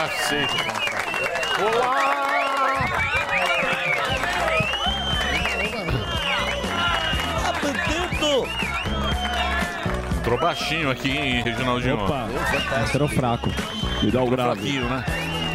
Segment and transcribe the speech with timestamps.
[0.00, 1.62] aceito o contrato.
[1.62, 2.16] Olá!
[10.26, 12.02] Entrou baixinho aqui, hein, Reginaldinho?
[12.02, 12.28] Opa,
[12.84, 13.48] entrou fraco.
[14.02, 14.60] Me dá o grave.
[14.60, 15.04] Fraquinho, né?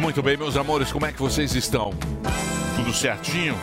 [0.00, 1.92] Muito bem, meus amores, como é que vocês estão?
[2.76, 3.54] Tudo certinho?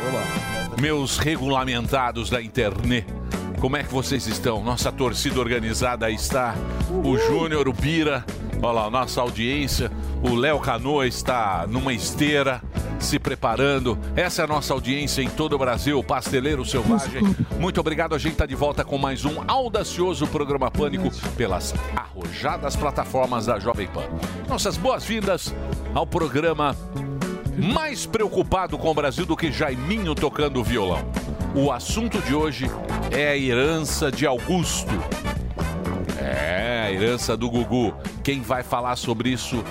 [0.80, 3.08] Meus regulamentados da internet,
[3.60, 4.64] como é que vocês estão?
[4.64, 6.54] Nossa torcida organizada aí está.
[7.04, 8.24] O Júnior, o Bira,
[8.62, 9.92] olha lá, nossa audiência.
[10.22, 12.62] O Léo Canoa está numa esteira,
[13.00, 13.98] se preparando.
[14.16, 16.04] Essa é a nossa audiência em todo o Brasil.
[16.04, 17.24] Pasteleiro Selvagem.
[17.60, 18.16] Muito obrigado.
[18.16, 23.60] A gente está de volta com mais um audacioso programa Pânico pelas arrojadas plataformas da
[23.60, 24.04] Jovem Pan.
[24.48, 25.54] Nossas boas-vindas
[25.94, 26.76] ao programa
[27.58, 31.06] mais preocupado com o Brasil do que Jaiminho tocando violão.
[31.56, 32.70] O assunto de hoje
[33.12, 34.94] é a herança de Augusto.
[36.18, 36.59] É,
[36.90, 37.94] a herança do Gugu.
[38.24, 39.64] Quem vai falar sobre isso?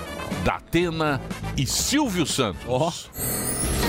[0.43, 1.21] Datena
[1.57, 2.61] e Silvio Santos.
[2.67, 2.91] Ó.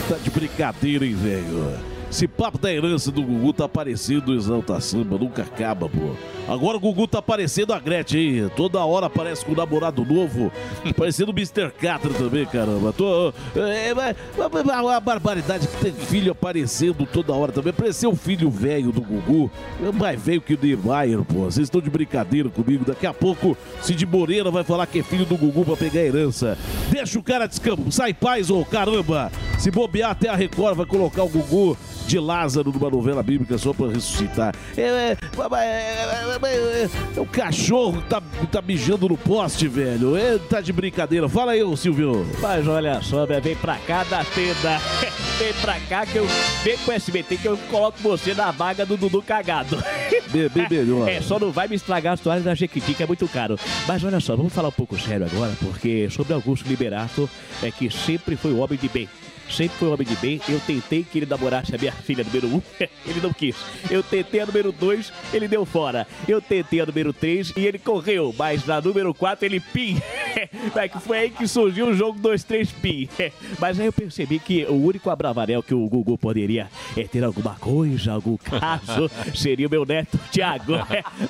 [0.08, 1.78] Tá de brincadeira, hein, velho?
[2.10, 6.16] Esse papo da herança do Gugu tá parecendo o Exalta Samba, nunca acaba, pô.
[6.50, 8.50] Agora o Gugu tá parecendo a Gretchen, hein?
[8.56, 10.50] Toda hora aparece com um namorado novo.
[10.98, 11.70] parecendo o Mr.
[11.70, 12.92] Catra também, caramba.
[12.92, 17.70] Tô, é, é, é uma barbaridade que tem filho aparecendo toda hora também.
[17.70, 19.48] Apareceu o filho velho do Gugu.
[19.80, 21.44] É mais velho que o Niemeyer, pô.
[21.44, 22.84] Vocês estão de brincadeira comigo.
[22.84, 26.04] Daqui a pouco, Cid Moreira vai falar que é filho do Gugu pra pegar a
[26.04, 26.58] herança.
[26.90, 29.30] Deixa o cara descansar em paz, ô caramba.
[29.56, 31.78] Se bobear até a Record vai colocar o Gugu
[32.10, 34.52] de Lázaro numa novela bíblica só pra ressuscitar.
[34.76, 35.16] É, é,
[35.62, 40.16] é, é, o cachorro que tá, tá mijando no poste, velho.
[40.16, 41.28] É, tá de brincadeira.
[41.28, 42.26] Fala aí, Silvio.
[42.40, 44.80] Mas olha só, vem pra cá da tenda.
[45.40, 46.26] Vem pra cá que eu
[46.62, 49.74] vem com o SBT que eu coloco você na vaga do Dudu cagado.
[50.30, 51.08] Bem melhor.
[51.08, 53.58] É, só não vai me estragar as toalhas da Jequiti, que é muito caro.
[53.88, 57.28] Mas olha só, vamos falar um pouco sério agora, porque sobre Augusto Liberato
[57.62, 59.08] é que sempre foi o homem de bem.
[59.50, 60.40] Sempre foi um homem de bem.
[60.48, 62.62] Eu tentei que ele namorasse a minha filha número um,
[63.06, 63.56] ele não quis.
[63.90, 66.06] Eu tentei a número dois, ele deu fora.
[66.26, 68.34] Eu tentei a número três e ele correu.
[68.38, 70.00] Mas na número quatro ele pim.
[71.00, 73.08] Foi aí que surgiu o jogo 2-3 pim.
[73.58, 77.54] Mas aí eu percebi que o único abravanel que o Gugu poderia é ter alguma
[77.56, 80.74] coisa, algum caso, seria o meu neto, Thiago.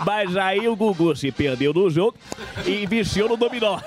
[0.04, 2.16] Mas aí o Gugu se perdeu no jogo
[2.66, 3.80] e viciou no dominó.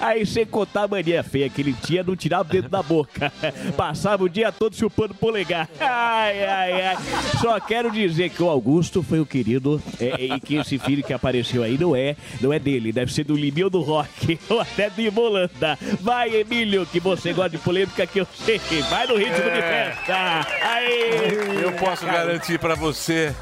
[0.00, 3.05] Aí sem contar a mania feia que ele tinha, não tirava o dedo da boca.
[3.76, 5.68] Passava o dia todo chupando polegar.
[5.80, 6.96] Ai, ai, ai.
[7.40, 11.12] Só quero dizer que o Augusto foi o querido é, e que esse filho que
[11.12, 14.90] apareceu aí não é, não é dele, deve ser do Liminho do Rock ou até
[14.90, 15.78] do Imolanda.
[16.00, 18.60] Vai, Emílio, que você gosta de polêmica que eu sei.
[18.90, 19.92] Vai no ritmo de É.
[19.94, 20.46] festa.
[20.62, 21.62] Aí.
[21.62, 23.34] Eu posso garantir pra você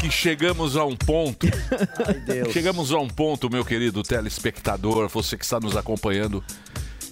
[0.00, 1.46] que chegamos a um ponto.
[2.52, 6.42] Chegamos a um ponto, meu querido telespectador, você que está nos acompanhando,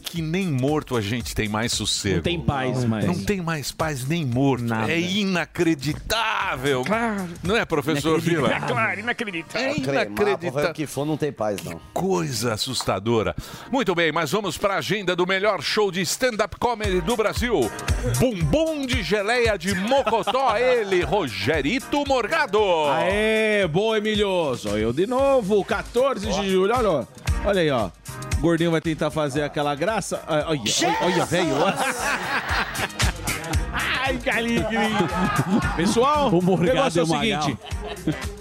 [0.00, 2.16] que nem morto a gente tem mais sossego.
[2.16, 3.04] Não tem paz mais.
[3.04, 4.64] Não tem mais paz nem morto.
[4.64, 4.90] Nada.
[4.90, 6.84] É inacreditável.
[7.42, 8.48] Não é, professor Vila?
[8.60, 9.68] Claro, inacreditável.
[9.68, 10.70] É inacreditável.
[10.70, 11.80] o que for, não tem paz, não.
[11.92, 13.34] Coisa assustadora.
[13.70, 17.70] Muito bem, mas vamos para a agenda do melhor show de stand-up comedy do Brasil.
[18.18, 22.60] Bumbum de geleia de Mocotó, ele, Rogerito Morgado.
[22.90, 24.56] Aê, boa, Emílio.
[24.56, 26.74] Sou eu de novo, 14 de julho.
[26.74, 27.29] Olha, ó.
[27.44, 27.90] Olha aí, ó.
[28.38, 30.22] O gordinho vai tentar fazer aquela graça.
[30.26, 30.62] Olha, olha,
[31.02, 31.54] olha, velho.
[33.72, 34.66] Ai, galinha.
[35.76, 37.58] Pessoal, O negócio é o seguinte.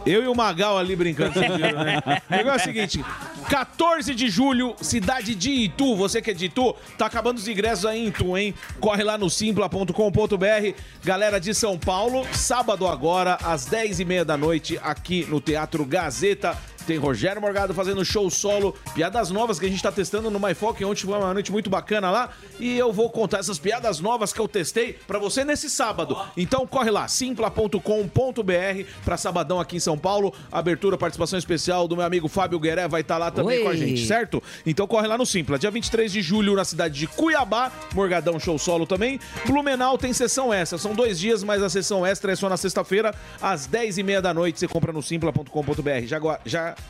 [0.06, 1.34] Eu e o Magal ali brincando.
[1.34, 2.02] viram, né?
[2.30, 3.06] O negócio é o seguinte.
[3.50, 5.96] 14 de julho, cidade de Itu.
[5.96, 8.54] Você que é de Itu, tá acabando os ingressos aí em Itu, hein?
[8.80, 10.74] Corre lá no simpla.com.br.
[11.04, 16.58] Galera de São Paulo, sábado agora, às 10h30 da noite, aqui no Teatro Gazeta.
[16.90, 20.84] Tem Rogério Morgado fazendo show solo, piadas novas que a gente tá testando no MyFoc.
[20.84, 22.30] Ontem foi uma noite muito bacana lá.
[22.60, 26.18] E eu vou contar essas piadas novas que eu testei pra você nesse sábado.
[26.36, 30.34] Então corre lá, simpla.com.br pra sabadão aqui em São Paulo.
[30.52, 33.64] Abertura, participação especial do meu amigo Fábio Gueré vai estar lá também Oi.
[33.66, 34.42] com a gente, certo?
[34.66, 35.60] Então corre lá no Simpla.
[35.60, 39.20] Dia 23 de julho na cidade de Cuiabá, Morgadão show solo também.
[39.46, 40.80] Blumenau tem sessão extra.
[40.80, 44.58] São dois dias, mas a sessão extra é só na sexta-feira, às 10h30 da noite.
[44.60, 46.06] Você compra no simpla.com.br.
[46.08, 46.40] Jagua-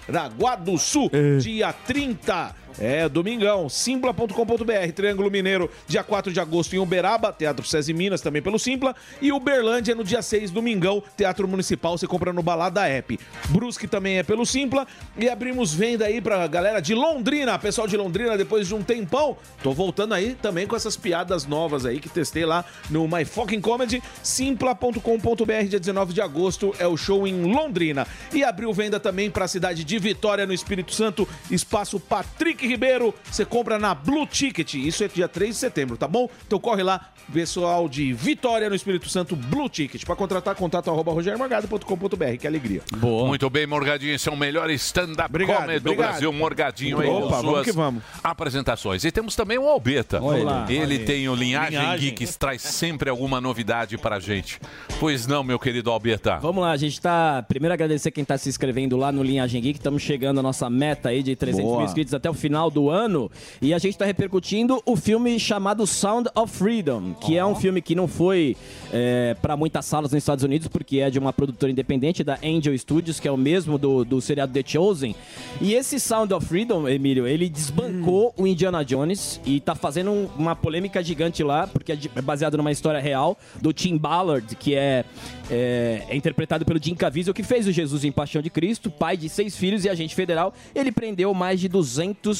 [0.07, 1.09] Jaraguá do Sul,
[1.39, 2.56] dia 30.
[2.79, 8.41] É, domingão, simpla.com.br, Triângulo Mineiro, dia 4 de agosto em Uberaba, Teatro SESI Minas, também
[8.41, 13.19] pelo Simpla, e Uberlândia no dia 6, domingão, Teatro Municipal, você compra no Balada App.
[13.49, 14.87] Brusque também é pelo Simpla,
[15.17, 19.35] e abrimos venda aí pra galera de Londrina, pessoal de Londrina, depois de um tempão,
[19.61, 23.59] tô voltando aí também com essas piadas novas aí que testei lá no My Fucking
[23.59, 28.07] Comedy, simpla.com.br, dia 19 de agosto é o show em Londrina.
[28.33, 33.44] E abriu venda também pra cidade de Vitória, no Espírito Santo, espaço Patrick Ribeiro, você
[33.45, 34.75] compra na Blue Ticket.
[34.75, 36.30] Isso é dia 3 de setembro, tá bom?
[36.45, 40.04] Então corre lá, pessoal de Vitória no Espírito Santo, Blue Ticket.
[40.06, 42.38] Pra contratar, contato arroba rogermorgado.com.br.
[42.39, 42.81] Que alegria.
[43.01, 46.10] Muito bem, Morgadinho, esse é o melhor stand-up comedy do obrigado.
[46.12, 46.33] Brasil.
[46.33, 48.04] Morgadinho aí, Opa, suas que vamos.
[48.24, 49.04] apresentações.
[49.04, 50.22] E temos também o Albeta.
[50.22, 50.65] Olha lá.
[50.69, 52.10] Ele tem o Linhagem, Linhagem.
[52.12, 54.60] Geek, que traz sempre alguma novidade pra gente.
[55.00, 56.38] Pois não, meu querido Albeta?
[56.39, 57.44] Vamos lá, a gente tá.
[57.48, 59.80] Primeiro agradecer quem tá se inscrevendo lá no Linhagem Geek.
[59.80, 61.77] Estamos chegando à nossa meta aí de 300 Boa.
[61.77, 63.29] mil inscritos até o final do ano.
[63.61, 67.79] E a gente tá repercutindo o filme chamado Sound of Freedom, que é um filme
[67.79, 68.57] que não foi
[68.91, 72.75] é, para muitas salas nos Estados Unidos, porque é de uma produtora independente da Angel
[72.75, 75.15] Studios, que é o mesmo do, do seriado The Chosen.
[75.61, 80.27] E esse Sound of Freedom, Emílio, ele desbancou o Indiana Jones e tá fazendo um-
[80.35, 84.73] uma polêmica gigante lá, porque é é baseado numa história real do Tim Ballard, que
[84.73, 85.03] é,
[85.51, 89.15] é, é interpretado pelo Jim Caviezel, que fez o Jesus em Paixão de Cristo, pai
[89.17, 90.53] de seis filhos e agente federal.
[90.73, 91.67] Ele prendeu mais de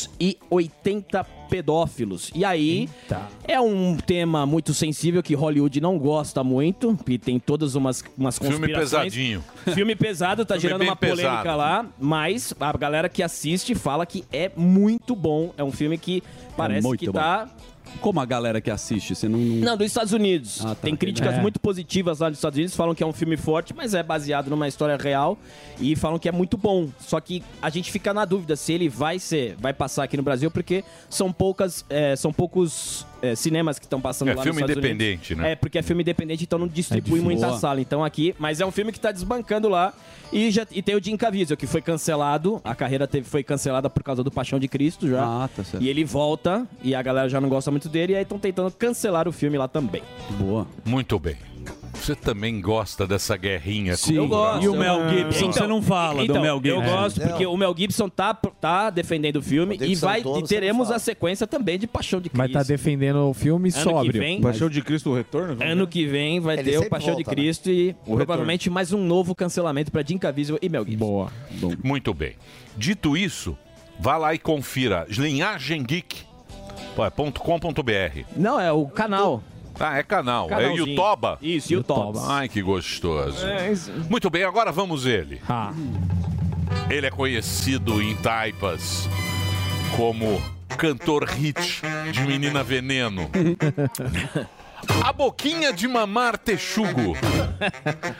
[0.07, 2.31] 280 pedófilos.
[2.36, 2.88] E aí,
[3.48, 8.38] é um tema muito sensível que Hollywood não gosta muito, e tem todas umas, umas
[8.38, 8.92] Filme conspirações.
[8.92, 9.44] pesadinho.
[9.74, 11.57] Filme pesado, tá Filme gerando uma polêmica pesado.
[11.57, 15.54] lá, mas a galera que assiste fala que é muito bom.
[15.57, 16.22] É um filme que
[16.56, 17.13] parece muito que bom.
[17.13, 17.50] tá.
[18.01, 19.13] Como a galera que assiste?
[19.15, 19.39] Você não.
[19.39, 20.62] Não, dos Estados Unidos.
[20.62, 20.75] Ah, tá.
[20.75, 21.41] Tem críticas É.
[21.41, 24.50] muito positivas lá dos Estados Unidos, falam que é um filme forte, mas é baseado
[24.50, 25.38] numa história real
[25.80, 26.88] e falam que é muito bom.
[27.00, 30.24] Só que a gente fica na dúvida se ele vai ser, vai passar aqui no
[30.24, 34.62] Brasil, porque são poucas, é, são poucos é, cinemas que estão passando É lá filme
[34.62, 35.38] independente, Unidos.
[35.38, 35.51] né?
[35.51, 37.60] É, porque é filme independente, então não distribui É muita Boa.
[37.60, 37.81] sala.
[37.81, 39.94] Então aqui, mas é um filme que tá desbancando lá
[40.31, 43.89] e já e tem o Jim Caviezel que foi cancelado, a carreira teve, foi cancelada
[43.89, 45.24] por causa do Paixão de Cristo já.
[45.24, 45.83] Ah, tá certo.
[45.83, 48.71] E ele volta e a galera já não gosta muito dele e aí estão tentando
[48.71, 50.04] cancelar o filme lá também.
[50.38, 50.68] Boa.
[50.86, 51.36] Muito bem.
[52.00, 54.63] Você também gosta dessa guerrinha Sim, com eu gosto.
[54.63, 55.51] E o Mel Gibson?
[55.51, 56.69] Você não fala do Mel Gibson.
[56.69, 60.90] Eu gosto porque o Mel Gibson tá, tá defendendo o filme e, vai, e teremos
[60.92, 62.38] a sequência também de Paixão de Cristo.
[62.38, 64.12] Mas tá defendendo o filme Ano sóbrio.
[64.13, 65.62] que vem, Paixão de Cristo, o retorno?
[65.63, 67.36] ano que vem vai Ele ter o Paixão de volta, né?
[67.36, 71.06] Cristo e provavelmente mais um novo cancelamento pra Jim Caviezel e Mel Gibson.
[71.06, 71.31] Boa.
[71.84, 72.34] Muito bem.
[72.78, 73.57] Dito isso,
[74.00, 76.24] vá lá e confira Linhagem Geek.
[76.96, 78.24] pô, é ponto .com.br.
[78.36, 79.44] Não, é o canal.
[79.80, 80.48] Ah, é canal.
[80.52, 80.74] É.
[80.74, 81.38] Yutoba?
[81.42, 82.22] Isso, Yutoba.
[82.28, 83.46] Ai, que gostoso.
[83.46, 83.92] É, isso.
[84.10, 85.42] Muito bem, agora vamos ele.
[85.48, 85.74] Ah.
[86.90, 89.08] Ele é conhecido em Taipas
[89.96, 90.42] como
[90.78, 91.81] cantor hit
[92.12, 93.30] de Menina Veneno.
[95.03, 97.15] A boquinha de mamar texugo.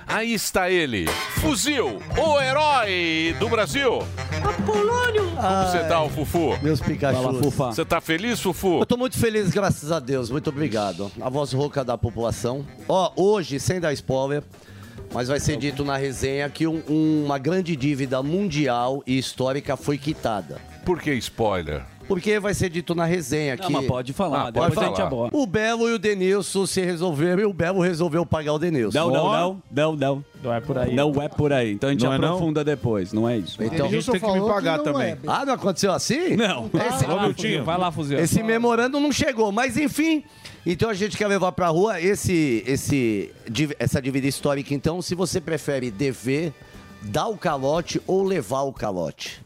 [0.07, 1.07] Aí está ele,
[1.42, 4.00] Fuzil, o herói do Brasil.
[4.44, 5.30] Apolônio!
[5.31, 6.57] Como você tá, o Fufu?
[6.62, 7.21] Meus Pikachu.
[7.21, 7.66] Fala, Fufa.
[7.71, 8.80] Você tá feliz, Fufu?
[8.80, 10.30] Eu tô muito feliz, graças a Deus.
[10.30, 11.12] Muito obrigado.
[11.21, 12.66] A voz rouca da população.
[12.88, 14.44] Ó, hoje, sem dar spoiler,
[15.13, 19.98] mas vai ser dito na resenha que um- uma grande dívida mundial e histórica foi
[19.98, 20.60] quitada.
[20.86, 21.83] Por que spoiler?
[22.10, 23.72] Porque vai ser dito na resenha Não, que...
[23.72, 24.48] mas pode falar.
[24.48, 25.08] Ah, depois pode a gente falar.
[25.08, 25.38] aborda.
[25.38, 28.98] O Belo e o Denilson se resolveram e o Belo resolveu pagar o Denilson.
[28.98, 30.26] Não, não, não, não, não.
[30.44, 30.96] Não é por aí.
[30.96, 31.72] Não é por aí.
[31.74, 32.28] Então a gente Não é não?
[32.30, 33.62] aprofunda depois, não é isso.
[33.64, 35.18] Então, A gente tem que me pagar também.
[35.28, 36.36] ah, não aconteceu assim?
[36.36, 36.69] Não.
[36.74, 37.64] Esse, Ô, Miltinho.
[37.64, 38.18] Vai lá, fuzil.
[38.19, 40.24] esse memorando não chegou, mas enfim.
[40.66, 43.31] Então a gente quer levar pra rua esse, esse,
[43.78, 44.74] essa dívida histórica.
[44.74, 46.54] Então, se você prefere dever,
[47.04, 49.42] dar o calote ou levar o calote.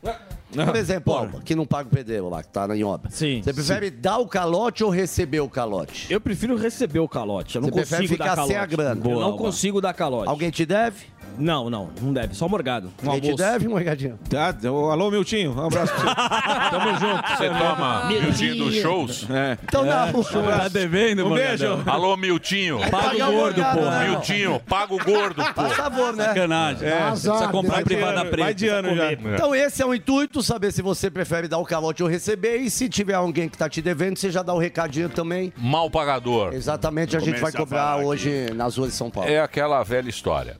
[0.54, 3.10] Por exemplo, que não paga o pedreiro lá, que tá em obra.
[3.12, 3.42] Sim.
[3.44, 6.08] Você prefere dar o calote ou receber o calote?
[6.12, 7.56] Eu prefiro receber o calote.
[7.56, 8.54] Eu não Você prefere consigo dar ficar calote.
[8.54, 9.02] sem a grana.
[9.06, 9.38] eu não Boa.
[9.38, 10.30] consigo dar calote.
[10.30, 11.06] Alguém te deve?
[11.38, 12.36] Não, não, não deve.
[12.36, 12.92] Só Morgado.
[13.04, 13.44] Um Alguém te almoço.
[13.44, 14.20] deve, Morgadinho?
[14.30, 14.54] Tá,
[14.92, 15.52] alô, Miltinho.
[15.58, 16.70] Um abraço pra você.
[16.70, 17.30] Tamo junto.
[17.38, 19.28] Você toma Miltinho dos shows?
[19.30, 19.58] É.
[19.64, 20.24] Então não.
[20.24, 21.78] Tá devendo, Um Morgadão?
[21.78, 21.90] beijo.
[21.90, 22.80] Alô, Miltinho.
[22.92, 24.00] Paga o gordo, porra.
[24.00, 24.10] né?
[24.10, 25.64] Miltinho, paga o gordo, pô.
[25.64, 26.26] Por favor, né?
[26.26, 26.88] Sacanagem.
[26.88, 27.08] É.
[27.10, 28.44] Precisa comprar Vai de privada ano, preta.
[28.44, 29.14] vai de ano já.
[29.14, 32.58] Então esse é o intuito, saber se você prefere dar o calote ou receber.
[32.58, 35.52] E se tiver alguém que tá te devendo, você já dá o recadinho também.
[35.58, 36.54] Mal pagador.
[36.54, 39.30] Exatamente, a gente vai Comece a cobrar hoje nas ruas de São Paulo.
[39.30, 40.58] É aquela velha história.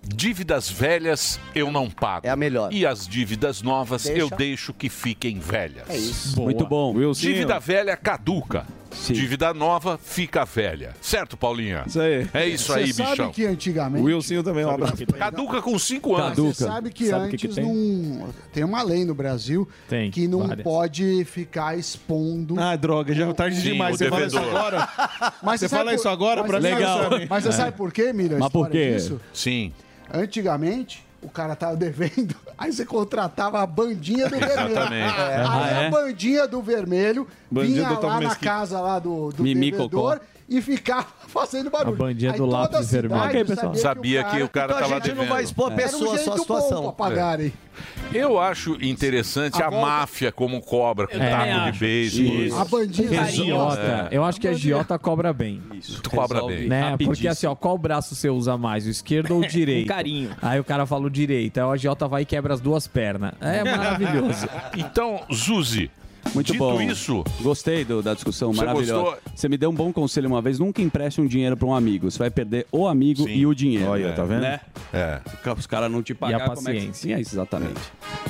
[0.54, 2.28] Dívidas velhas eu não pago.
[2.28, 2.72] É a melhor.
[2.72, 4.20] E as dívidas novas Deixa.
[4.22, 5.90] eu deixo que fiquem velhas.
[5.90, 6.40] É isso.
[6.40, 6.94] Muito bom.
[6.94, 7.34] Wilsinho.
[7.34, 8.66] Dívida velha caduca.
[9.08, 10.94] Dívida nova fica velha.
[11.02, 11.84] Certo, Paulinha?
[11.88, 12.28] Isso aí.
[12.32, 13.32] É isso Você aí, sabe bichão.
[13.32, 14.04] que antigamente.
[14.04, 15.04] O Wilson também, um abraço.
[15.18, 16.30] Caduca com 5 anos.
[16.30, 16.54] Caduca.
[16.54, 17.64] Você sabe que Sabe o que antes que tem?
[17.66, 18.30] não.
[18.54, 20.64] Tem uma lei no Brasil Tem, que não várias.
[20.64, 22.60] pode ficar expondo.
[22.60, 23.98] Ah, droga, já é tarde Sim, demais.
[23.98, 24.58] Você fala isso devedor.
[24.60, 24.90] agora?
[25.42, 27.10] Mas Você fala por- isso agora mas pra sabe- Legal.
[27.28, 28.36] Mas você sabe por quê, Milho?
[28.36, 28.94] a Mas por quê?
[28.94, 29.20] disso?
[29.34, 29.74] Sim.
[30.14, 34.70] Antigamente, o cara tava devendo, aí você contratava a bandinha do vermelho.
[34.72, 35.20] Exatamente.
[35.20, 35.88] Aí Ah, é?
[35.88, 38.46] a bandinha do vermelho vinha lá na Mesquita.
[38.46, 41.96] casa lá do, do devedor e ficava fazendo barulho.
[41.96, 43.22] A bandinha Aí do lápis a vermelho.
[43.22, 43.76] Ok, sabia pessoal.
[43.76, 45.30] Sabia que o cara Então a tava gente não devendo.
[45.30, 46.92] vai expor a um pessoa, a sua bom situação.
[46.94, 47.54] pagarem.
[48.14, 52.46] Eu acho interessante a, máfia como cobra, com também taco de.
[52.48, 52.60] Isso.
[52.60, 53.22] A bandinha.
[53.22, 54.08] A giota.
[54.12, 55.62] Eu acho que a giota cobra bem.
[55.74, 56.02] Isso.
[56.02, 56.68] Tu cobra bem.
[56.68, 56.82] Né?
[56.92, 57.16] Rapidíssimo.
[57.16, 58.86] Porque assim, ó, qual braço você usa mais?
[58.86, 59.88] O esquerdo ou o direito?
[59.88, 60.30] carinho.
[60.42, 61.58] Aí o cara fala o direito.
[61.58, 63.34] Aí o agiota vai e quebra as duas pernas.
[63.42, 64.48] É maravilhoso.
[64.78, 65.90] Então, Zuzi,
[66.34, 66.82] Muito dito bom.
[66.82, 68.94] isso, Gostei do- da discussão, Você maravilhosa.
[69.02, 69.20] gostou?
[69.36, 72.10] Você me deu um bom conselho uma vez, nunca empreste um dinheiro para um amigo.
[72.10, 73.88] Você vai perder o amigo e o dinheiro.
[73.90, 74.42] Olha, tá vendo?
[74.42, 74.60] Né?
[74.94, 75.20] É.
[75.58, 76.40] Os caras não te a pagam.
[76.40, 76.94] como é que- paciência.
[76.94, 77.80] Sim, é isso, exatamente.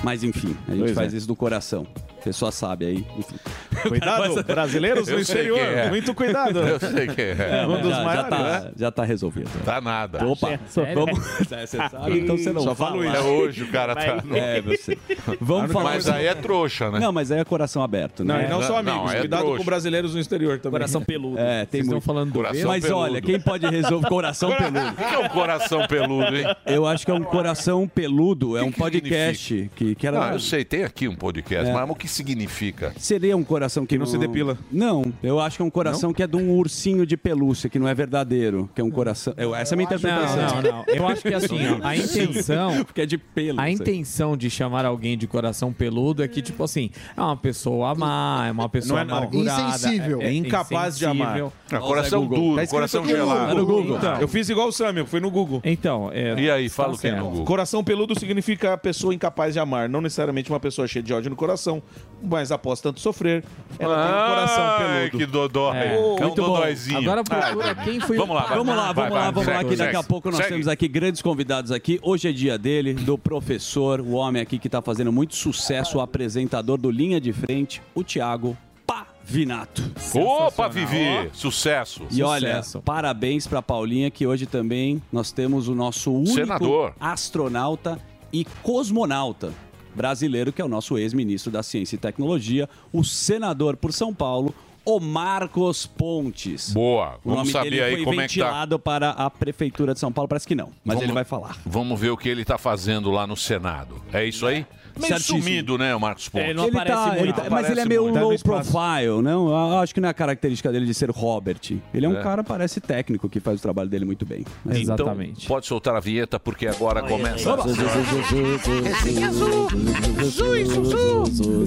[0.03, 1.17] Mas enfim, a gente Pois faz é.
[1.17, 1.85] isso do coração.
[2.19, 3.05] A pessoa sabe aí.
[3.17, 3.35] Enfim.
[3.89, 5.59] Cuidado, brasileiros no Eu sei exterior.
[5.59, 5.89] quem é.
[5.89, 6.59] Muito cuidado.
[6.59, 7.62] eu sei que é.
[7.63, 8.71] É um dos já, já, maiores, tá, né?
[8.77, 9.50] já tá resolvido.
[9.65, 10.25] Tá nada.
[10.25, 10.95] Opa, Sério?
[10.95, 11.19] vamos.
[11.53, 12.91] É, você sabe, então você não Só fala.
[12.91, 13.27] falo É isso.
[13.27, 14.23] hoje o cara tá.
[14.33, 14.97] É, você.
[15.39, 15.91] Vamos falar.
[15.91, 17.00] Mas aí é trouxa, né?
[17.00, 18.45] Não, mas aí é coração aberto, Não, né?
[18.45, 19.13] e não só Não, amigos.
[19.13, 19.57] é Cuidado trouxa.
[19.57, 20.71] com brasileiros no exterior também.
[20.79, 21.37] Coração peludo.
[21.39, 22.03] É, tem Vocês estão muito.
[22.05, 22.67] falando do Coração verde?
[22.67, 22.99] Mas peludo.
[23.01, 24.79] olha, quem pode resolver coração peludo?
[24.79, 26.45] O que é um coração peludo, hein?
[26.65, 30.19] Eu acho que é um coração peludo, é um que podcast que, que era.
[30.19, 31.73] Não, eu sei, tem aqui um podcast, É.
[31.73, 32.93] mas o que significa?
[32.97, 34.57] Seria um coração que, não se depila.
[34.71, 37.77] Não, eu acho que é um coração que é de um ursinho de pelúcia, que
[37.79, 39.33] não é verdadeiro, que é um coração.
[39.37, 40.37] eu- essa é a minha interpretação.
[40.37, 40.85] Não, não, não.
[40.87, 42.83] Eu acho que assim, ó, a intenção.
[42.85, 43.59] Porque é de pelo.
[43.59, 47.72] A intenção de chamar alguém de coração peludo é que, tipo assim, é uma pessoa
[47.83, 49.17] amar, é uma pessoa Não é, não.
[49.17, 49.61] amargurada.
[49.69, 50.21] Insensível.
[50.21, 51.27] É incapaz de amar.
[51.37, 51.53] insensível.
[51.71, 53.47] Ah, coração duro, Tá coração gelado.
[53.47, 53.97] Tá no Google.
[53.97, 55.61] Então, Eu fiz igual o Samuel, fui no Google.
[55.63, 57.23] então é, E aí, tá fala o que é no.
[57.29, 57.45] Google.
[57.45, 61.35] Coração peludo significa pessoa incapaz de amar, não necessariamente uma pessoa cheia de ódio no
[61.35, 61.81] coração,
[62.21, 63.43] mas após tanto sofrer,
[63.79, 64.77] ela tem um coração Ai,
[65.09, 65.17] peludo.
[65.17, 65.77] que dodói.
[65.77, 66.97] É, É, um dodóizinho.
[66.99, 68.43] Agora procura quem foi Vamos lá.
[68.53, 70.87] Vamos lá, Vai, vamos vai, lá, vamos lá, que daqui a pouco nós temos aqui
[70.87, 71.99] grandes convidados aqui.
[72.03, 76.01] Hoje é dia dele, do professor, o homem aqui que está fazendo muito sucesso, o
[76.01, 77.62] apresentador do Linha de Frente,
[77.96, 79.82] o Thiago Pavinato.
[80.15, 82.03] Opa, Vivi, sucesso.
[82.12, 82.82] E olha, Sucesso.
[82.82, 86.93] parabéns para Paulinha, que hoje também nós temos o nosso único Senador.
[87.00, 88.00] astronauta
[88.32, 89.53] e cosmonauta
[89.96, 94.53] brasileiro, que é o nosso ex-ministro da Ciência e Tecnologia, o senador por São Paulo,
[94.86, 96.74] o Marcos Pontes.
[96.74, 98.46] Boa, O vamos nome saber dele aí foi como é que tá.
[98.46, 101.58] ventilado para a prefeitura de São Paulo, parece que não, mas Vamos- ele vai falar.
[101.65, 104.01] Vamos ver o que ele tá fazendo lá no Senado.
[104.12, 104.65] É isso aí?
[104.95, 105.39] Meio Certíssimo.
[105.41, 106.50] sumido, né, o Marcos Pontes?
[106.50, 107.23] Ele não Ele aparece tá, muito.
[107.23, 108.15] ele tá- mas Aparece ele é meio muito.
[108.15, 109.47] Tá low profile, não?
[109.50, 111.59] Eu acho que não é a característica dele de ser Robert.
[111.93, 112.21] Ele é um É.
[112.23, 114.45] cara, parece técnico, que faz o trabalho dele muito bem.
[114.63, 115.45] Mas- Exatamente.
[115.45, 117.50] Então, pode soltar a vinheta, porque agora começa.
[117.51, 117.63] Olha,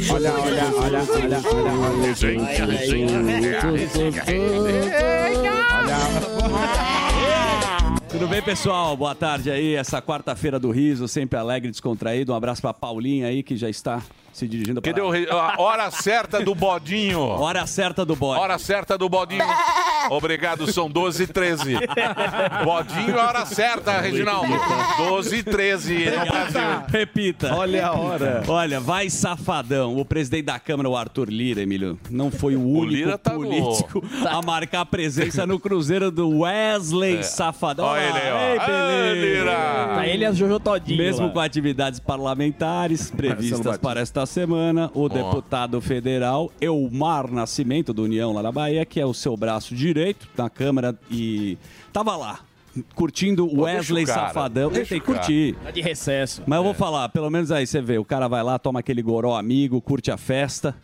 [0.08, 1.40] olha, olha, olha, olha.
[2.06, 3.20] Resenha, resenha,
[8.18, 8.96] Tudo bem, pessoal?
[8.96, 9.74] Boa tarde aí.
[9.74, 12.32] Essa quarta-feira do riso, sempre alegre, descontraído.
[12.32, 14.02] Um abraço pra Paulinha aí, que já está
[14.36, 17.20] se dirigindo para Cadê o re- a hora certa do bodinho?
[17.20, 18.40] Hora certa do bode.
[18.40, 19.44] Hora certa do bodinho.
[20.10, 21.74] Obrigado, são 12 e 13.
[22.64, 24.52] Bodinho, hora certa, Reginaldo.
[24.98, 26.60] 12 e 13 no Brasil.
[26.88, 27.54] Repita.
[27.54, 28.42] Olha a hora.
[28.46, 29.96] Olha, vai safadão.
[29.96, 33.40] O presidente da Câmara, o Arthur Lira, Emílio, não foi o único Lira tá no-
[33.40, 37.86] político a marcar presença no Cruzeiro do Wesley Safadão.
[37.86, 38.38] Olha ele aí, ó.
[38.38, 39.12] Ei, Ah.
[39.14, 39.94] Lira.
[39.96, 40.98] Tá ele e as Jojo Todinho.
[40.98, 41.32] Mesmo lá.
[41.32, 48.42] com atividades parlamentares previstas para esta semana, o deputado federal Elmar Nascimento, do União lá
[48.42, 51.56] na Bahia, que é o seu braço direito na Câmara e
[51.92, 52.40] tava lá,
[52.94, 54.70] curtindo o Pô, deixa Wesley o cara, Safadão.
[54.70, 55.56] Deixa que curtir.
[55.62, 56.42] Tá de recesso.
[56.46, 59.02] Mas eu vou falar, pelo menos aí você vê, o cara vai lá, toma aquele
[59.02, 60.74] goró amigo, curte a festa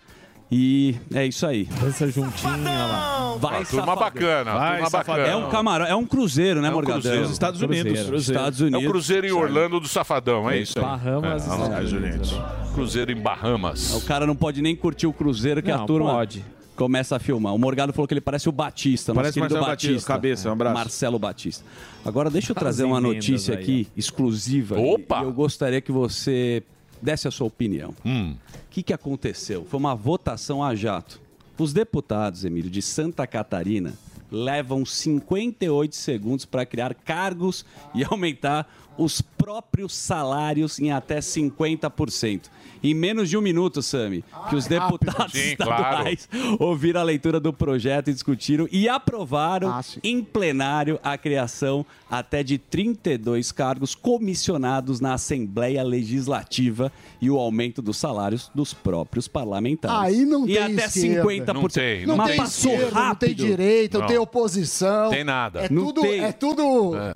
[0.54, 1.64] e é isso aí.
[1.80, 3.37] Dança juntinho, lá.
[3.40, 5.16] Vai, Ah, turma bacana, Vai, turma Safadão.
[5.25, 5.42] bacana.
[5.42, 7.00] É um camarão, é um cruzeiro, né, É um Morgadão?
[7.00, 7.30] cruzeiro.
[7.32, 7.92] Estados Unidos.
[8.02, 8.16] Cruzeiro.
[8.16, 8.85] Estados É Unidos.
[8.85, 10.85] o Cruzeiro em Orlando do Safadão, é isso aí.
[10.85, 12.35] Bahamas, É, Estados Unidos.
[12.75, 13.94] Cruzeiro em Bahamas.
[13.94, 16.44] O cara não pode nem curtir o cruzeiro que a Não, turma pode.
[16.76, 17.54] começa a filmar.
[17.54, 20.06] O Morgado falou que ele parece o Batista, Parece nosso Marcelo Batista.
[20.09, 20.75] Cabeça, um abraço.
[20.75, 21.64] Marcelo Batista.
[22.04, 24.78] Agora deixa eu trazer As uma notícia aí, aqui exclusiva.
[24.78, 25.21] Opa!
[25.21, 26.62] E eu gostaria que você
[27.02, 27.94] desse a sua opinião.
[28.04, 28.35] Hum.
[28.54, 29.66] O que, que aconteceu?
[29.68, 31.21] Foi uma votação a jato.
[31.59, 33.94] Os deputados, Emílio, de Santa Catarina
[34.30, 38.66] levam 58 segundos para criar cargos e aumentar
[38.97, 42.42] os próprios salários em até 50%.
[42.82, 46.09] Em menos de um minuto, Sami, que os deputados Sim, claro.
[46.09, 46.28] estaduais
[46.59, 52.42] ouviram a leitura do projeto e discutiram e aprovaram Ah, em plenário a criação até
[52.42, 56.92] de 32 cargos comissionados na Assembleia Legislativa
[57.23, 59.99] e o aumento dos salários dos próprios parlamentares.
[60.19, 61.23] Aí não e tem até esquerda.
[61.25, 61.54] 50%.
[61.54, 63.47] Não tem, Não Mas tem passou esquerda, não tem rápido.
[63.47, 64.09] direita, não, Não.
[64.09, 65.09] tem oposição.
[65.11, 65.61] Tem nada.
[65.61, 66.21] É Não tudo, tem.
[66.23, 66.62] é tudo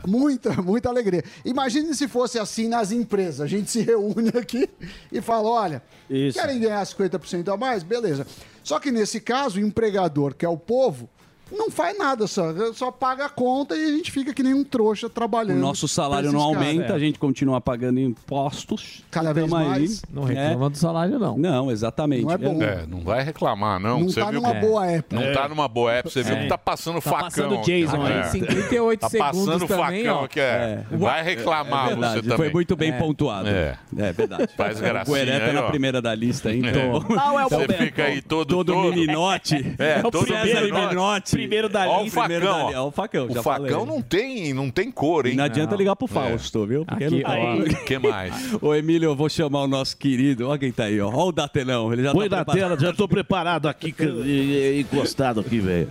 [0.07, 1.23] muita, muita alegria.
[1.45, 3.43] Imagine se fosse assim nas empresas.
[3.43, 4.67] A gente se reúne aqui
[5.13, 6.39] e fala: olha, Isso.
[6.39, 7.83] querem ganhar 50% a mais?
[7.83, 8.27] Beleza.
[8.63, 11.07] Só que nesse caso, o empregador, que é o povo,
[11.51, 14.65] não faz nada, só, só paga a conta e a gente fica que nem um
[14.65, 15.59] trouxa O trabalhando.
[15.59, 16.57] nosso salário não caras.
[16.67, 19.03] aumenta, a gente continua pagando impostos.
[19.11, 19.67] Cada vez Tamo aí.
[19.69, 20.03] mais.
[20.13, 21.39] Não reclama do salário, não.
[21.39, 22.25] Não, exatamente.
[22.25, 22.63] Não é bom.
[22.63, 24.01] É, não vai reclamar, não.
[24.01, 25.17] Não Você tá viu numa que- boa época.
[25.17, 25.33] Não É.
[25.33, 26.11] tá numa boa época.
[26.11, 26.43] Você viu É.
[26.43, 27.21] que tá passando Tá facão.
[27.27, 28.23] passando Jason aí, É.
[28.25, 30.25] 58 tá segundos passando também, facão ó.
[30.25, 30.85] aqui, é.
[30.93, 32.37] Vai reclamar É verdade, você também.
[32.37, 32.99] Foi muito bem É.
[32.99, 33.49] pontuado.
[33.49, 33.79] É.
[33.97, 34.49] É verdade.
[34.57, 36.51] Faz O gracinha Gueré tá aí, na primeira da lista?
[36.51, 36.57] É.
[36.57, 36.97] Então,
[37.39, 39.75] é o Você fica aí todo, todo todo meninote.
[39.79, 41.36] É, todo César meninote.
[41.37, 42.21] Primeiro da Ó o lista.
[42.21, 42.71] Primeiro facão.
[42.73, 43.71] da ó, o facão, O facão falei.
[43.87, 45.35] não tem, não tem cor, hein?
[45.37, 45.79] Não adianta Não.
[45.79, 46.85] ligar pro Fausto, viu?
[46.85, 48.55] Porque Aqui, não que mais?
[48.63, 50.49] Ô, Emílio, eu vou chamar o nosso querido.
[50.49, 51.09] Olha quem tá aí, ó.
[51.09, 51.93] Olha o Datelão.
[51.93, 52.77] Ele já Põe tá na preparado.
[52.79, 53.95] tela, já tô preparado aqui,
[54.81, 55.91] encostado aqui, velho.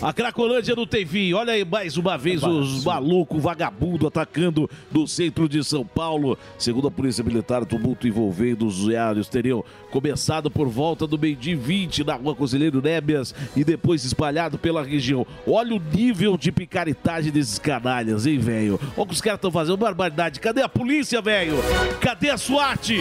[0.00, 1.32] A Cracolândia não tem fim.
[1.32, 6.38] Olha aí mais uma vez os malucos, vagabundo atacando no centro de São Paulo.
[6.58, 11.52] Segundo a Polícia Militar, o tumulto envolvendo os usuários teriam começado por volta do meio-dia
[11.52, 15.26] e 20 na rua Conselheiro Nébias e depois espalhado pela região.
[15.46, 18.80] Olha o nível de picaretagem desses canalhas, hein, velho?
[18.96, 20.40] Olha o que os caras estão fazendo, barbaridade.
[20.40, 21.56] Cadê a polícia, velho?
[22.00, 22.98] Cadê a SWAT?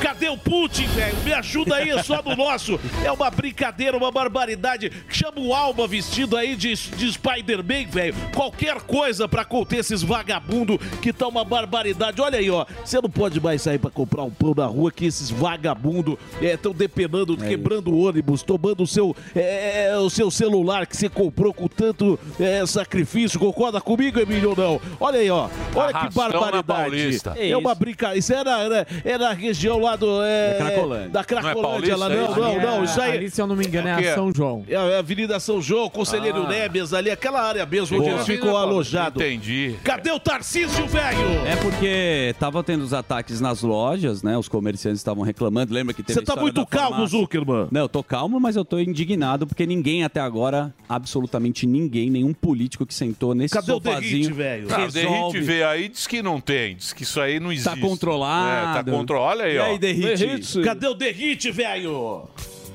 [0.00, 1.16] Cadê o Putin, velho?
[1.24, 2.80] Me ajuda aí, é só no nosso.
[3.04, 4.90] É uma brincadeira, uma barbaridade.
[5.08, 8.14] Chama o Alba vestido aí de, de Spider-Man, velho.
[8.34, 12.20] Qualquer coisa pra conter esses vagabundos que tá uma barbaridade.
[12.20, 12.64] Olha aí, ó.
[12.84, 16.72] Você não pode mais sair pra comprar um pão na rua que esses vagabundos estão
[16.72, 22.18] depenando, quebrando ônibus, tomando o seu, é, o seu celular que você comprou com tanto
[22.38, 23.38] é, sacrifício.
[23.38, 24.80] Concorda comigo, Emílio, ou não?
[25.00, 25.48] Olha aí, ó.
[25.74, 26.62] Olha que barbaridade.
[26.64, 27.34] Paulista.
[27.38, 28.18] É uma brincadeira.
[28.18, 30.22] Isso era, era, era a região lá do.
[30.22, 31.08] É, Da Cracolândia.
[31.10, 32.08] Da Cracolândia lá.
[32.08, 32.84] Não é Não, não, é não.
[32.84, 33.12] Isso aí.
[33.12, 34.64] Ali, se eu não me engano, é é- a São João.
[34.68, 36.48] É a Avenida São João, Conselheiro Ah.
[36.48, 38.16] Nébias ali, aquela área mesmo onde Boa.
[38.18, 39.22] eles ficam alojados.
[39.22, 39.76] Entendi.
[39.84, 41.46] Cadê o Tarcísio, velho?
[41.46, 44.36] É porque tava tendo os ataques nas lojas, né?
[44.36, 45.72] Os comerciantes estavam reclamando.
[45.72, 47.06] Lembra que teve Você tá história muito calmo?
[47.06, 47.68] Zuckerman.
[47.70, 52.32] Não, eu tô calmo, mas eu tô indignado porque ninguém até agora, absolutamente ninguém, nenhum
[52.32, 54.66] político que sentou nesse Cadê o sofazinho Derrite, velho?
[54.70, 55.40] Ah, o Derrite resolve.
[55.40, 56.76] veio aí e diz que não tem.
[56.76, 57.68] Diz que isso aí não existe.
[57.68, 58.78] Tá controlado.
[58.78, 59.40] É, tá controlado.
[59.40, 59.64] Olha aí, E ó.
[59.66, 60.60] aí, Derrite?
[60.62, 62.24] Cadê o Derrite, velho?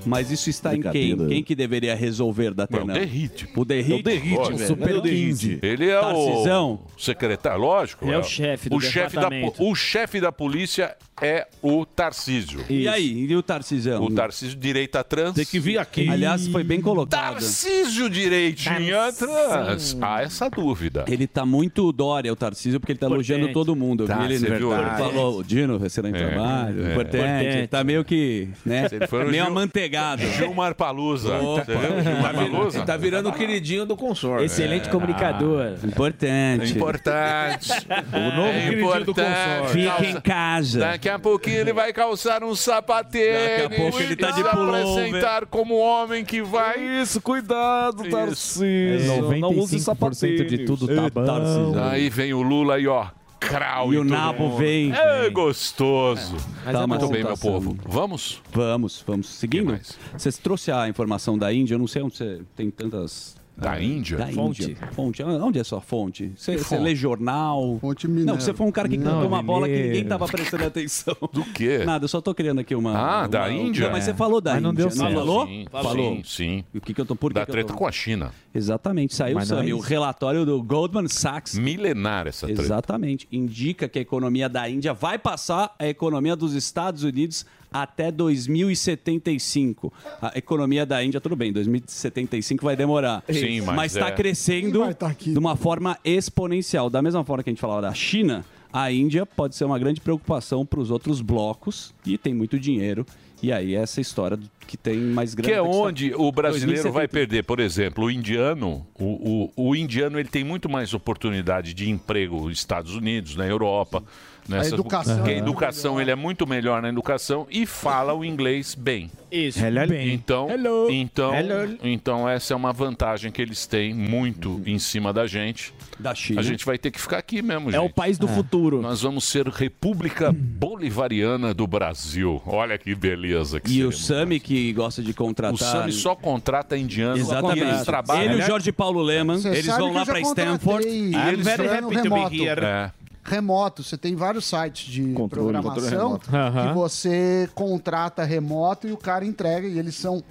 [0.07, 1.17] Mas isso está em quem?
[1.27, 2.93] Quem que deveria resolver da Não, Tenão?
[2.95, 3.47] Derrite.
[3.55, 3.93] O Derrite?
[3.93, 4.67] É o Derrite, Olha, velho.
[4.67, 5.25] Super Cadê o Derrite?
[5.27, 5.59] 15.
[5.61, 6.79] Ele é Tarcisão?
[6.95, 8.05] o secretário, lógico.
[8.05, 9.63] Ele é o chefe do o chefe da, departamento.
[9.63, 12.59] O chefe da polícia é o Tarcísio.
[12.69, 13.25] E aí?
[13.27, 14.03] E o Tarcisão?
[14.03, 15.33] O Tarcísio direita trans.
[15.33, 16.07] Tem que vir aqui.
[16.09, 17.33] Aliás, foi bem colocado.
[17.33, 19.97] Tarcísio direitinha trans.
[20.01, 21.05] Há essa dúvida.
[21.07, 23.31] Ele tá muito Dória, o Tarcísio, porque ele tá Importante.
[23.31, 24.03] elogiando todo mundo.
[24.03, 24.71] Eu Tá, ele, você viu?
[24.73, 26.91] ele falou, Dino, excelente É, trabalho, é.
[26.91, 27.23] importante.
[27.47, 27.67] Importante.
[27.67, 29.53] Tá meio que, né, Ele foi no meio Gil-
[29.97, 30.21] amanteigado.
[30.38, 31.38] Gilmar Palusa.
[31.38, 31.63] Opa.
[31.63, 32.03] Viu?
[32.03, 32.86] Gilmar Palusa?
[32.86, 34.45] Tá virando o queridinho do consórcio.
[34.45, 35.73] Excelente comunicador.
[35.83, 36.73] Importante.
[36.73, 37.71] É importante.
[38.13, 39.27] O novo É queridinho do importante.
[39.27, 39.81] consórcio.
[39.81, 40.79] Fica em casa.
[40.79, 43.62] Daqui a pouquinho ele vai calçar um sapatênis.
[43.62, 44.81] Daqui a pouco ele tá de e se pullover.
[44.81, 46.77] apresentar como homem que vai...
[47.01, 48.10] Isso, cuidado.
[48.10, 49.38] Tarcísio.
[49.39, 51.73] Não use 95% de tudo tá bom.
[51.89, 53.07] Aí vem o Lula aí, ó.
[53.39, 54.58] Crau E em o nabo mundo.
[54.58, 54.91] vem.
[54.93, 56.36] É gostoso.
[56.65, 57.52] Mas Tá, é mas Muito bem, meu votação.
[57.54, 57.78] povo.
[57.88, 58.41] Vamos?
[58.52, 59.28] Vamos, vamos.
[59.30, 59.97] Seguindo, mais?
[60.17, 63.36] você trouxe a informação da Índia, eu não sei onde você tem tantas...
[63.57, 64.17] Da ah, Índia?
[64.17, 64.63] Da Fonte.
[64.63, 64.77] Índia.
[64.91, 65.23] Fonte.
[65.23, 66.31] Onde é sua fonte?
[66.35, 67.79] Você, você lê jornal?
[67.81, 68.33] Fonte Minerva.
[68.33, 69.93] Não, você foi um cara que Não, cantou uma bola que mineiro.
[69.95, 71.15] ninguém tava prestando atenção.
[71.33, 71.79] Do quê?
[71.83, 72.95] Nada, eu só tô criando aqui uma.
[72.95, 73.85] Ah, uma- da Índia?
[73.85, 74.85] Não, mas você falou da Mas não Índia.
[74.85, 75.13] deu certo.
[75.15, 75.47] falou?
[75.47, 76.15] Sim, Falou.
[76.17, 76.63] Sim, sim.
[76.71, 78.31] E o que, que eu tô por que Da que treta tô- com a China.
[78.53, 81.57] Exatamente, saiu, não é o relatório do Goldman Sachs.
[81.57, 82.61] Milenar essa treta.
[82.61, 83.27] Exatamente.
[83.31, 89.91] Indica que a economia da Índia vai passar a economia dos Estados Unidos até 2075.
[90.21, 93.23] A economia da Índia, tudo bem, 2075 vai demorar.
[93.32, 95.32] Sim, mas está é- crescendo vai tá aqui?
[95.32, 96.89] de uma forma exponencial.
[96.89, 100.01] Da mesma forma que a gente falava da China, a Índia pode ser uma grande
[100.01, 103.06] preocupação para os outros blocos e tem muito dinheiro.
[103.41, 105.49] E aí essa história que tem mais grande.
[105.49, 107.08] Que é onde o brasileiro vai 2070.
[107.08, 107.43] perder.
[107.43, 112.47] Por exemplo, o indiano, o, o, o indiano ele tem muito mais oportunidade de emprego
[112.47, 114.03] nos Estados Unidos, na Europa.
[114.49, 118.23] Nessas- educação Porque a é educação, ele é muito melhor na educação e fala o
[118.25, 119.10] inglês bem.
[119.29, 119.60] Isso.
[119.89, 120.13] Bem.
[120.13, 120.88] Então, Hello.
[120.89, 121.77] então, Hello.
[121.83, 125.73] então essa é uma vantagem que eles têm muito em cima da gente.
[125.99, 126.39] Da China.
[126.39, 127.86] A gente vai ter que ficar aqui mesmo, É gente.
[127.86, 128.81] o país do futuro.
[128.81, 132.41] Nós vamos ser República Bolivariana do Brasil.
[132.45, 133.91] Olha que beleza que E o.
[133.91, 135.53] Sami que gosta de contratar.
[135.53, 137.62] O Sami só contrata indiano Exatamente.
[137.67, 138.23] eles trabalham.
[138.31, 140.88] Ele e o Jorge Paulo Leman, Você eles vão lá para Stanford.
[140.88, 142.62] E eles very happy to be here.
[142.63, 142.91] É.
[143.27, 148.97] Remoto, você tem vários sites de Controle, programação controle que você contrata remoto e o
[148.97, 150.23] cara entrega e eles são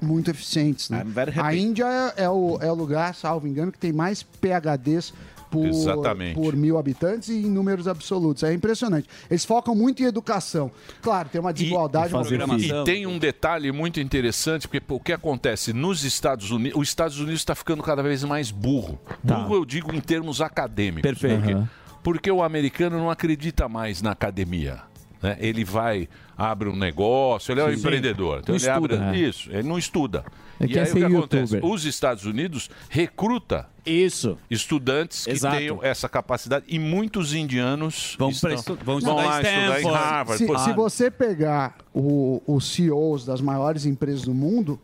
[0.00, 0.90] muito eficientes.
[0.90, 1.06] Né?
[1.16, 1.40] Happy.
[1.40, 5.14] A Índia é, é o, é o lugar, salvo engano, que tem mais PHDs
[5.52, 6.34] por, Exatamente.
[6.34, 8.42] por mil habitantes e em números absolutos.
[8.42, 9.06] É impressionante.
[9.30, 10.70] Eles focam muito em educação.
[11.02, 12.12] Claro, tem uma desigualdade.
[12.12, 16.88] uma E tem um detalhe muito interessante, porque o que acontece nos Estados Unidos, os
[16.88, 18.98] Estados Unidos está ficando cada vez mais burro.
[19.22, 21.02] Burro eu digo em termos acadêmicos.
[21.02, 21.42] Perfeito.
[21.42, 21.68] Por quê?
[22.02, 24.80] Porque o americano não acredita mais na academia.
[25.22, 25.36] né?
[25.40, 27.78] Ele vai, abre um negócio, ele é um Sim.
[27.78, 28.40] empreendedor.
[28.40, 29.16] Então Não ele abre estuda.
[29.16, 30.24] isso, ele não estuda.
[30.60, 31.54] É e aí o que acontece?
[31.54, 31.64] youtuber.
[31.72, 35.56] Os Estados Unidos recruta isso estudantes que Exato.
[35.56, 39.84] tenham essa capacidade e muitos indianos Vão estão, estu- vão vão estudar estudar em.
[39.94, 40.38] Harvard.
[40.46, 44.78] Se, se você pegar o- os CEOs das maiores empresas do mundo,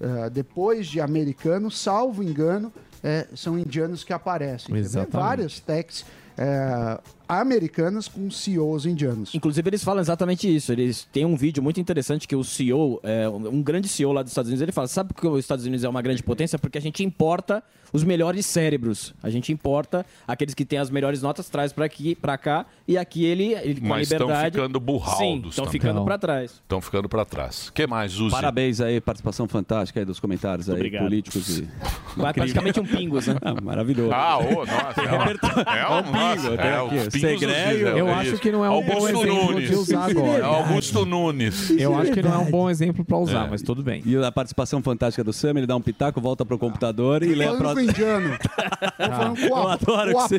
[0.00, 4.76] eh, depois de americanos, salvo engano, eh, são indianos que aparecem.
[4.76, 5.12] Exatamente.
[5.12, 6.04] várias techs
[6.38, 6.96] eh,
[7.28, 9.34] americanas com CEOs indianos.
[9.34, 10.72] Inclusive, eles falam exatamente isso.
[10.72, 14.30] Eles têm um vídeo muito interessante que o CEO, é, um grande CEO lá dos
[14.32, 16.58] Estados Unidos, ele fala: sabe por que os Estados Unidos é uma grande potência?
[16.58, 17.62] Porque a gente importa
[17.92, 19.14] os melhores cérebros.
[19.22, 22.98] A gente importa aqueles que têm as melhores notas, traz para aqui, para cá, e
[22.98, 24.56] aqui ele, ele com a Mas estão liberdade.
[24.56, 25.18] ficando burraldos.
[25.18, 25.80] Sim, estão também.
[25.80, 26.50] ficando para trás.
[26.50, 27.68] Estão ficando para trás.
[27.68, 28.32] O que mais, Zuzi?
[28.32, 31.02] Parabéns aí, participação fantástica aí dos comentários aí, Obrigado.
[31.04, 31.68] políticos e.
[32.16, 33.36] Vai praticamente um pingos, né?
[33.46, 34.12] Ah, maravilhoso.
[34.12, 35.00] Ah, ô, nossa.
[35.00, 38.14] É, um- é um nossa, tem é, aqui, os pingos É Eu isso.
[38.34, 39.68] acho que não é um bom Augusto exemplo Nunes.
[39.70, 40.38] de usar agora.
[40.38, 41.70] É Augusto Nunes.
[41.70, 43.50] Eu acho que não é um bom exemplo pra usar, É.
[43.50, 44.02] mas tudo bem.
[44.04, 47.44] E a participação fantástica do Sam, ele dá um pitaco, volta pro computador e lê
[47.46, 47.90] a próxima.
[47.90, 48.36] indiano.
[49.46, 50.38] Eu adoro, que você,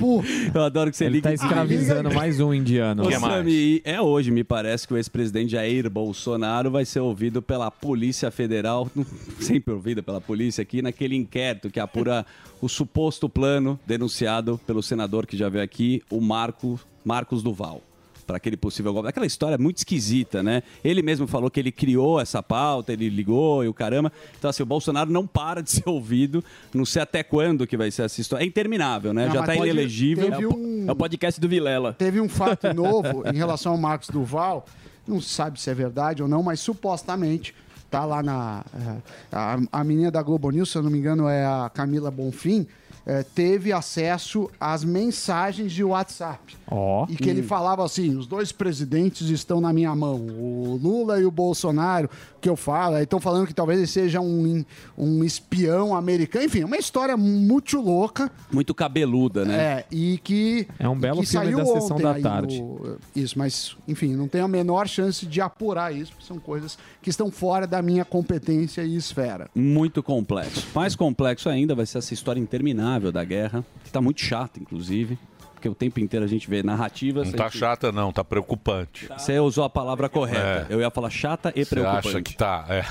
[0.53, 3.05] eu adoro que você Ele liga tá escravizando mais um indiano.
[3.07, 7.41] Ô, Sam, e é hoje, me parece, que o ex-presidente Jair Bolsonaro vai ser ouvido
[7.41, 8.89] pela Polícia Federal,
[9.39, 12.25] sempre ouvido pela polícia aqui, naquele inquérito que apura
[12.61, 17.81] o suposto plano denunciado pelo senador que já veio aqui, o Marco, Marcos Duval.
[18.25, 19.07] Para aquele possível golpe.
[19.07, 20.61] Aquela história muito esquisita, né?
[20.83, 24.11] Ele mesmo falou que ele criou essa pauta, ele ligou e o caramba.
[24.37, 26.43] Então, assim, o Bolsonaro não para de ser ouvido.
[26.73, 28.43] Não sei até quando que vai ser essa história.
[28.43, 29.27] É interminável, né?
[29.27, 30.29] Não, já tá pode- inelegível.
[30.29, 31.93] teve um- É o podcast do Vilela.
[31.93, 34.65] Teve um fato novo em relação ao Marcos Duval,
[35.07, 37.55] não se sabe se é verdade ou não, mas supostamente
[37.89, 38.97] tá lá na eh,
[39.31, 42.67] a, a menina da Globo News, se eu não me engano é a Camila Bonfim,
[43.09, 46.57] eh, teve acesso às mensagens de WhatsApp.
[46.69, 47.05] Ó.
[47.09, 51.25] E que ele falava assim: os dois presidentes estão na minha mão, o Lula e
[51.25, 52.09] o Bolsonaro,
[52.41, 52.95] que eu falo.
[52.97, 54.65] Aí estão falando que talvez ele seja um,
[54.97, 56.43] um espião americano.
[56.45, 58.29] Enfim, uma história muito louca.
[58.51, 59.55] Muito cabeluda, né?
[59.57, 60.67] É, e que.
[60.77, 62.61] É um belo que filme saiu da sessão ontem da aí tarde.
[62.61, 66.77] no- isso, mas, enfim, não tenho a menor chance de apurar isso, porque são coisas
[67.01, 69.49] que estão fora da minha competência e esfera.
[69.55, 70.67] Muito complexo.
[70.75, 75.17] Mais complexo ainda vai ser essa história interminável da guerra, que tá muito chata, inclusive.
[75.53, 77.29] Porque o tempo inteiro a gente vê narrativas.
[77.29, 79.07] Não a tá gente- chata, não, tá preocupante.
[79.17, 80.67] Você usou a palavra correta.
[80.69, 80.73] É.
[80.73, 82.07] Eu ia falar chata e Você preocupante.
[82.09, 82.63] acha que tá.
[82.69, 82.85] É.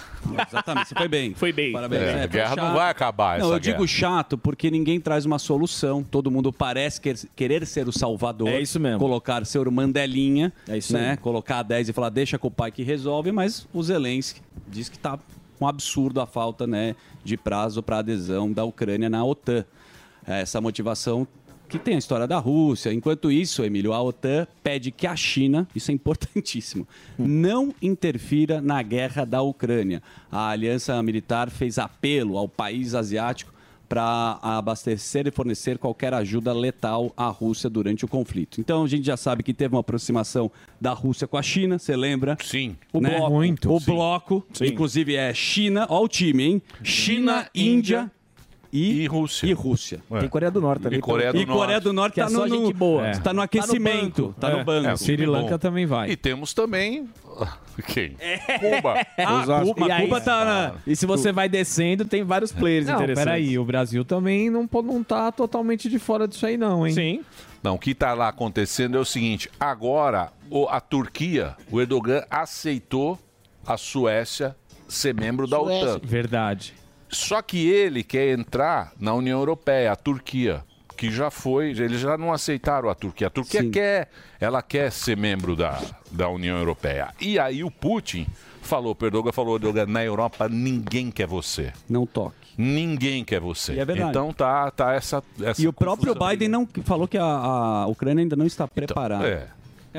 [0.49, 1.33] Exatamente, você foi bem.
[1.33, 1.73] Foi bem.
[1.73, 2.03] Parabéns.
[2.03, 3.87] É, É, a guerra não vai acabar, Não, essa eu digo guerra.
[3.89, 6.03] chato porque ninguém traz uma solução.
[6.03, 8.49] Todo mundo parece quer- querer ser o salvador.
[8.49, 8.99] É isso mesmo.
[8.99, 10.53] Colocar ser o mandelinha.
[10.69, 11.13] É isso né?
[11.13, 11.17] aí.
[11.19, 14.89] Colocar a 10 e falar, deixa com o pai que resolve, mas o Zelensky diz
[14.89, 15.21] que tá
[15.61, 19.65] um absurdo a falta né, de prazo para adesão da Ucrânia na OTAN.
[20.27, 21.27] Essa motivação
[21.69, 22.93] que tem a história da Rússia.
[22.93, 26.87] Enquanto isso, Emílio, a OTAN pede que a China, isso é importantíssimo,
[27.19, 30.03] não interfira na guerra da Ucrânia.
[30.31, 33.53] A aliança militar fez apelo ao país asiático
[33.89, 38.61] para abastecer e fornecer qualquer ajuda letal à Rússia durante o conflito.
[38.61, 41.95] Então a gente já sabe que teve uma aproximação da Rússia com a China, você
[41.97, 42.37] lembra?
[42.43, 42.77] Sim.
[42.93, 43.17] O Né?
[43.17, 43.73] bloco, Muito.
[43.73, 43.87] o Sim.
[43.93, 44.67] bloco, Sim.
[44.67, 46.63] inclusive é China, ó o time, hein?
[46.83, 48.11] China, Índia
[48.73, 49.47] e, E Rússia.
[49.47, 50.01] e Rússia.
[50.11, 50.21] É.
[50.21, 50.97] Tem Coreia do Norte ali.
[50.97, 53.11] E Coreia do E Coreia do Norte Que é tá só no, gente boa.
[53.19, 54.65] Tá no aquecimento, tá no É.
[54.65, 54.89] banco.
[54.89, 55.59] É, Sri Lanka bom.
[55.59, 56.11] também vai.
[56.11, 57.09] E temos também.
[57.89, 58.17] Quem?
[58.19, 58.39] É.
[58.59, 59.07] Cuba.
[59.19, 60.73] Ah, Cuba, E aí- Cuba tá na...
[60.87, 63.25] E se você vai descendo, tem vários players Não, interessantes.
[63.25, 66.95] peraí, o Brasil também não, não tá totalmente de fora disso aí não, hein?
[66.95, 67.21] Sim.
[67.63, 72.23] Não, o que está lá acontecendo é o seguinte: agora o- a Turquia, o Erdogan
[72.31, 73.19] aceitou
[73.67, 74.57] a Suécia
[74.89, 75.95] ser membro da Suécia.
[75.97, 76.01] OTAN.
[76.07, 76.73] Verdade.
[77.09, 80.65] Só que ele quer entrar na União Europeia, a Turquia,
[80.97, 83.27] que já foi, eles já não aceitaram a Turquia.
[83.27, 83.71] A Turquia Sim.
[83.71, 84.09] quer,
[84.41, 87.09] ela quer ser membro da, da União Europeia.
[87.21, 88.27] E aí o Putin
[88.63, 91.73] falou, o Erdogan falou, na Europa ninguém quer você.
[91.89, 92.35] Não toque.
[92.59, 93.75] Ninguém quer você.
[93.75, 94.11] E é verdade.
[94.11, 96.15] então tá, tá essa, essa E o próprio.
[96.15, 99.29] Biden não falou que a, a Ucrânia ainda não está preparada.
[99.29, 99.49] É.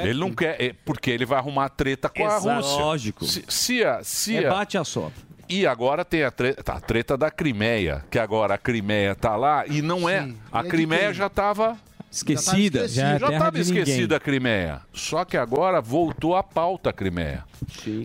[0.08, 2.62] Ele não quer, é, porque ele vai arrumar treta com a Exato.
[2.68, 2.84] Rússia.
[2.84, 3.26] Lógico.
[3.26, 5.27] Se, se a, se É a- bate a sopra.
[5.50, 9.36] E agora tem a treta, tá, a treta da Crimeia, que agora a Crimeia tá
[9.36, 10.24] lá e não é.
[10.24, 10.38] Sim.
[10.52, 11.78] A é Crimeia já tava
[12.10, 12.88] Esquecida.
[12.88, 14.82] Já estava esquecida a Crimeia.
[14.94, 17.44] Só que agora voltou à pauta a Crimeia.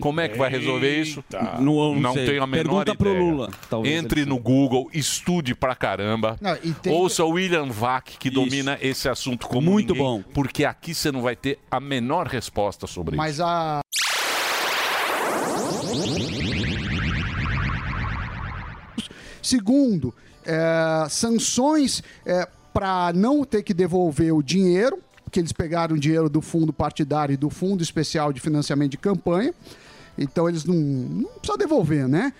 [0.01, 1.23] Como é que vai resolver isso?
[1.59, 2.25] Não- não sei.
[2.25, 3.23] tenho a menor Pergunta pro ideia.
[3.23, 6.37] Lula, talvez Entre no Google, estude pra caramba.
[6.41, 10.21] Não, tem- Ouça o William Vac, que domina esse assunto como Muito ninguém, bom.
[10.33, 13.43] Porque aqui você não vai ter a menor resposta sobre Mas isso.
[13.43, 13.79] a.
[19.43, 20.13] Segundo,
[20.45, 22.01] é, sanções
[22.73, 24.97] para não ter que devolver o dinheiro,
[25.31, 29.53] que eles pegaram dinheiro do fundo partidário e do fundo especial de financiamento de campanha.
[30.17, 32.33] Então eles não, não precisam devolver, né?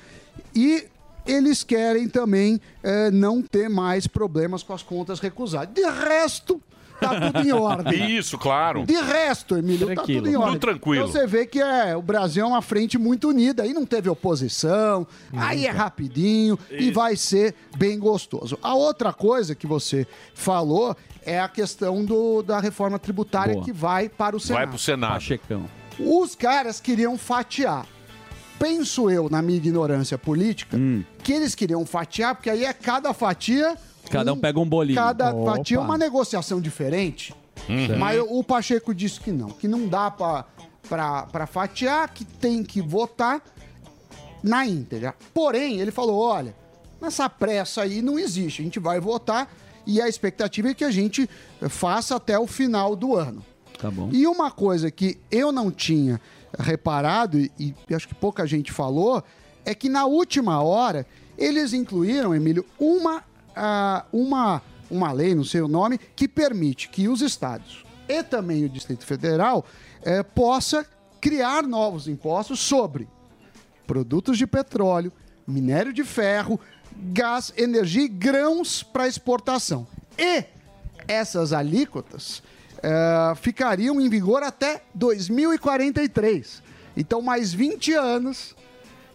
[0.56, 0.86] E
[1.26, 5.74] eles querem também é, não ter mais problemas com as contas recusadas.
[5.74, 6.62] De resto,
[7.00, 8.18] tá tudo em ordem.
[8.18, 8.86] Isso, claro.
[8.86, 10.22] De resto, Emílio, tá Tranquilo.
[10.22, 10.54] tudo em ordem.
[10.54, 11.08] Tudo tranquilo.
[11.08, 13.64] Então você vê que é, o Brasil é uma frente muito unida.
[13.64, 18.58] Aí não teve oposição, aí é rapidinho e vai ser bem gostoso.
[18.62, 23.66] A outra coisa que você falou é a questão do, da reforma tributária Boa.
[23.66, 24.58] que vai para o Senado.
[24.60, 25.14] Vai pro Senado.
[25.14, 25.66] Pachecão.
[26.00, 27.86] Os caras queriam fatiar.
[28.60, 30.78] Penso eu, na minha ignorância política,
[31.22, 33.78] que eles queriam fatiar, porque aí é cada fatia.
[34.10, 34.96] Cada um pega um bolinho.
[34.96, 35.62] Cada Opa.
[35.70, 37.34] é uma negociação diferente.
[37.70, 37.98] Uhum.
[37.98, 43.42] Mas o Pacheco disse que não, que não dá pra fatiar, que tem que votar
[44.44, 45.16] na íntegra.
[45.34, 46.56] Porém, ele falou: olha,
[47.02, 49.50] nessa pressa aí não existe, a gente vai votar
[49.86, 51.30] e a expectativa é que a gente
[51.70, 53.44] faça até o final do ano.
[53.78, 54.10] Tá bom.
[54.12, 56.20] E uma coisa que eu não tinha
[56.58, 59.24] reparado, e, e acho que pouca gente falou,
[59.66, 61.06] é que na última hora
[61.38, 63.24] eles incluíram, Emílio, uma,
[63.56, 68.66] ah, uma, uma lei, não sei o nome, que permite que os estados e também
[68.66, 69.66] o Distrito Federal
[70.04, 70.86] eh, possa
[71.22, 73.08] criar novos impostos sobre
[73.88, 75.12] produtos de petróleo,
[75.48, 76.60] minério de ferro,
[76.96, 79.88] gás, energia e grãos para exportação.
[80.18, 80.44] E
[81.08, 82.44] essas alíquotas
[82.82, 86.62] eh, ficariam em vigor até 2043.
[86.96, 88.56] Então, mais 20 anos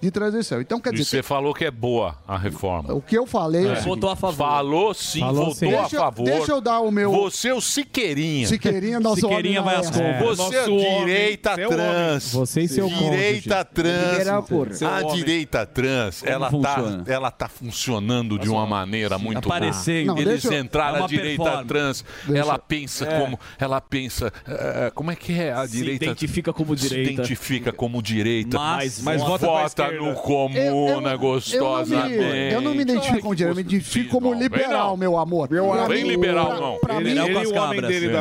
[0.00, 0.60] de transição.
[0.60, 2.94] Então, quer E dizer, você falou que é boa a reforma.
[2.94, 3.66] o que eu falei...
[3.66, 3.80] é o É.
[3.80, 4.46] Votou a favor.
[4.46, 5.74] Falou sim, Falou votou sim.
[5.74, 6.24] a Deixa eu- favor.
[6.24, 8.46] deixa eu dar o meu- Você é o Siqueirinha.
[8.46, 10.36] Siqueirinha, nosso Siqueirinha homem vai às compras.
[10.38, 12.34] Você é Nosso homem, direita seu trans.
[12.34, 12.46] homem.
[12.46, 13.74] Você e seu Direita cônjuge.
[13.74, 14.82] trans.
[14.82, 15.14] A homem.
[15.16, 17.04] direita trans, Como ela tá, funciona?
[17.06, 20.06] ela tá funcionando de uma maneira muito Aparecendo.
[20.14, 20.22] boa.
[20.24, 21.68] Não, Eles eu- entraram é a direita performance.
[21.68, 23.20] trans, Deixa- ela pensa É.
[23.20, 26.04] como, ela pensa, eh, como é que é a Se direita?
[26.04, 27.12] identifica como Se direita.
[27.12, 29.46] identifica como direita, Mas- mas, mas vota,
[29.92, 31.94] no comuna gostosa.
[31.94, 34.96] Eu não, me, eu não me identifico com o direito, eu me identifico como liberal,
[34.96, 35.48] meu amor.
[35.50, 36.78] Mim- liberal, não.
[36.78, 37.24] Pra mim, da-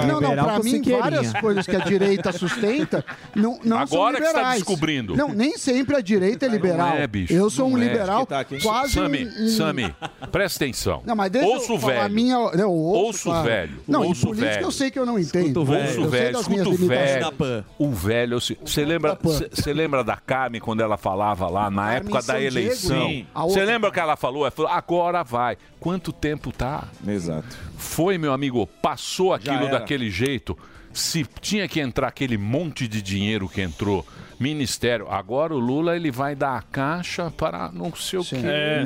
[0.06, 3.04] Não, não, Liberal pra mim, várias coisas que a direita sustenta
[3.36, 4.56] não, não Agora que você tá liberais.
[4.64, 5.16] descobrindo.
[5.16, 6.90] Não, nem sempre a direita é liberal.
[6.90, 7.34] Não é, bicho.
[7.34, 7.82] Eu sou um é.
[7.82, 8.62] liberal tá aqui.
[8.62, 9.96] quase Sami, um- Sami,
[10.32, 11.02] presta atenção.
[11.06, 12.02] Não, mas deixa eu o velho.
[12.02, 12.36] a minha...
[12.36, 13.48] Eu ouço, claro.
[13.48, 13.78] velho.
[13.88, 14.66] Não, em ouça o política velho.
[14.66, 15.60] eu sei que eu não entendo.
[15.60, 17.38] Ouça Eu o sei velho, das escuta minhas o limitações.
[17.38, 17.66] velho.
[17.78, 19.18] O velho, você lembra,
[19.52, 23.26] você lembra da Carmen quando ela falava lá na Carmen época da Sandiego, eleição?
[23.34, 24.44] Você lembra o que ela falou?
[24.44, 25.58] Ela falou, agora vai.
[25.80, 26.88] Quanto tempo tá?
[27.08, 27.58] Exato.
[27.78, 30.58] Foi, meu amigo, passou aquilo daquele jeito.
[30.94, 34.06] Se tinha que entrar aquele monte de dinheiro que entrou,
[34.40, 35.08] ministério.
[35.10, 38.36] Agora o Lula ele vai dar a caixa para não sei o quê.
[38.44, 38.84] É.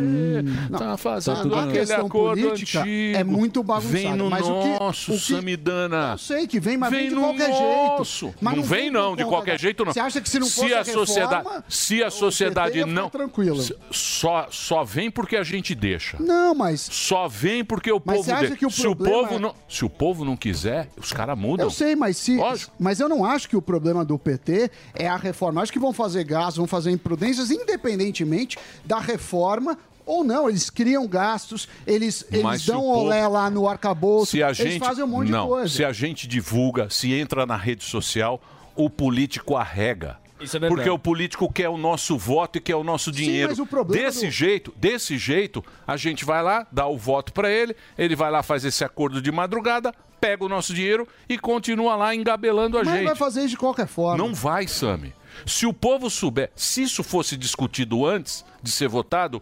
[0.78, 3.18] Tá fazendo Tá aquele questão acordo política antigo.
[3.18, 6.12] é muito bagunçada, Vem no mas o que- nosso, o que- Samidana.
[6.14, 8.26] Eu sei que vem, mas vem, Vem de no qualquer nosso.
[8.26, 8.38] jeito.
[8.42, 9.94] Mas não, vem por não, de qualquer jeito não.
[9.94, 13.62] Você acha que se não se fosse a sociedade, reforma, se a sociedade não tranquilo.
[13.92, 16.18] só só vem porque a gente deixa.
[16.20, 18.56] Não, mas Só vem porque o povo deixa.
[18.56, 21.66] que o se o povo é- não, se o povo não quiser, os caras mudam.
[21.66, 22.38] Eu sei, mas se.
[22.80, 25.41] Mas eu não acho que o problema do PT é a reforma.
[25.62, 29.78] Acho que vão fazer gastos, vão fazer imprudências, independentemente da reforma.
[30.06, 34.32] Ou não, eles criam gastos, eles, eles Mas dão o povo- olé lá no arcabouço,
[34.32, 35.74] Se a eles gente fazem um monte não, de coisa.
[35.76, 38.42] se a gente divulga, se entra na rede social,
[38.76, 40.18] o político arrega.
[40.40, 40.68] Isso é.
[40.68, 43.50] Porque o político quer o nosso voto e quer o nosso dinheiro.
[43.50, 47.50] mas o desse do- jeito, desse jeito, a gente vai lá, dá o voto para
[47.52, 51.96] ele, ele vai lá fazer esse acordo de madrugada, pega o nosso dinheiro e continua
[51.96, 53.06] lá engabelando a Mas gente.
[53.06, 54.18] vai fazer isso de qualquer forma.
[54.18, 55.14] Não vai, Sami.
[55.46, 59.42] Se o povo souber, se isso fosse discutido antes de ser votado,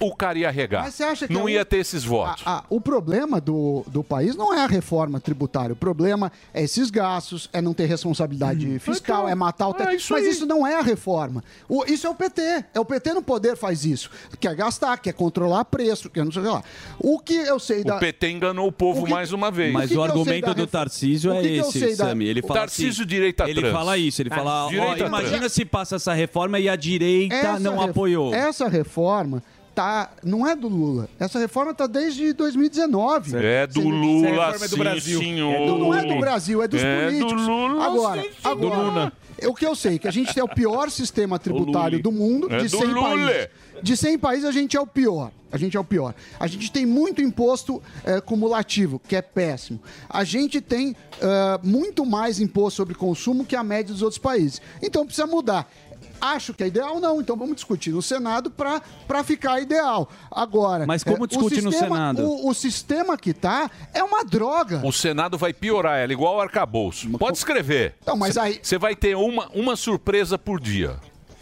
[0.00, 0.84] o cara ia regar.
[0.84, 2.42] Mas você acha que não é ia ter esses votos.
[2.46, 5.72] Ah, o problema do, do país não é a reforma tributária.
[5.72, 9.88] O problema é esses gastos, é não ter responsabilidade fiscal, Então, é matar o teto.
[9.90, 10.30] é isso Mas aí.
[10.30, 11.42] isso não é a reforma.
[11.68, 12.64] O- isso é o PT.
[12.74, 14.10] É o PT no poder faz isso.
[14.40, 16.64] Quer gastar, quer controlar preço, quer não sei o que lá.
[16.98, 17.96] O que eu sei da.
[17.96, 19.70] O PT enganou o povo O que- mais uma vez.
[19.70, 22.26] o Mas que o que sei argumento do Tarcísio o é esse, da- Sami.
[22.26, 23.72] Ele O fala Tarcísio assim, direita Ele trans.
[23.72, 25.52] fala isso, ele fala, ó, Direita imagina trans.
[25.52, 28.34] se passa essa reforma e a direita Essa não apoiou.
[28.34, 29.42] Essa reforma
[29.76, 31.06] tá, não é do Lula.
[31.20, 33.36] Essa reforma tá desde 2019.
[33.36, 35.52] É do Lula, sim, senhor.
[35.54, 37.46] É do- não é do Brasil, é dos É do políticos.
[37.46, 39.12] Lula, agora, sim, agora Do Lula.
[39.44, 42.56] o que eu sei, que a gente tem o pior sistema tributário do mundo, É
[42.58, 43.02] de do 100 Lule.
[43.02, 43.48] países.
[43.82, 45.30] De 100 países, a gente é o pior.
[45.52, 46.14] A gente é o pior.
[46.40, 49.80] A gente tem muito imposto eh, cumulativo, que é péssimo.
[50.08, 54.60] A gente tem eh, muito mais imposto sobre consumo que a média dos outros países.
[54.82, 55.70] Então precisa mudar.
[56.20, 56.98] Acho que é ideal?
[57.00, 57.20] Não.
[57.20, 60.08] Então vamos discutir no Senado para ficar ideal.
[60.30, 60.86] Agora.
[60.86, 62.22] Mas como o discute no sistema- Senado?
[62.24, 64.80] O, o sistema que tá é uma droga.
[64.84, 67.08] O Senado vai piorar ela, igual o arcabouço.
[67.18, 67.94] Pode escrever.
[68.06, 70.96] Não, mas aí- Você vai ter uma, uma surpresa por dia.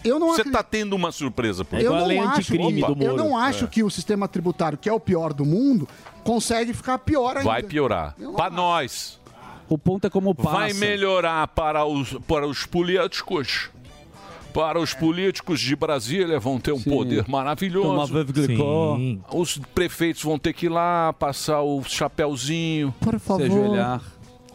[0.04, 2.20] Eu não Você acredito- tá tendo uma surpresa por eu dia.
[2.20, 3.68] não acho, eu não acho É.
[3.68, 5.88] que o sistema tributário, que é o pior do mundo,
[6.22, 7.48] consegue ficar pior ainda.
[7.48, 8.14] Vai piorar.
[8.36, 9.18] Para nós.
[9.66, 10.50] O ponto é como passa.
[10.58, 13.70] Vai melhorar para os, para os políticos.
[14.54, 17.88] Para os políticos de Brasília vão ter um poder maravilhoso.
[18.96, 19.20] Sim.
[19.32, 22.94] Os prefeitos vão ter que ir lá passar o chapéuzinho.
[23.00, 23.44] Por favor.
[23.44, 24.00] Se ajoelhar.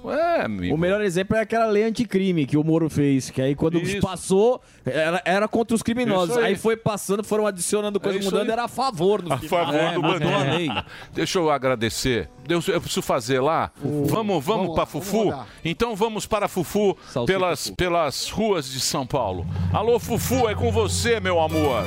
[0.06, 0.74] É, amigo.
[0.74, 4.00] O melhor exemplo é aquela lei anticrime que o Moro fez, que aí quando Isso.
[4.00, 6.38] passou, era, era contra os criminosos.
[6.38, 6.46] Aí.
[6.46, 6.56] Aí.
[6.56, 8.54] foi passando, foram adicionando coisas, É isso mudando, aí.
[8.54, 10.20] era a favor dos A favor criminosos.
[10.22, 10.86] do bandido.
[11.14, 12.30] Deixa eu agradecer.
[12.48, 13.72] Deus, eu preciso fazer lá.
[13.84, 15.30] Vamos, vamos, Vamos para Fufu?
[15.32, 19.46] vamos então vamos para Fufu pelas, pelas ruas de São Paulo.
[19.74, 21.84] Alô, Fufu, é com você, meu amor.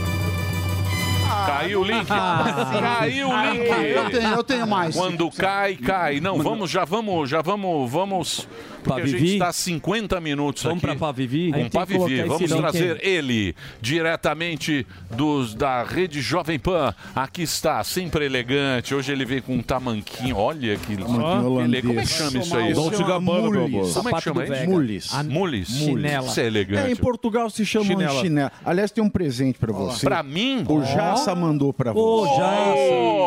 [1.46, 2.06] Caiu o link?
[2.06, 3.66] Caiu o link.
[3.68, 4.94] Eu tenho, eu tenho mais.
[4.94, 6.20] Quando cai, cai.
[6.20, 8.48] Não, vamos, já vamos, já vamos, vamos.
[8.82, 9.32] Porque a gente Pavivi?
[9.34, 10.86] está 50 minutos Vamos aqui.
[10.86, 11.50] pra Pavivi?
[11.50, 12.22] Com Aí Pavivi.
[12.22, 13.08] Vamos trazer aí.
[13.14, 16.94] ele diretamente dos, da rede Jovem Pan.
[17.14, 18.94] Aqui está, sempre elegante.
[18.94, 20.36] Hoje ele veio com um tamanquinho.
[20.36, 22.72] Olha que ele, Como é que chama isso aí?
[22.74, 23.92] Dolce Gabbana, meu amor.
[23.92, 24.70] Como é que chama isso?
[24.70, 25.12] Mules.
[25.24, 25.68] Mules.
[25.68, 26.26] Chinela.
[26.26, 26.88] Isso é elegante.
[26.88, 28.20] É, em Portugal se chama Chinela.
[28.20, 28.52] chinela.
[28.64, 30.04] Aliás, tem um presente pra você.
[30.04, 30.64] Pra mim?
[30.68, 32.36] O Jaça mandou pra Ô, você.
[32.36, 32.72] Jaça.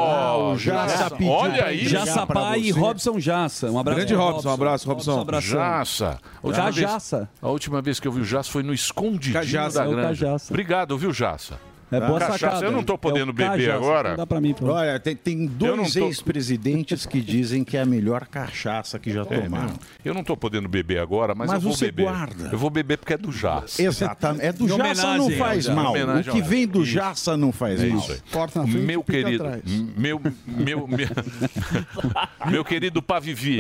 [0.07, 2.71] Ah, o Jaça pediu pra entregar Jaça Pai e.
[2.71, 3.71] Robson Jaça.
[3.71, 3.95] Um abraço.
[3.97, 5.25] Grande Robson, um abraço, Robson.
[5.53, 6.11] Abração.
[6.11, 6.19] Jaça.
[6.41, 7.29] A O última, vez, Cajaça.
[7.41, 10.03] a última vez que eu vi o Jaça foi no escondidinho Cajaça, da é.
[10.03, 10.53] Cajaça.
[10.53, 11.59] Obrigado, viu, Jaça?
[11.97, 12.65] É boa Cachaça, sacada.
[12.65, 14.17] eu não tô podendo É beber cachaça, agora.
[14.17, 18.25] dá pra mim, Olha, tem, tem dois tô- ex-presidentes que dizem que é a melhor
[18.27, 19.73] cachaça que já É, tomaram.
[20.03, 22.03] eu não tô podendo beber agora, mas, Mas eu vou você beber.
[22.03, 22.49] guarda.
[22.51, 23.81] Eu vou beber porque é do Jaça.
[23.81, 24.45] Exatamente.
[24.45, 25.93] É do Jaça não faz mal.
[25.93, 26.83] O que vem do.
[26.85, 28.05] Jaça não faz É mal.
[28.31, 29.61] Corta na frente meu querido, atrás.
[29.97, 30.87] meu, meu, meu,
[32.49, 33.59] meu querido Pavivi,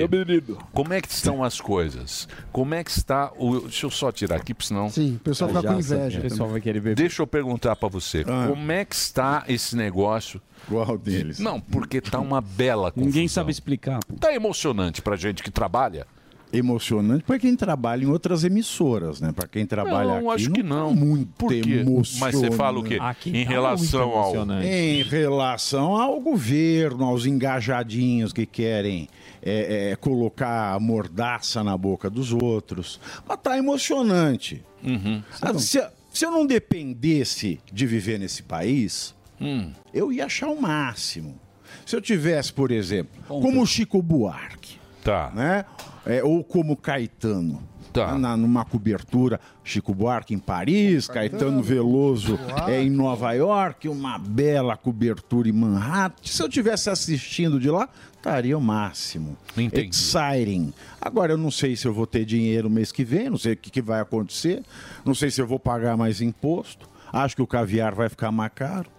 [0.73, 2.27] como é que estão as coisas?
[2.51, 3.61] Como é que está o...
[3.61, 4.89] Deixa eu só tirar aqui, porque senão...
[4.89, 6.19] Sim, o pessoal fica com inveja.
[6.19, 6.95] O pessoal vai querer beber.
[6.95, 8.47] Deixa eu perguntar pra você, Ah.
[8.49, 10.41] como é que está esse negócio?
[10.67, 11.39] Qual deles?
[11.39, 13.05] Não, porque tá uma bela confusão.
[13.07, 13.99] Ninguém sabe explicar.
[14.19, 16.07] Tá emocionante pra gente que trabalha?
[16.53, 19.31] Emocionante para quem trabalha em outras emissoras, né?
[19.31, 20.43] Para quem trabalha Não, aqui.
[20.43, 20.89] acho que não.
[20.89, 21.57] tá Muito Por quê?
[21.81, 22.19] emocionante.
[22.19, 22.97] Mas você fala o quê?
[23.01, 24.35] Aqui Em tá relação ao-.
[24.63, 29.09] Em relação ao governo, aos engajadinhos que querem
[29.43, 32.99] é, é, colocar a mordaça na boca dos outros.
[33.27, 34.63] Mas tá emocionante.
[34.83, 35.21] Uhum.
[35.41, 35.83] Ah, se,
[36.17, 39.71] se eu não dependesse de viver nesse país, Hum.
[39.93, 41.39] eu ia achar o máximo.
[41.85, 45.31] Se eu tivesse, por exemplo, como o Chico Buarque, Tá.
[45.35, 45.65] né?
[46.05, 47.61] É, ou como Caetano.
[47.95, 48.17] Tá.
[48.17, 54.75] Na, numa cobertura, Chico Buarque em Paris, Caetano, Veloso é, em Nova York, uma bela
[54.75, 56.21] cobertura em Manhattan.
[56.23, 59.37] Se eu tivesse assistindo de lá, estaria o máximo.
[59.55, 59.89] Entendi.
[59.89, 60.73] Exciting.
[60.99, 63.57] Agora, eu não sei se eu vou ter dinheiro mês que vem, não sei o
[63.57, 64.61] que, que vai acontecer,
[65.05, 68.51] não sei se eu vou pagar mais imposto, acho que o caviar vai ficar mais
[68.53, 68.89] caro.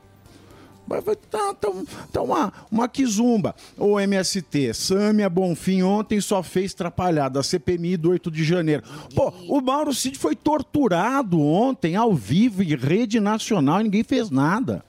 [1.30, 1.72] Tá, tá,
[2.12, 3.54] tá uma, uma quizumba.
[3.76, 7.40] O MST, Sâmia Bonfim ontem só fez trapalhada.
[7.40, 8.84] A CPMI do 8 de janeiro.
[9.14, 14.30] Pô, o Mauro Cid foi torturado ontem, ao vivo, em rede nacional, e ninguém fez
[14.30, 14.84] nada.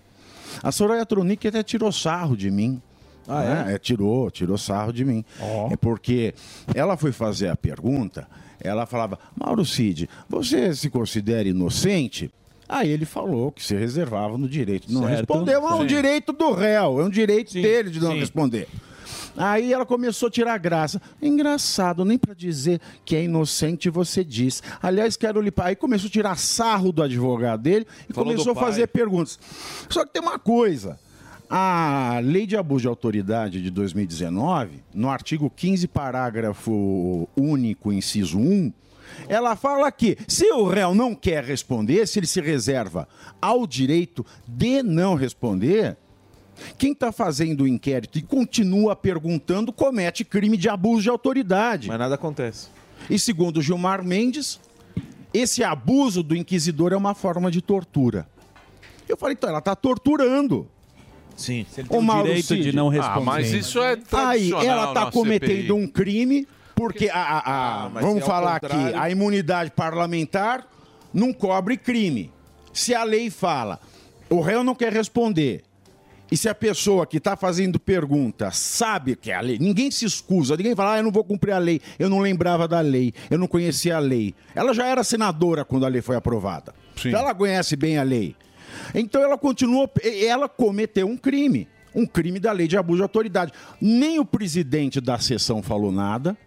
[0.62, 2.82] A Soraya Tronic até tirou sarro de mim.
[3.28, 3.78] Ah, é?
[3.78, 5.26] tirou, tirou sarro de mim.
[5.72, 6.34] É porque
[6.74, 8.28] ela foi fazer a pergunta,
[8.60, 12.32] ela falava, Mauro Cid, você se considera inocente?
[12.70, 14.92] Aí ele falou que se reservava no direito.
[14.92, 15.18] Não Certo.
[15.18, 15.88] respondeu, é um Sim.
[15.88, 18.20] direito do réu, é um direito dele de não sim.
[18.20, 18.68] responder.
[19.38, 21.00] Aí ela começou a tirar graça.
[21.22, 24.64] Engraçado, nem para dizer que é inocente você diz.
[24.82, 25.54] Aliás, quero lhe.
[25.58, 29.40] Aí começou a tirar sarro do advogado dele e Falou começou a fazer perguntas.
[29.90, 31.00] Só que tem uma coisa.
[31.50, 38.74] A Lei de Abuso de Autoridade de 2019, no artigo 15, parágrafo único, inciso 1,
[39.28, 43.08] ela fala que se o réu não quer responder, se ele se reserva
[43.42, 45.98] ao direito de não responder,
[46.78, 51.88] quem está fazendo o inquérito e continua perguntando comete crime de abuso de autoridade.
[51.88, 52.68] Mas nada acontece.
[53.10, 54.60] E segundo Gilmar Mendes,
[55.34, 58.28] esse abuso do inquisidor é uma forma de tortura.
[59.08, 60.68] Eu falei, então, ela está torturando.
[61.36, 61.65] Sim.
[61.90, 62.76] O Mauro direito de Cid.
[62.76, 63.20] não responder.
[63.20, 65.72] Ah, mas isso é Aí tradicional ela está cometendo CPI.
[65.72, 66.48] um crime,
[66.78, 70.65] porque a, a- a- Ah, vamos é falar aqui, contrário- a imunidade parlamentar
[71.13, 72.32] não cobre crime.
[72.71, 73.80] Se a lei fala,
[74.30, 75.63] o réu não quer responder.
[76.30, 80.04] E se a pessoa que está fazendo pergunta sabe que é a lei, ninguém se
[80.06, 83.13] escusa, ninguém fala, ah, eu não vou cumprir a lei, eu não lembrava da lei,
[83.32, 84.36] eu não conhecia a lei.
[84.54, 86.75] Ela já era senadora quando a lei foi aprovada.
[87.10, 88.36] Então ela conhece bem a lei.
[88.94, 91.65] Então ela continuou, ela cometeu um crime,
[91.96, 93.54] um crime da lei de abuso de autoridade.
[93.82, 96.38] Nem o presidente da sessão falou nada,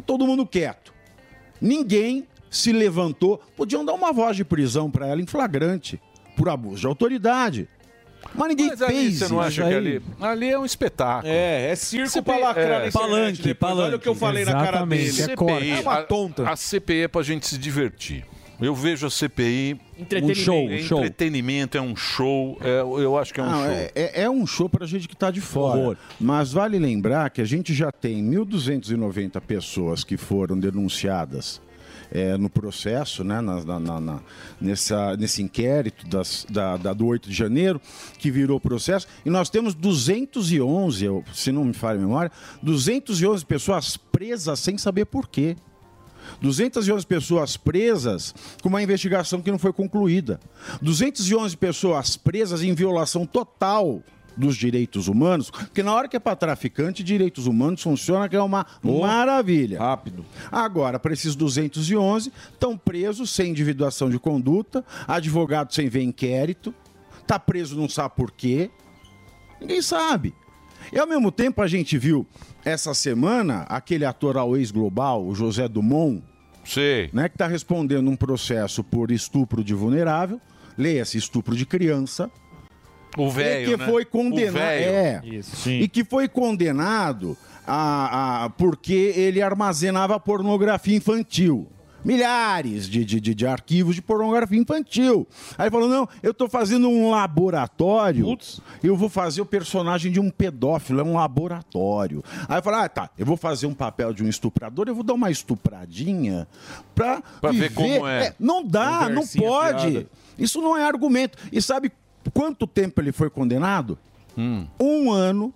[0.00, 0.92] todo mundo quieto.
[1.60, 3.42] Ninguém se levantou.
[3.56, 6.00] Podiam dar uma voz de prisão para ela em flagrante
[6.36, 7.68] por abuso de autoridade.
[8.34, 9.70] Mas ninguém Mas ali fez você não acha aí.
[9.70, 11.30] que ali, ali é um espetáculo.
[11.32, 13.78] É, é circo CPI, pra lacrar internet Palanque, depois.
[13.78, 15.10] Olha o que eu falei na cara dele.
[15.10, 16.48] CPI, É uma a- tonta.
[16.48, 18.24] A, CPI é pra gente se divertir.
[18.62, 19.80] Eu vejo a CPI...
[19.98, 20.40] Entretenimento.
[20.40, 20.98] Um show, é show.
[21.00, 22.58] entretenimento, é um show.
[22.60, 23.70] é- eu acho que é um Não, show.
[23.70, 25.78] é, é- é um show para gente que está de fora.
[25.80, 25.96] Horror.
[26.20, 31.60] Mas vale lembrar que a gente já tem 1.290 pessoas que foram denunciadas
[32.14, 34.20] é, no processo, né, na- na- na-
[34.60, 37.80] nessa, nesse inquérito das- da, da- do 8 de janeiro,
[38.18, 42.30] que virou processo, e nós temos 211, eu- se não me falha a memória,
[42.62, 45.56] 211 pessoas presas sem saber por quê.
[46.42, 50.40] 211 pessoas presas com uma investigação que não foi concluída.
[50.82, 54.02] 211 pessoas presas em violação total
[54.36, 58.42] dos direitos humanos, porque na hora que é para traficante, direitos humanos funciona que é
[58.42, 59.78] uma maravilha.
[59.78, 60.24] Rápido.
[60.50, 66.74] Agora, para esses 211, estão presos sem individuação de conduta, advogado sem ver inquérito,
[67.26, 68.70] tá preso não sabe por quê.
[69.60, 70.34] Ninguém sabe.
[70.92, 72.26] E ao mesmo tempo a gente viu
[72.64, 76.22] essa semana aquele ator ao ex-global, o José Dumont,
[77.12, 80.40] Né, que está respondendo um processo por estupro de vulnerável,
[80.78, 82.30] leia-se estupro de criança.
[83.16, 83.86] O velho, E que né?
[83.86, 84.56] foi condenado.
[84.66, 85.20] É.
[85.24, 85.80] Isso, sim.
[85.80, 87.36] E que foi condenado
[87.66, 91.68] a, a- porque ele armazenava pornografia infantil.
[92.04, 95.26] Milhares de, de, de, de arquivos de pornografia infantil.
[95.56, 98.26] Aí falou: não, eu estou fazendo um laboratório.
[98.82, 102.24] Eu vou fazer o personagem de um pedófilo, é um laboratório.
[102.48, 105.04] Aí eu falei: ah, tá, eu vou fazer um papel de um estuprador, eu vou
[105.04, 106.48] dar uma estupradinha
[106.94, 108.34] pra, Pra ver como é.
[108.38, 109.90] Não dá, não pode.
[109.90, 110.06] fiada.
[110.38, 111.38] Isso não é argumento.
[111.52, 111.92] E sabe
[112.32, 113.98] quanto tempo ele foi condenado?
[114.36, 114.66] Hum.
[114.80, 115.52] Um ano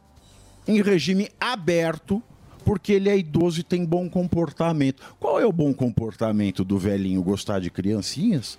[0.68, 2.22] em regime aberto,
[2.66, 5.00] porque ele é idoso e tem bom comportamento.
[5.20, 8.58] Qual é o bom comportamento do velhinho gostar de criancinhas?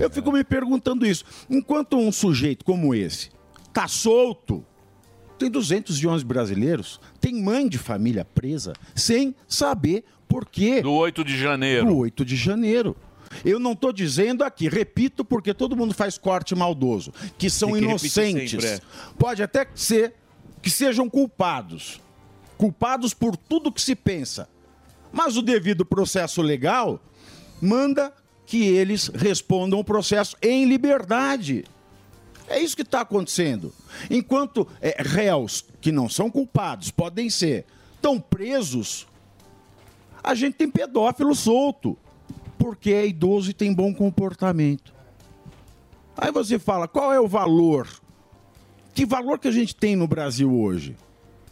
[0.00, 1.22] Eu fico me perguntando isso.
[1.48, 3.28] Enquanto um sujeito como esse
[3.74, 4.64] tá solto,
[5.38, 10.80] tem 211 brasileiros, tem mãe de família presa, sem saber por quê.
[10.80, 11.86] Do 8 de janeiro.
[11.88, 12.96] Do 8 de janeiro.
[13.44, 17.78] Eu não estou dizendo aqui, repito, porque todo mundo faz corte maldoso, que são que
[17.78, 18.50] inocentes.
[18.50, 18.80] sempre, é.
[19.18, 20.14] Pode até ser
[20.62, 22.00] que sejam culpados.
[22.60, 24.46] Culpados por tudo que se pensa.
[25.10, 27.00] Mas o devido processo legal
[27.58, 28.12] manda
[28.44, 31.64] que eles respondam o processo em liberdade.
[32.46, 33.72] É isso que está acontecendo.
[34.10, 39.06] Enquanto é, réus que não são culpados, podem ser, estão presos,
[40.22, 41.96] a gente tem pedófilo solto,
[42.58, 44.92] porque é idoso e tem bom comportamento.
[46.14, 47.88] Aí você fala, qual é o valor?
[48.92, 50.94] Que valor que a gente tem no Brasil hoje?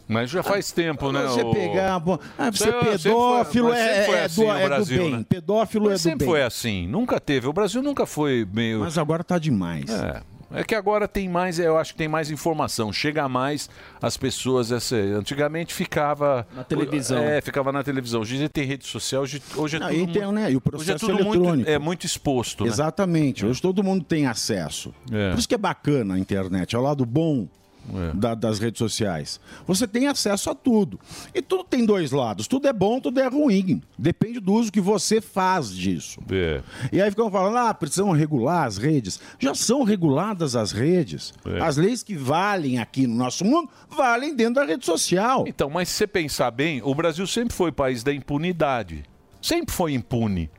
[0.09, 1.21] Mas já faz tempo, né?
[1.27, 2.01] Você o- pegar,
[2.37, 5.11] ah, você foi- pedófilo é, é assim do, é do Brasil, bem.
[5.11, 5.25] né?
[5.29, 6.27] Pedófilo Mas é do sempre bem.
[6.27, 6.87] foi assim.
[6.87, 7.45] Nunca teve.
[7.47, 8.79] O Brasil nunca foi meio.
[8.79, 9.87] Mas agora tá demais.
[9.87, 10.23] É.
[10.51, 12.91] É que agora tem mais, eu acho que tem mais informação.
[12.91, 13.69] Chega mais
[14.01, 14.71] as pessoas.
[14.71, 16.47] Essa, antigamente ficava.
[16.55, 17.19] Na televisão.
[17.19, 18.21] É, ficava na televisão.
[18.21, 19.99] Hoje tem rede social, hoje, hoje é Não, tudo.
[19.99, 21.69] e tem, né, e o hoje é processo tudo muito, eletrônico.
[21.69, 22.63] é muito exposto.
[22.63, 22.69] né?
[22.71, 23.45] Exatamente.
[23.45, 24.91] Hoje todo mundo tem acesso.
[25.11, 25.29] É.
[25.29, 26.75] Por isso que é bacana a internet.
[26.75, 27.47] É o lado bom
[27.93, 28.13] É.
[28.13, 29.39] da- das redes sociais.
[29.65, 30.99] Você tem acesso a tudo.
[31.33, 32.47] E tudo tem dois lados.
[32.47, 33.81] Tudo é bom, tudo é ruim.
[33.97, 36.19] Depende do uso que você faz disso.
[36.31, 36.61] É.
[36.91, 39.19] E aí ficam falando, ah, precisam regular as redes.
[39.39, 41.33] Já são reguladas as redes.
[41.45, 41.59] É.
[41.61, 45.45] As leis que valem aqui no nosso mundo valem dentro da rede social.
[45.47, 49.03] Então, mas se você pensar bem, o Brasil sempre foi país da impunidade.
[49.41, 50.49] Sempre foi impune.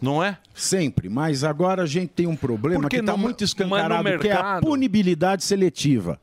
[0.00, 0.38] Não é?
[0.54, 4.28] Sempre, mas agora a gente tem um problema Porque que está muito escancarado, no que
[4.28, 6.18] é a mercado- punibilidade seletiva.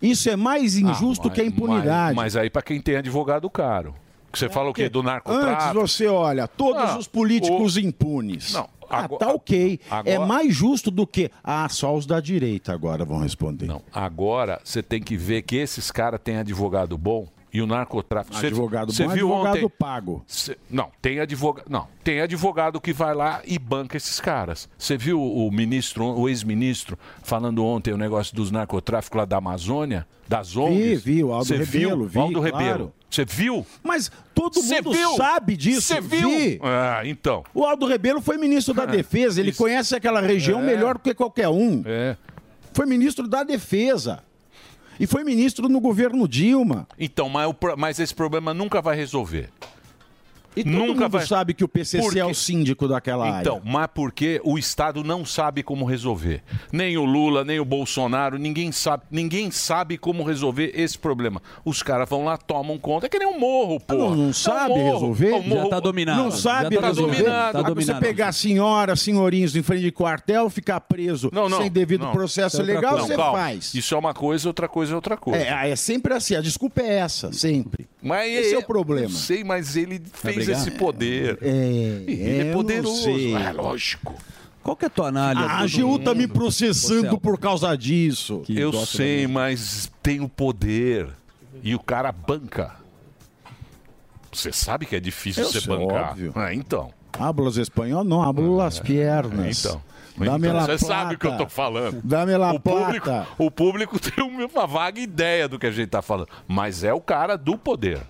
[0.00, 2.14] Isso é mais injusto Ah, que a mas- impunidade.
[2.16, 3.94] Mas, mas aí para quem tem advogado caro.
[4.32, 4.88] Que Você fala o quê?
[4.88, 5.80] Do Antes narcotráfico?
[5.88, 8.52] você olha, todos Ah, os políticos impunes.
[8.52, 9.80] Não, Ah, agora- tá ok.
[9.90, 11.30] É agora- mais justo do que.
[11.42, 13.66] Ah, só os da direita agora vão responder.
[13.66, 18.36] Não, agora você tem que ver que esses caras têm advogado bom E o narcotráfico.
[18.36, 20.24] Cê- Advogado cê bom, viu advogado ontem- pago.
[20.26, 21.66] Cê- não, tem advogado.
[21.68, 24.68] Não, tem advogado que vai lá e banca esses caras.
[24.78, 30.06] Você viu o ministro, o ex-ministro, falando ontem o negócio dos narcotráficos lá da Amazônia?
[30.28, 31.02] Das ONGs?
[31.02, 32.08] vi, o Aldo Cê Rebelo, viu?
[32.08, 32.56] vi, O Aldo claro.
[32.56, 32.92] Rebelo.
[33.10, 33.66] Você viu?
[33.82, 35.16] Mas todo Cê mundo viu?
[35.16, 35.82] sabe disso.
[35.82, 36.28] Cê viu?
[36.30, 36.60] Vi.
[36.62, 37.42] Ah, então.
[37.52, 40.62] O Aldo Rebelo foi ministro da Defesa, ele conhece aquela região É.
[40.66, 41.82] melhor do que qualquer um.
[41.84, 42.16] É.
[42.72, 44.22] Foi ministro da Defesa.
[45.00, 46.86] E foi ministro no governo Dilma.
[46.98, 49.48] Então, mas, mas esse problema nunca vai resolver.
[50.56, 51.26] E todo nunca mundo vai...
[51.26, 53.40] sabe que o PCC Por é o síndico daquela área.
[53.40, 56.42] Então, mas porque o Estado não sabe como resolver.
[56.72, 61.40] Nem o Lula, nem o Bolsonaro, ninguém sabe, ninguém sabe como resolver esse problema.
[61.64, 63.06] Os caras vão lá, tomam conta.
[63.06, 63.94] É que nem um morro, pô.
[63.94, 65.32] Não, não sabe resolver?
[65.34, 65.70] O morro-
[66.04, 67.16] Não sabe tá resolver?
[67.22, 67.58] dominado.
[67.58, 72.04] Agora Você pegar senhoras, senhorinhos em frente de quartel, ficar preso Não, não, sem devido
[72.04, 72.12] não.
[72.12, 73.38] processo é legal, você calma.
[73.38, 73.74] faz.
[73.74, 75.44] Isso é uma coisa, outra coisa é outra coisa.
[75.44, 76.34] É, é sempre assim.
[76.34, 77.88] A desculpa é essa, sempre.
[78.02, 79.08] Mas Esse é o problema.
[79.08, 80.60] Não sei, mas ele fez brigar?
[80.60, 81.38] esse poder.
[81.42, 81.48] É,
[82.06, 83.08] ele é, é poderoso.
[83.36, 84.14] É lógico.
[84.62, 85.46] Qual que é a tua análise?
[85.46, 88.42] Ah, a AGU tá me processando por causa disso.
[88.48, 91.08] Eu sei, mas tem o poder.
[91.62, 92.76] E o cara banca.
[94.32, 96.10] Você sabe que é difícil Eu você sei, bancar.
[96.10, 96.32] óbvio.
[96.36, 96.92] Ah, então.
[97.18, 98.04] Hablas espanhol?
[98.04, 99.64] Não, hablo las piernas.
[99.64, 99.82] Então.
[100.16, 102.00] Dame Então, Você sabe o que eu tô falando.
[102.04, 103.28] Dame la o público, plata.
[103.38, 106.28] o público tem uma vaga ideia do que a gente tá falando.
[106.46, 108.00] Mas é o cara do poder.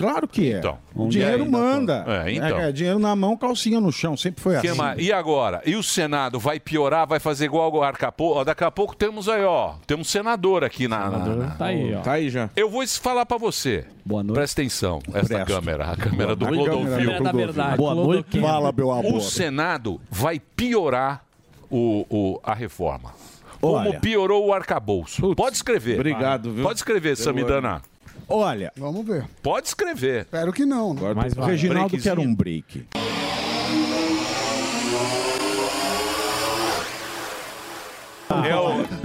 [0.00, 0.58] Claro que é.
[0.58, 0.78] Então.
[0.94, 1.48] o dinheiro E aí?
[1.50, 2.04] manda.
[2.06, 2.58] É, então.
[2.58, 4.16] É, dinheiro na mão, calcinha no chão.
[4.16, 4.78] Sempre foi Que assim.
[4.78, 4.98] mais?
[5.00, 5.60] E agora?
[5.66, 8.42] E o Senado vai piorar, vai fazer igual o Arcapô?
[8.44, 9.74] Daqui a pouco temos aí, ó.
[9.86, 11.10] Temos um senador aqui na.
[11.10, 12.00] na- na- Tá aí, ó.
[12.00, 12.48] Tá aí já.
[12.56, 13.84] Eu vou falar pra você.
[14.04, 14.36] Boa noite.
[14.38, 15.46] Presta atenção, essa Presto.
[15.46, 16.96] câmera, a câmera do Boa noite, Clodovil.
[16.98, 18.40] câmera da verdade, Boa noite.
[18.40, 19.14] Fala, meu amor.
[19.14, 21.22] O Senado vai piorar
[21.70, 23.12] o, o- a reforma.
[23.60, 24.00] Como Olha.
[24.00, 25.34] piorou o arcabouço.
[25.36, 25.96] Pode escrever.
[25.96, 26.64] Obrigado, viu?
[26.64, 27.82] Pode escrever, Samidana.
[28.30, 29.26] Olha, Vamos ver.
[29.42, 30.22] Pode escrever.
[30.22, 30.94] Espero que não.
[30.94, 31.12] né?
[31.14, 31.46] Mas o.
[31.46, 32.16] Reginaldo breakzinho.
[32.16, 32.86] quer um break.
[38.46, 38.56] É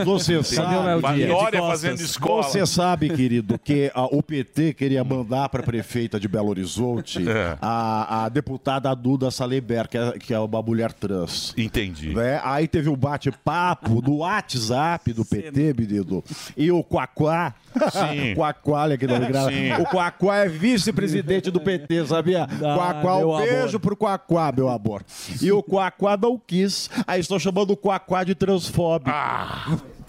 [0.02, 1.16] o Você sabe.
[1.18, 2.44] Vitória fazendo escola.
[2.44, 7.28] Você sabe, querido, que a- o PT queria mandar para a prefeita de Belo Horizonte
[7.28, 7.58] É.
[7.62, 11.54] a, a deputada Duda Saleber, que é, que é uma mulher trans.
[11.58, 12.14] Entendi.
[12.14, 12.40] Né?
[12.44, 16.24] Aí teve um bate-papo no WhatsApp do PT, menino.
[16.56, 17.54] E o Quaquá.
[17.92, 18.34] Sim.
[18.36, 19.06] Quaquá, olha que.
[19.08, 19.74] Sim.
[19.82, 22.48] O Quaquá é vice-presidente do PT, sabia?
[22.48, 23.80] Quaquá, meu um beijo amor.
[23.80, 25.04] pro Quaquá, meu amor.
[25.42, 26.90] E o Quaquá não quis.
[27.08, 29.15] Aí estou chamando o Quaquá de transfóbico.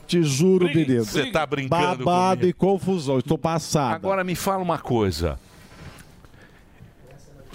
[0.07, 1.05] Te juro, menino.
[1.05, 2.47] Você tá brincando Babado comigo.
[2.49, 3.19] e confusão.
[3.19, 3.95] Estou passado.
[3.95, 5.39] Agora me fala uma coisa.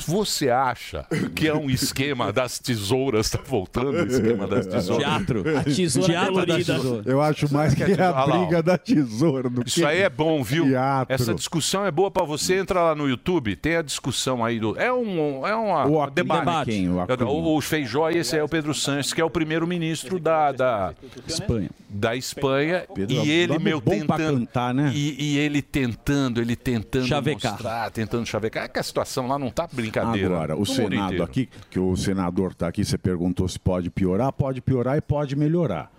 [0.06, 3.30] Você acha que é um esquema das tesouras?
[3.30, 5.06] Tá voltando o esquema das tesouras?
[5.06, 5.44] Teatro.
[5.58, 6.74] A tesoura Teatro colorida.
[6.76, 7.04] tesoura.
[7.06, 8.40] Eu acho mais que é a lá, ó.
[8.40, 10.66] briga da tesoura do Isso que aí é bom, viu?
[10.66, 11.14] teatro.
[11.14, 12.56] Essa discussão é boa pra você.
[12.58, 14.78] Entra lá no YouTube, tem a discussão aí do.
[14.80, 16.72] É um, é uma, O um debate.
[16.72, 16.90] quem?
[16.90, 17.06] O.
[17.28, 20.52] O, o Feijó e esse aí é o Pedro Sanches, que é o primeiro-ministro da,
[20.52, 20.94] da,
[21.28, 21.70] Espanha.
[21.90, 22.84] da Espanha.
[22.94, 24.40] Pedro, e ele, meu, tentando.
[24.40, 24.92] cantar, né?
[24.94, 27.52] E, e ele tentando, ele tentando Chavecar.
[27.54, 28.66] mostrar, tentando chavecar.
[28.66, 30.36] É que a situação lá não tá brincadeira.
[30.36, 31.24] Agora, o Senado inteiro.
[31.24, 35.36] aqui, que o senador tá aqui, você perguntou se pode piorar, pode piorar e pode
[35.36, 35.92] melhorar.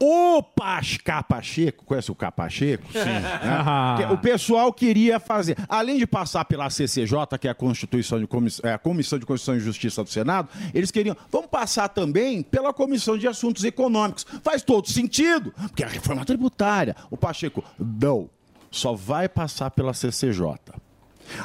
[0.00, 2.84] O Pasca Pacheco, conhece o Capacheco?
[2.92, 2.98] Sim.
[4.12, 8.60] o pessoal queria fazer, além de passar pela CCJ, que é a Constituição de Comiss-
[8.64, 12.72] é, a Comissão de Constituição e Justiça do Senado, eles queriam, vamos passar também pela
[12.72, 14.26] Comissão de Assuntos Econômicos.
[14.42, 16.94] Faz todo sentido, porque é a reforma tributária.
[17.10, 18.28] O Pacheco, não,
[18.70, 20.54] só vai passar pela CCJ.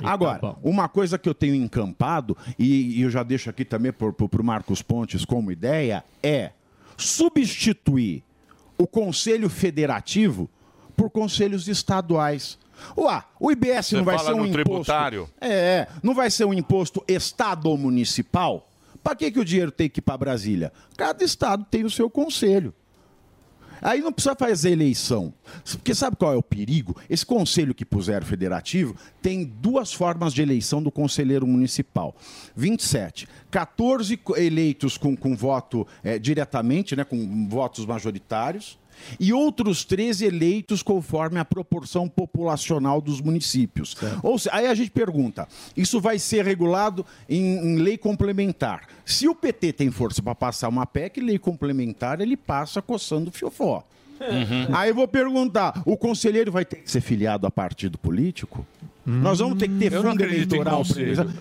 [0.04, 0.58] Agora, bom.
[0.64, 4.44] uma coisa que eu tenho encampado, e, e eu já deixo aqui também para o
[4.44, 6.52] Marcos Pontes como ideia, é
[6.98, 8.24] substituir
[8.78, 10.50] o Conselho Federativo
[10.96, 12.58] por conselhos estaduais.
[12.98, 14.64] Ué, o IBS Você não vai ser um no imposto.
[14.64, 15.30] tributário?
[15.40, 18.68] É, não vai ser um imposto estado-municipal?
[19.04, 20.74] Para que, que o dinheiro tem que ir para Brasília?
[20.98, 22.74] Cada estado tem o seu conselho.
[23.82, 25.34] Aí não precisa fazer eleição.
[25.74, 26.96] Porque sabe qual é o perigo?
[27.10, 32.16] Esse conselho que puseram federativo tem duas formas de eleição do conselheiro municipal.
[32.56, 33.28] 27.
[33.52, 38.78] 14 co- eleitos com, com voto eh, diretamente, né, com votos majoritários.
[39.20, 43.96] E outros 13 eleitos conforme a proporção populacional dos municípios.
[44.24, 48.88] Ou seja, aí a gente pergunta: isso vai ser regulado em, em lei complementar.
[49.06, 53.34] Se o PT tem força para passar uma PEC, lei complementar, ele passa coçando o
[53.34, 53.84] fiofó.
[54.74, 58.66] Aí eu vou perguntar: o conselheiro vai ter que ser filiado a partido político?
[59.06, 60.82] Nós vamos ter que ter fundo eleitoral.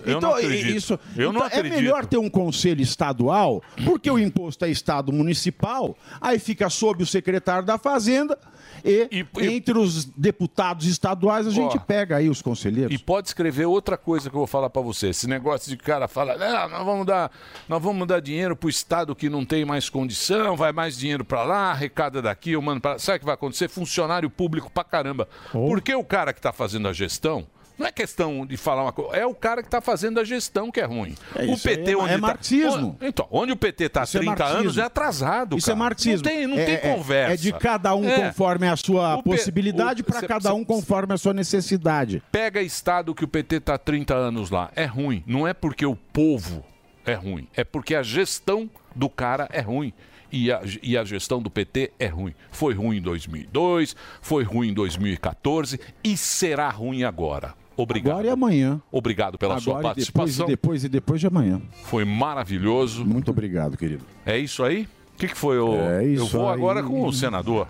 [0.05, 5.97] Então, isso, então, é melhor ter um conselho estadual, porque o imposto é estado municipal,
[6.21, 8.37] aí fica sob o secretário da Fazenda
[8.85, 11.79] e, entre os deputados estaduais a gente Ó.
[11.79, 12.93] pega aí os conselheiros.
[12.93, 15.09] E pode escrever outra coisa que eu vou falar pra você.
[15.09, 17.31] Esse negócio de cara fala, "Ah, nós vamos dar,
[17.67, 21.43] nós vamos dar dinheiro pro estado que não tem mais condição, vai mais dinheiro pra
[21.43, 22.99] lá, arrecada daqui, eu mando para lá.
[22.99, 23.67] Sabe o que vai acontecer?
[23.67, 25.27] Funcionário público pra caramba.
[25.51, 29.15] Porque o cara que tá fazendo a gestão não é questão de falar uma coisa,
[29.15, 31.15] é o cara que está fazendo a gestão que é ruim.
[31.35, 32.97] É, o PT é- onde é tá- marxismo.
[33.01, 34.61] Então, onde o PT está há Isso é 30 marxismo.
[34.61, 35.57] anos é atrasado.
[35.57, 35.77] Isso cara.
[35.77, 36.15] é marxismo.
[36.27, 37.33] Não tem, não É- tem é- conversa.
[37.33, 38.27] É de cada um É.
[38.27, 42.21] conforme a sua O possibilidade, para cada um conforme a sua necessidade.
[42.31, 44.71] Pega estado que o PT está há 30 anos lá.
[44.75, 45.23] É ruim.
[45.25, 46.63] Não é porque o povo
[47.05, 47.47] é ruim.
[47.55, 49.93] É porque a gestão do cara é ruim.
[50.31, 52.33] E a, e a gestão do PT é ruim.
[52.51, 57.53] Foi ruim em 2002, foi ruim em 2014 e será ruim agora.
[57.77, 58.13] Obrigado.
[58.13, 58.81] Agora e amanhã.
[58.91, 60.47] Obrigado pela sua Agora e depois, e participação.
[60.47, 61.61] depois e depois de amanhã.
[61.83, 63.05] Foi maravilhoso.
[63.05, 64.05] Muito obrigado, querido.
[64.25, 64.87] É isso aí?
[65.13, 65.57] O que, que foi?
[65.59, 65.75] O...
[65.75, 66.53] É Eu isso vou aí.
[66.53, 67.67] agora com o senador.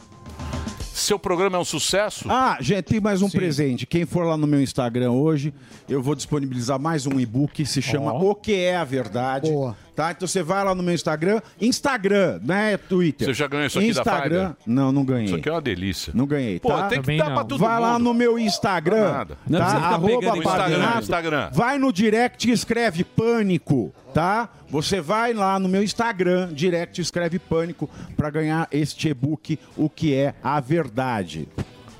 [0.79, 2.25] Seu programa é um sucesso?
[2.29, 3.85] Ah, gente, tem mais um presente.
[3.85, 5.53] Quem for lá no meu Instagram hoje,
[5.89, 9.51] eu vou disponibilizar mais um e-book, se chama O que é a verdade.
[9.95, 10.11] Tá?
[10.11, 13.27] Então você vai lá no meu Instagram, Instagram, né, Twitter.
[13.27, 14.55] Você já ganhou isso aqui da Instagram?
[14.65, 15.25] Não, não ganhei.
[15.25, 16.11] Isso aqui é uma delícia.
[16.13, 16.87] Não ganhei, Pô, tá?
[16.89, 18.03] tem que dar pra todo Vai lá mundo.
[18.03, 19.35] no meu Instagram, Nada.
[19.35, 19.41] tá?
[19.47, 20.99] Não precisa ficar Arroba pegando Instagram.
[20.99, 21.49] Instagram.
[21.53, 24.49] Vai no direct e escreve pânico, tá?
[24.69, 29.89] Você vai lá no meu Instagram, direct e escreve pânico pra ganhar este e-book, o
[29.89, 31.47] que é a verdade.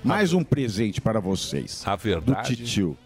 [0.03, 1.81] Mais um presente para vocês.
[1.85, 2.55] A verdade.
[2.55, 2.97] Do titio.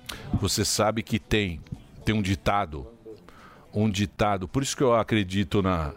[0.41, 1.61] Você sabe que tem,
[2.03, 2.87] tem um ditado.
[3.73, 4.47] Um ditado.
[4.47, 5.93] Por isso que eu acredito na.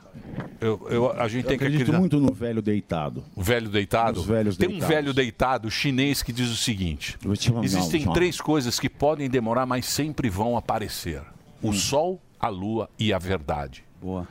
[0.61, 1.99] Eu, eu- a gente Eu tem que acredito acreditar.
[1.99, 3.25] muito no velho deitado.
[3.35, 4.21] O velho deitado?
[4.21, 4.95] Os velhos Tem um deitados.
[4.95, 9.65] velho deitado chinês que diz o seguinte: chamar- existem não, três coisas que podem demorar,
[9.65, 11.23] mas sempre vão aparecer:
[11.63, 11.73] o Hum.
[11.73, 13.83] sol, a lua e a verdade.
[14.01, 14.29] Boa.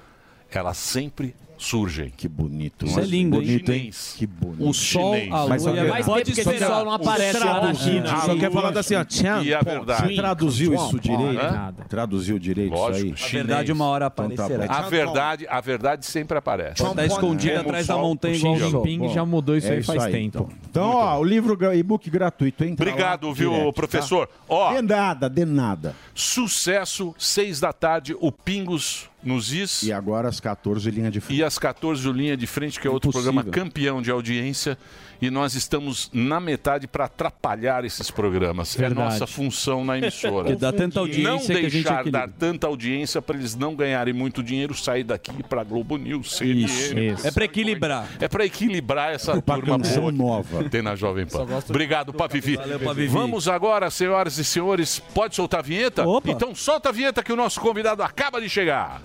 [0.51, 1.33] Elas sempre
[1.63, 2.11] surgem.
[2.15, 2.85] Que bonito.
[2.85, 3.41] Isso Mas é lindo, hein?
[3.43, 3.79] bonito, hein?
[3.79, 4.15] Chinês.
[4.17, 4.67] Que bonito.
[4.69, 6.03] O sol, a lua Mas e a só- verdade.
[6.05, 7.73] Pode que esse sol não aparece lá na.
[7.73, 8.21] China.
[8.21, 10.07] Só quer falar assim, ó, tchan, E a verdade.
[10.07, 11.39] Você traduziu isso direito?
[11.39, 11.73] Hã?
[11.87, 13.29] Traduziu direito Lógico, isso aí?
[13.31, 13.69] chinês.
[13.69, 16.83] Então tá A verdade, a verdade sempre aparece.
[16.83, 18.69] Tá escondida Como atrás o da montanha o igual Xi o.
[18.85, 20.49] Jinping já mudou isso É aí faz aí, tempo.
[20.51, 24.27] Então, Então, ó, o livro e-book gratuito, entra Obrigado, lá, viu, direct, professor?
[24.27, 24.33] tá?
[24.49, 25.95] Ó, De nada, de nada.
[26.13, 29.83] Sucesso, seis da tarde, o Pingos nos Is.
[29.83, 31.39] E agora às 14, linha de frente.
[31.39, 33.33] E às 14, o Linha de Frente, que é outro Impossível.
[33.33, 34.77] programa campeão de audiência.
[35.21, 38.75] E nós estamos na metade para atrapalhar esses programas.
[38.75, 39.01] Verdade.
[39.01, 40.45] É nossa função na emissora.
[40.45, 43.75] Porque dá tanta audiência Não que a gente deixar dar tanta audiência para eles não
[43.75, 46.65] ganharem muito dinheiro, sair daqui para Globo News, CNN.
[46.65, 47.27] Isso, isso.
[47.27, 48.07] É pra equilibrar.
[48.19, 50.63] É para equilibrar essa Uma turma boa nova.
[50.63, 51.45] que tem na Jovem Pan.
[51.69, 52.55] Obrigado, Pavivi.
[52.55, 53.07] Valeu, Pavivi.
[53.07, 54.99] Vamos agora, senhoras e senhores.
[55.13, 56.03] Pode soltar a vinheta?
[56.25, 59.01] Então solta a vinheta que o nosso convidado acaba de chegar.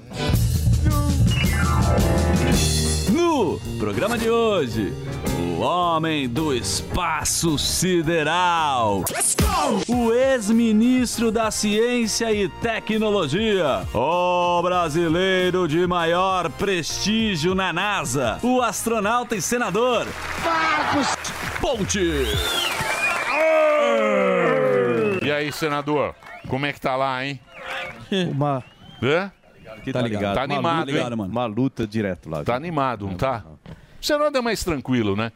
[3.10, 4.92] No programa de hoje,
[5.38, 9.04] o homem do espaço sideral.
[9.88, 13.86] O ex-ministro da Ciência e Tecnologia.
[13.94, 18.38] O brasileiro de maior prestígio na NASA.
[18.42, 20.06] O astronauta e senador.
[20.44, 21.16] Marcos
[21.60, 22.24] Ponte.
[25.22, 26.14] E aí, senador?
[26.48, 27.40] Como é que tá lá, hein?
[28.30, 28.62] Uma.
[29.02, 29.32] Hã?
[29.92, 30.34] Tá ligado.
[30.34, 31.02] Tá animado, hein?
[31.14, 32.44] Uma luta direto lá.
[32.44, 33.44] Tá animado, não tá?
[34.00, 35.32] O Senado é mais tranquilo, né?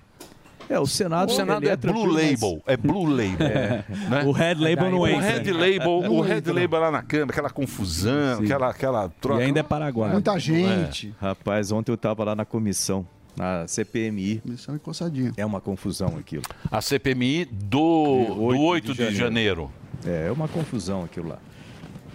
[0.71, 2.63] É, o Senado, O Senado é, é Blue Label.
[2.65, 3.41] É Blue Label.
[3.51, 3.85] É.
[4.09, 4.23] né?
[4.25, 5.43] O Red Label não o entra.
[5.43, 6.53] Red Label, Não o Red entra.
[6.53, 9.43] Label lá na câmera, aquela confusão, aquela, aquela troca.
[9.43, 10.13] E ainda é Paraguai.
[10.13, 11.13] Muita gente.
[11.21, 11.27] É.
[11.27, 13.05] Rapaz, ontem eu tava lá na comissão,
[13.37, 14.39] na CPMI.
[14.45, 15.33] Comissão encostadinha.
[15.37, 16.45] É uma confusão aquilo.
[16.71, 19.73] A CPMI do, do 8 de janeiro.
[20.07, 21.39] É, é uma confusão aquilo lá.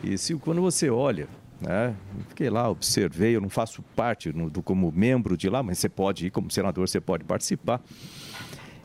[0.01, 1.27] E se quando você olha,
[1.65, 1.95] né?
[2.29, 5.89] Fiquei lá, observei, eu não faço parte no- do, como membro de lá, mas você
[5.89, 7.81] pode ir, como senador, você pode participar.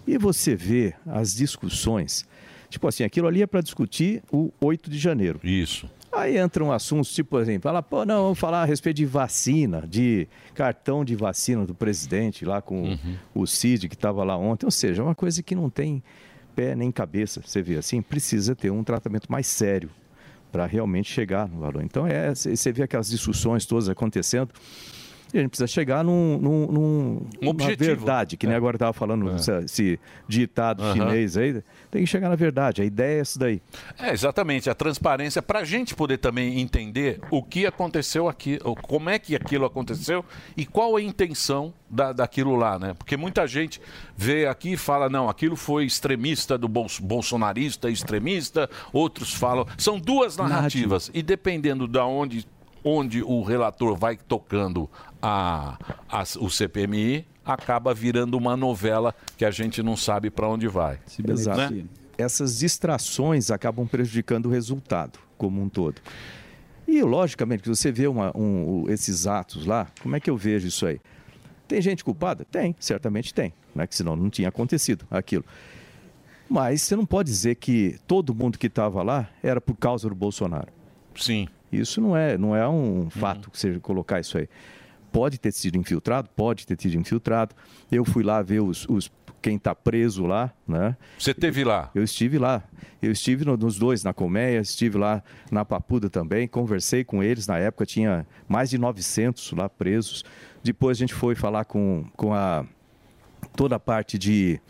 [0.07, 2.27] E você vê as discussões.
[2.69, 5.41] Tipo assim, aquilo ali é para discutir o 8 de janeiro.
[5.43, 5.89] Isso.
[6.13, 9.87] Aí entram assuntos, tipo, por exemplo, fala, pô, não, vamos falar a respeito de vacina,
[9.87, 12.99] de cartão de vacina do presidente lá com
[13.33, 14.67] o Cid, que estava lá ontem.
[14.67, 16.03] Ou seja, é uma coisa que não tem
[16.57, 17.41] pé nem cabeça.
[17.45, 19.89] Você vê assim, precisa ter um tratamento mais sério
[20.51, 21.83] para realmente chegar no valor.
[21.83, 24.53] Então, é, você vê aquelas discussões todas acontecendo.
[25.33, 27.85] E a gente precisa chegar num, num, num- numa objetivo.
[27.85, 30.93] verdade, que nem agora estava falando esse, esse ditado Aham.
[30.95, 31.63] chinês aí.
[31.91, 32.83] Tem que chegar na verdade.
[32.83, 33.63] A ideia é essa daí.
[33.99, 38.75] É, exatamente, a transparência para a gente poder também entender o que aconteceu aqui, ou
[38.75, 40.25] como é que aquilo aconteceu
[40.57, 42.95] e qual a intenção da, daquilo lá, né?
[42.95, 43.81] Porque muita gente
[44.17, 49.67] vê aqui e fala, não, aquilo foi extremista do bol- bolsonarista, extremista, outros falam.
[49.79, 52.47] São duas narrativas, e dependendo da onde,
[52.85, 54.89] onde o relator vai tocando
[55.21, 55.79] a,
[56.09, 60.99] as- o CPMI, acaba virando uma novela que a gente não sabe para onde vai.
[61.27, 61.75] Exato.
[61.75, 61.85] Né?
[62.17, 66.01] Essas distrações acabam prejudicando o resultado como um todo.
[66.87, 70.67] E, logicamente, que você vê uma- um- esses atos lá, como é que eu vejo
[70.69, 71.01] isso aí?
[71.69, 72.45] Tem gente culpada?
[72.51, 73.87] Tem, certamente tem, né?
[73.87, 75.45] que senão não tinha acontecido aquilo.
[76.49, 80.15] Mas você não pode dizer que todo mundo que estava lá era por causa do
[80.17, 80.69] Bolsonaro.
[81.15, 81.47] Sim.
[81.73, 84.49] Isso não é, não é um fato que você colocar isso aí.
[85.13, 86.29] Pode ter sido infiltrado?
[86.37, 87.55] Pode ter sido infiltrado.
[87.91, 89.11] Eu fui lá ver os, os-
[89.43, 90.97] quem está preso lá, né?
[91.19, 91.91] Você teve lá?
[91.95, 92.63] Eu estive lá.
[93.01, 97.47] Eu estive no- nos dois, na Colmeia, estive lá na Papuda também, conversei com eles.
[97.47, 100.25] Na época tinha mais de 900 lá presos.
[100.63, 102.65] Depois a gente foi falar com, com a
[103.57, 104.61] toda a parte de,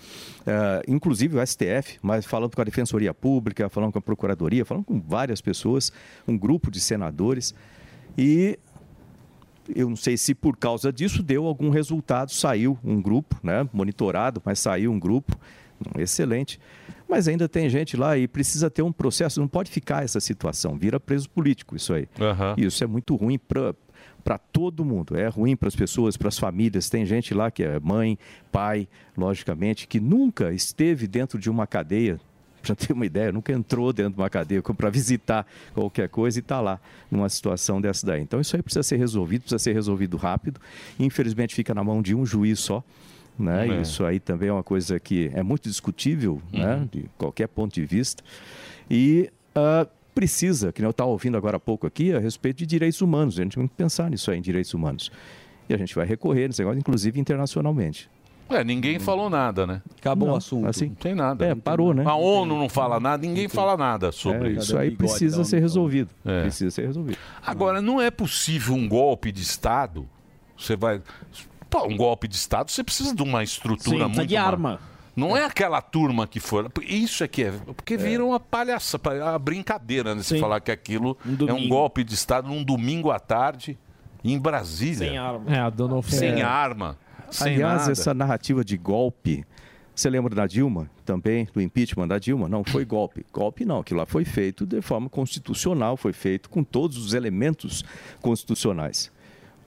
[0.46, 4.84] eh, inclusive o STF, mas falando com a Defensoria Pública, falando com a Procuradoria, falando
[4.84, 5.92] com várias pessoas,
[6.26, 7.54] um grupo de senadores.
[8.16, 8.58] E
[9.74, 14.42] eu não sei se por causa disso deu algum resultado, saiu um grupo, né, monitorado,
[14.44, 15.38] mas saiu um grupo,
[15.98, 16.58] excelente.
[17.08, 20.76] Mas ainda tem gente lá e precisa ter um processo, não pode ficar essa situação,
[20.76, 22.08] vira preso político isso aí.
[22.56, 23.74] Isso é muito ruim para
[24.20, 25.16] para todo mundo.
[25.16, 26.88] É ruim para as pessoas, para as famílias.
[26.88, 28.18] Tem gente lá que é mãe,
[28.52, 32.20] pai, logicamente, que nunca esteve dentro de uma cadeia.
[32.60, 36.42] Para ter uma ideia, nunca entrou dentro de uma cadeia para visitar qualquer coisa e
[36.42, 36.78] está lá
[37.10, 38.20] numa situação dessa daí.
[38.20, 40.60] Então isso aí precisa ser resolvido, precisa ser resolvido rápido.
[40.98, 42.84] Infelizmente fica na mão de um juiz só.
[43.38, 43.66] Né?
[43.66, 43.80] É.
[43.80, 46.76] Isso aí também é uma coisa que é muito discutível, né?
[46.76, 46.88] Uhum.
[46.92, 48.22] de qualquer ponto de vista.
[48.90, 53.00] E ah, precisa, que eu estava ouvindo agora há pouco aqui, a respeito de direitos
[53.00, 53.38] humanos.
[53.38, 55.10] A gente tem que pensar nisso aí, em direitos humanos.
[55.68, 58.10] E a gente vai recorrer nesse negócio, inclusive internacionalmente.
[58.48, 59.80] É, ninguém falou nada, né?
[60.00, 60.66] Acabou Não, o assunto.
[60.66, 61.46] Assim, não tem nada.
[61.46, 62.02] É, parou, né?
[62.04, 64.60] A ONU não fala nada, ninguém fala nada sobre É, isso.
[64.62, 66.10] isso aí precisa ser resolvido.
[66.24, 66.42] É.
[66.42, 67.16] Precisa ser resolvido.
[67.46, 70.04] Agora, não é possível um golpe de Estado.
[70.58, 71.00] Você vai.
[71.70, 74.06] Pô, um golpe de Estado, você precisa de uma estrutura Sim, muito.
[74.16, 74.80] precisa de ma- arma.
[75.16, 76.66] Não é aquela turma que foi.
[76.82, 77.50] Isso é que é.
[77.50, 80.22] Porque vira uma palhaça, uma brincadeira, né?
[80.22, 80.40] Você Sim.
[80.40, 81.16] falar que aquilo
[81.48, 83.76] é um golpe de Estado num domingo à tarde
[84.24, 85.08] em Brasília.
[85.08, 85.44] Sem arma.
[85.54, 86.42] É, a dona Sem É.
[86.42, 86.96] arma.
[87.30, 87.92] Sem Aliás, nada.
[87.92, 89.44] essa narrativa de golpe,
[89.94, 92.48] você lembra da Dilma também, do impeachment da Dilma?
[92.48, 93.24] Não foi golpe.
[93.32, 97.84] Golpe não, aquilo lá foi feito de forma constitucional, foi feito com todos os elementos
[98.20, 99.12] constitucionais.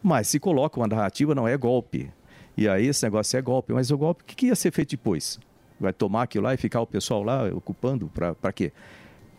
[0.02, 2.12] Mas se coloca uma narrativa, não é golpe.
[2.56, 3.74] E aí esse negócio é golpe.
[3.74, 5.40] Mas o golpe, o que que ia ser feito depois?
[5.80, 8.72] Vai tomar aquilo lá e ficar o pessoal lá ocupando para quê?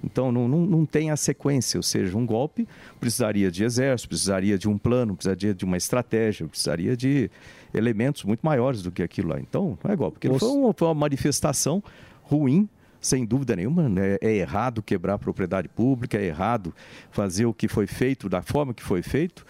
[0.05, 2.69] Então não, não, não tem a sequência, ou seja, um golpe
[3.01, 7.31] precisaria de exército, precisaria de um plano, precisaria de uma estratégia, precisaria de
[7.73, 9.41] elementos muito maiores do que aquilo lá.
[9.41, 11.83] Então não é golpe, porque foi uma, foi uma manifestação
[12.23, 12.69] ruim,
[13.01, 13.89] sem dúvida nenhuma.
[13.89, 14.19] né?
[14.21, 16.75] É errado quebrar a propriedade pública, é errado
[17.11, 19.47] fazer o que foi feito da forma que foi feito,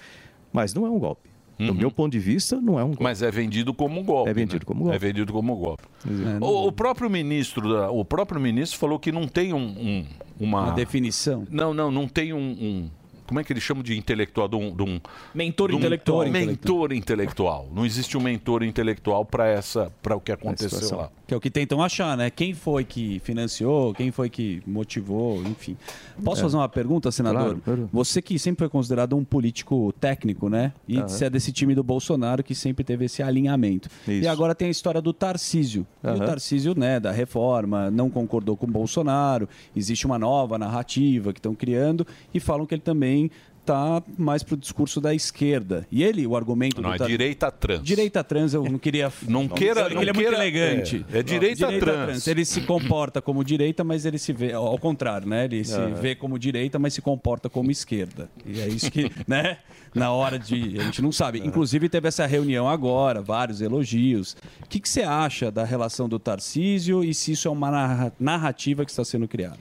[0.53, 1.34] mas não é um golpe.
[1.59, 3.00] Do meu ponto de vista, não é um golpe.
[3.00, 3.05] Uhum.
[3.05, 4.30] Mas é vendido como um golpe.
[4.30, 4.66] É vendido né?
[4.66, 4.96] como golpe.
[4.96, 5.82] É vendido como golpe.
[6.07, 10.05] É, O, o próprio ministro, da- o próprio ministro falou que não tem um, um-
[10.40, 10.62] uma...
[10.64, 11.46] Uma definição.
[11.50, 12.90] Não, não, não tem um, um-
[13.35, 15.01] como é que eles chamam de intelectual, de um, de um
[15.35, 16.24] Mentor de um intelectual.
[16.30, 17.68] mentor intelectual.
[17.74, 21.11] Não existe um mentor intelectual para essa, para o que aconteceu lá.
[21.26, 22.30] Que é o que tentam achar, né?
[22.30, 25.76] Quem foi que financiou, quem foi que motivou, enfim.
[26.22, 26.45] Posso É.
[26.45, 27.41] fazer uma pergunta, senador?
[27.43, 27.91] Claro, claro.
[27.93, 30.72] Você que sempre foi considerado um político técnico, né?
[30.87, 31.09] E Aham.
[31.09, 33.89] você é desse time do Bolsonaro que sempre teve esse alinhamento.
[34.07, 34.28] E Isso.
[34.30, 35.85] agora tem a história do Tarcísio.
[36.05, 36.18] E o.
[36.18, 39.49] Tarcísio, né, da reforma, não concordou com o Bolsonaro.
[39.74, 43.24] Existe uma nova narrativa que estão criando e falam que ele também
[43.66, 45.87] tá mais pro discurso da esquerda.
[45.91, 47.83] E ele, o argumento Não, do é Tar- direita trans.
[47.83, 49.11] Direita trans, eu não queria.
[49.27, 51.07] Não queira- Ele não é muito queira- elegante.
[51.11, 52.27] é, é direita trans.
[52.27, 54.53] Ele se comporta como direita, mas ele se vê.
[54.53, 55.47] Ao contrário, né?
[55.47, 55.95] Ele se Aham.
[55.95, 58.29] vê como direita, mas se comporta como esquerda.
[58.45, 59.57] E é isso que, né?
[59.95, 60.79] Na hora de.
[60.79, 61.39] A gente não sabe.
[61.39, 64.37] Inclusive, teve essa reunião agora, vários elogios.
[64.62, 68.12] O que, que você acha da relação do Tarcísio e se isso é uma narra-
[68.20, 69.57] narrativa que está sendo criada?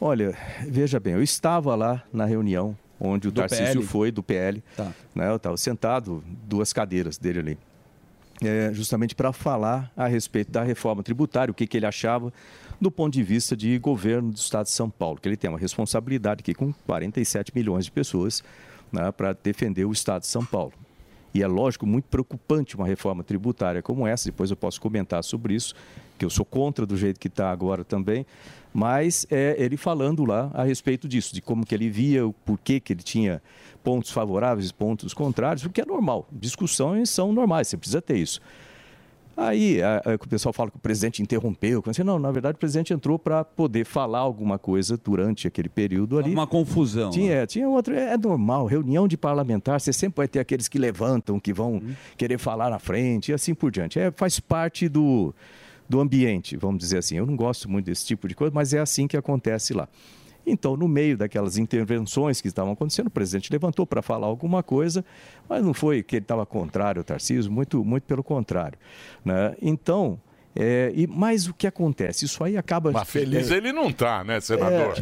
[0.00, 0.36] Olha,
[0.68, 2.76] veja bem, eu estava lá na reunião
[3.08, 3.86] onde o Do Tarcísio PL?
[3.86, 4.62] foi, do PL.
[4.76, 4.92] Tá.
[5.14, 7.58] Né, eu estava sentado, duas cadeiras dele ali.
[8.42, 12.32] É, justamente para falar a respeito da reforma tributária, o que, que ele achava
[12.80, 15.58] do ponto de vista de governo do Estado de São Paulo, que ele tem uma
[15.58, 18.42] responsabilidade aqui com 47 milhões de pessoas
[18.92, 20.72] né, para defender o Estado de São Paulo.
[21.32, 24.26] E é lógico, muito preocupante uma reforma tributária como essa.
[24.26, 25.74] Depois eu posso comentar sobre isso,
[26.18, 28.24] que eu sou contra do jeito que está agora também.
[28.72, 32.80] Mas é ele falando lá a respeito disso, de como que ele via, o porquê
[32.80, 33.40] que ele tinha
[33.84, 36.26] pontos favoráveis e pontos contrários, porque é normal.
[36.32, 38.40] Discussões são normais, você precisa ter isso.
[39.36, 41.82] Aí a- a- o pessoal fala que o presidente interrompeu.
[41.84, 45.68] Eu disse, não, na verdade o presidente entrou para poder falar alguma coisa durante aquele
[45.68, 46.32] período ali.
[46.32, 47.10] Uma confusão.
[47.10, 47.98] Tinha, é, tinha outra.
[47.98, 51.82] É normal, reunião de parlamentar, você sempre vai ter aqueles que levantam, que vão
[52.16, 53.98] querer falar na frente e assim por diante.
[53.98, 55.34] É, faz parte do,
[55.88, 57.16] do ambiente, vamos dizer assim.
[57.16, 59.88] Eu não gosto muito desse tipo de coisa, mas é assim que acontece lá.
[60.46, 65.04] Então, no meio daquelas intervenções que estavam acontecendo, o presidente levantou para falar alguma coisa,
[65.48, 68.78] mas não foi que ele estava contrário ao Tarcísio, muito, muito pelo contrário.
[69.24, 69.56] Né?
[69.62, 70.20] Então,
[70.56, 72.24] é, e, mas o que acontece?
[72.24, 72.92] Isso aí acaba.
[72.92, 74.94] Mas feliz é, ele não tá, né, senador?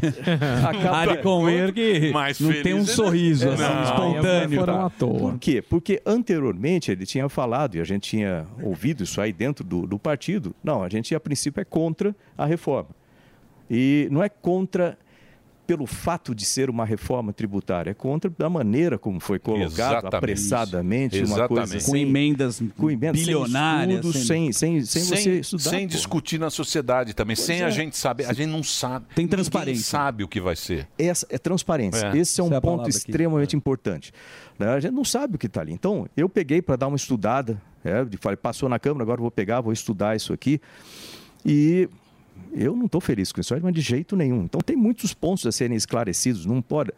[0.67, 3.53] Acaba- Ali com ele que Mais não tem um ele- sorriso Não.
[3.55, 4.59] assim, espontâneo.
[4.61, 5.19] Foram à toa.
[5.19, 5.61] Por quê?
[5.63, 9.99] Porque anteriormente ele tinha falado, e a gente tinha ouvido isso aí dentro do, do
[9.99, 12.91] partido, não, a gente a princípio é contra a reforma.
[13.71, 14.99] E não é contra
[15.67, 20.15] pelo fato de ser uma reforma tributária, é contra da maneira como foi colocado, Exatamente.
[20.17, 21.71] apressadamente, uma Exatamente.
[21.71, 25.71] coisa Com emendas com emendas bilionárias, sem, estudo, sem, sem, sem, você sem, estudar.
[25.71, 25.95] sem pô.
[25.95, 27.65] discutir na sociedade também, sem é.
[27.65, 29.07] a gente saber, a gente não sabe.
[29.15, 29.85] Tem transparência.
[29.85, 30.89] sabe o que vai ser.
[30.99, 32.07] Essa é transparência.
[32.07, 32.17] É.
[32.19, 32.91] Esse é um Essa é ponto aqui.
[32.91, 34.13] extremamente importante.
[34.59, 34.69] né?
[34.75, 35.73] A gente não sabe o que está ali.
[35.73, 39.31] Então, eu peguei para dar uma estudada, é, de- falei, passou na Câmara, agora vou
[39.31, 40.61] pegar, vou estudar isso aqui.
[41.45, 41.89] E
[42.55, 44.45] eu não estou feliz com isso, mas de jeito nenhum.
[44.45, 46.45] Então, tem muitos pontos a serem esclarecidos.
[46.47, 46.91] Não pode.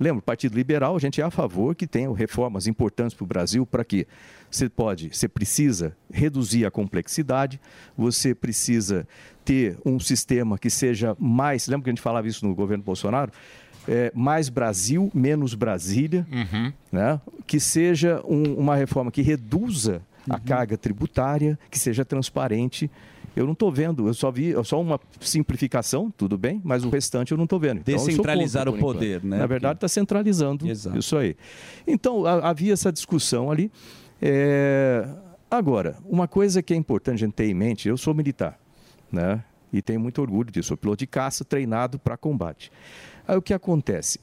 [0.00, 3.26] Lembra, o Partido Liberal, a gente é a favor que tenham reformas importantes para o
[3.26, 4.06] Brasil, para que
[4.50, 7.60] você pode, você precisa reduzir a complexidade,
[7.96, 9.06] você precisa
[9.44, 11.66] ter um sistema que seja mais.
[11.68, 13.30] Lembra que a gente falava isso no governo Bolsonaro?
[13.88, 16.24] É, mais Brasil, menos Brasília,
[16.92, 17.20] né?
[17.46, 20.00] que seja um- uma reforma que reduza
[20.30, 22.88] a carga tributária, que seja transparente.
[23.34, 27.32] Eu não estou vendo, eu só vi só uma simplificação, tudo bem, mas o restante
[27.32, 27.78] eu não estou vendo.
[27.78, 29.30] Então, Descentralizar contra, o poder, enquanto.
[29.30, 29.38] né?
[29.38, 30.98] Na verdade, está centralizando Exato.
[30.98, 31.34] isso aí.
[31.86, 33.70] Então, a- havia essa discussão ali.
[34.20, 35.08] É,
[35.50, 38.58] Agora, uma coisa que é importante a gente ter em mente, eu sou militar,
[39.10, 39.44] né?
[39.70, 42.72] E tenho muito orgulho disso, sou piloto de caça treinado para combate.
[43.28, 44.18] Aí o que acontece?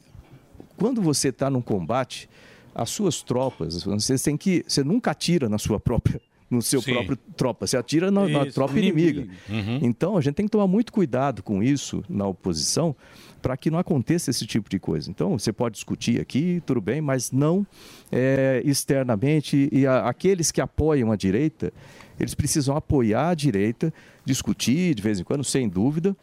[0.76, 2.28] Quando você está num combate,
[2.74, 6.20] as suas tropas, você tem que, você nunca atira na sua própria,
[6.50, 6.94] no seu Sim.
[6.94, 9.28] próprio tropa, você atira na, na tropa inimiga.
[9.48, 9.80] Uhum.
[9.84, 12.96] Então a gente tem que tomar muito cuidado com isso na oposição
[13.42, 15.10] para que não aconteça esse tipo de coisa.
[15.10, 17.66] Então você pode discutir aqui, tudo bem, mas não
[18.12, 19.70] é, externamente.
[19.72, 21.72] E a- aqueles que apoiam a direita,
[22.20, 23.94] eles precisam apoiar a direita,
[24.26, 26.16] discutir de vez em quando, sem dúvida,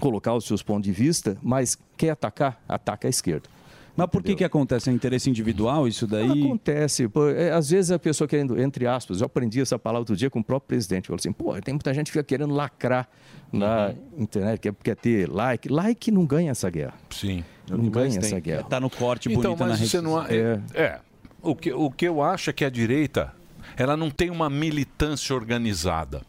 [0.00, 3.48] colocar os seus pontos de vista, mas quer atacar, ataca a esquerda.
[3.96, 4.90] Mas por que, que acontece?
[4.90, 6.44] É interesse individual isso daí?
[6.44, 7.08] Acontece.
[7.08, 10.28] pô, é, às vezes a pessoa querendo, entre aspas, eu aprendi essa palavra outro dia
[10.28, 11.06] com o próprio presidente.
[11.06, 13.08] Falou assim, pô, tem muita gente que fica querendo lacrar
[13.52, 15.68] na internet, quer, quer ter like.
[15.68, 16.94] Like não ganha essa guerra.
[17.10, 17.44] Sim.
[17.70, 18.64] Não ganha essa guerra.
[18.64, 20.20] Tá no corte Então, bonito na mas rede você não.
[20.20, 20.36] social.
[20.74, 20.80] É.
[20.80, 21.00] é.
[21.40, 23.32] O, que, o que eu acho é que a direita.
[23.76, 26.22] Ela não tem uma militância organizada.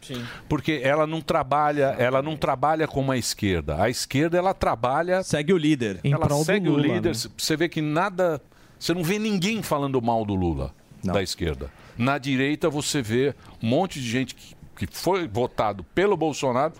[0.48, 3.80] Porque ela não trabalha, ela não trabalha como a esquerda.
[3.82, 6.00] A esquerda ela trabalha segue o líder.
[6.02, 7.14] Em ela segue Lula, o líder.
[7.14, 7.20] né?
[7.36, 8.40] Você vê que nada,
[8.78, 10.72] você não vê ninguém falando mal do Lula
[11.02, 11.70] da esquerda.
[11.96, 16.72] Na direita você vê um monte de gente que, que foi votado pelo Bolsonaro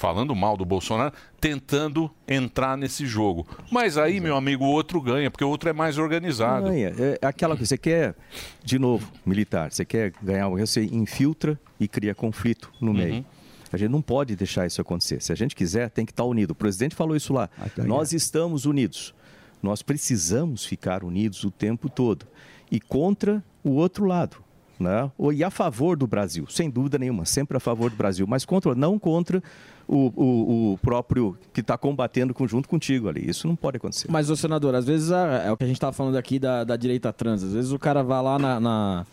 [0.00, 3.46] falando mal do Bolsonaro, tentando entrar nesse jogo.
[3.70, 6.70] Mas aí, meu amigo, o outro ganha, porque o outro é mais organizado.
[6.70, 6.90] Ganha.
[7.20, 8.16] É aquela coisa, você quer,
[8.64, 13.26] de novo, militar, você quer ganhar, você infiltra e cria conflito no meio.
[13.70, 15.20] A gente não pode deixar isso acontecer.
[15.20, 16.52] Se a gente quiser, tem que estar unido.
[16.52, 17.50] O presidente falou isso lá.
[17.76, 19.14] Nós estamos unidos.
[19.62, 22.26] Nós precisamos ficar unidos o tempo todo.
[22.70, 24.38] E contra o outro lado.
[24.80, 25.10] Né?
[25.34, 28.74] E a favor do Brasil, sem dúvida nenhuma, sempre a favor do Brasil, mas contra,
[28.74, 29.42] não contra
[29.86, 33.28] o, o- o próprio que está combatendo junto contigo ali.
[33.28, 34.08] Isso não pode acontecer.
[34.10, 36.76] Mas, ô senador, às vezes é, o que a gente estava falando aqui da, da
[36.76, 37.42] direita trans.
[37.42, 39.06] Às vezes o cara vai lá na, na,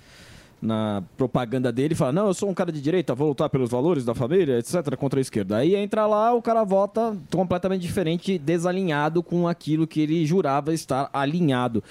[0.61, 4.05] na propaganda dele fala: Não, eu sou um cara de direita, vou lutar pelos valores
[4.05, 5.57] da família, etc., contra a esquerda.
[5.57, 11.09] Aí entra lá, o cara vota completamente diferente, desalinhado com aquilo que ele jurava estar
[11.11, 11.83] alinhado.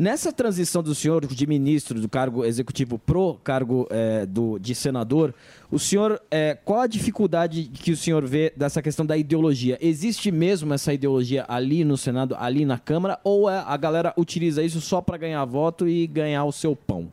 [0.00, 5.34] Nessa transição do senhor de ministro do cargo executivo pro cargo eh, do, de senador,
[5.72, 9.76] o senhor, eh, qual a dificuldade que o senhor vê dessa questão da ideologia?
[9.80, 14.62] Existe mesmo essa ideologia ali no Senado, ali na Câmara, ou é- a galera utiliza
[14.62, 17.12] isso só para ganhar voto e ganhar o seu pão?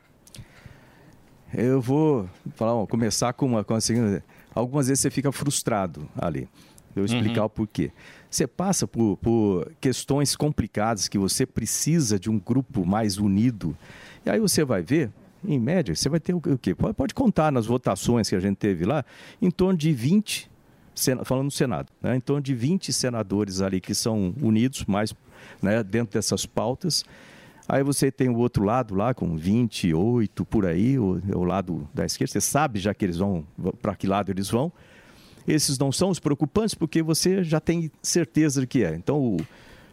[1.52, 4.22] Eu vou falar, começar com uma com a seguinte.
[4.54, 6.48] Algumas vezes você fica frustrado ali.
[6.96, 7.48] Eu vou explicar Uhum.
[7.48, 7.92] o porquê.
[8.36, 13.78] Você passa por, por questões complicadas que você precisa de um grupo mais unido
[14.26, 15.10] E aí você vai ver,
[15.42, 16.76] em média, você vai ter o quê?
[16.76, 19.06] Pode, contar nas votações que a gente teve lá,
[19.42, 20.52] em torno de 20,
[20.94, 22.18] sena- falando no Senado, né?
[22.18, 25.16] em torno de 20 senadores ali que são unidos mais
[25.62, 27.06] né, dentro dessas pautas.
[27.70, 32.06] Aí você tem o outro lado lá com 28 por aí, o, o lado da
[32.06, 32.34] esquerda.
[32.34, 33.46] Você sabe já que eles vão,
[33.82, 34.74] para que lado eles vão.
[35.48, 38.96] Esses não são os preocupantes porque você já tem certeza de que é.
[38.96, 39.38] Então,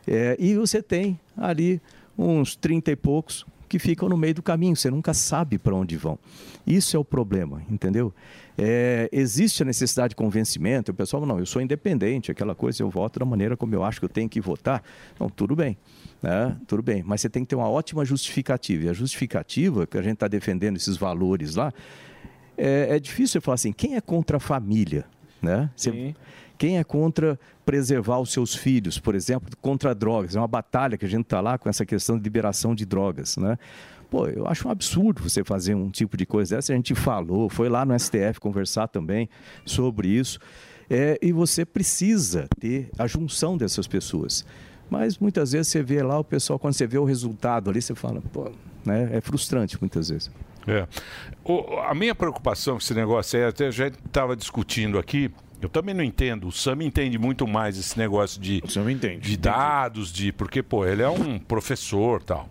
[0.06, 1.80] é, e você tem ali
[2.16, 5.96] uns 30 e poucos que ficam no meio do caminho, você nunca sabe para onde
[5.96, 6.18] vão.
[6.66, 8.12] Isso é o problema, entendeu?
[8.58, 12.90] É, existe a necessidade de convencimento, o pessoal, não, eu sou independente, aquela coisa, eu
[12.90, 14.82] voto da maneira como eu acho que eu tenho que votar.
[15.14, 15.78] Então, tudo bem,
[16.22, 16.54] né?
[16.66, 18.84] tudo bem, mas você tem que ter uma ótima justificativa.
[18.84, 21.72] E a justificativa, que a gente está defendendo esses valores lá,
[22.58, 25.06] é, é difícil você falar assim, quem é contra a família?
[25.42, 25.68] Né?
[25.76, 26.14] Você-
[26.56, 30.36] quem é contra preservar os seus filhos, por exemplo, contra drogas?
[30.36, 33.36] É uma batalha que a gente está lá com essa questão de liberação de drogas.
[33.36, 33.58] Né?
[34.08, 36.72] Pô, eu acho um absurdo você fazer um tipo de coisa dessa.
[36.72, 39.28] A gente falou, foi lá no STF conversar também
[39.66, 40.38] sobre isso.
[40.88, 44.44] É, e você precisa ter a junção dessas pessoas.
[44.90, 47.94] Mas muitas vezes você vê lá o pessoal, quando você vê o resultado ali, você
[47.94, 48.52] fala, pô,
[48.84, 49.08] né?
[49.12, 50.30] é frustrante muitas vezes.
[50.66, 50.86] É.
[51.44, 55.94] O- a minha preocupação com esse negócio é, até já estava discutindo aqui, eu também
[55.94, 56.48] não entendo.
[56.48, 58.60] O Sam entende muito mais esse negócio de,
[59.20, 62.48] de dados, de porque, pô, ele é um professor tal.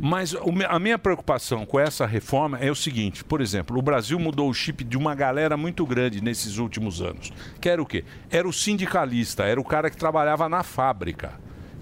[0.00, 4.16] Mas o a minha preocupação com essa reforma é o seguinte: por exemplo, o Brasil
[4.18, 7.32] mudou o chip de uma galera muito grande nesses últimos anos.
[7.60, 8.04] Que era o quê?
[8.30, 11.32] Era o sindicalista, era o cara que trabalhava na fábrica.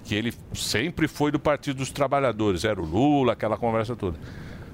[0.03, 4.17] Que ele sempre foi do Partido dos Trabalhadores, era o Lula, aquela conversa toda.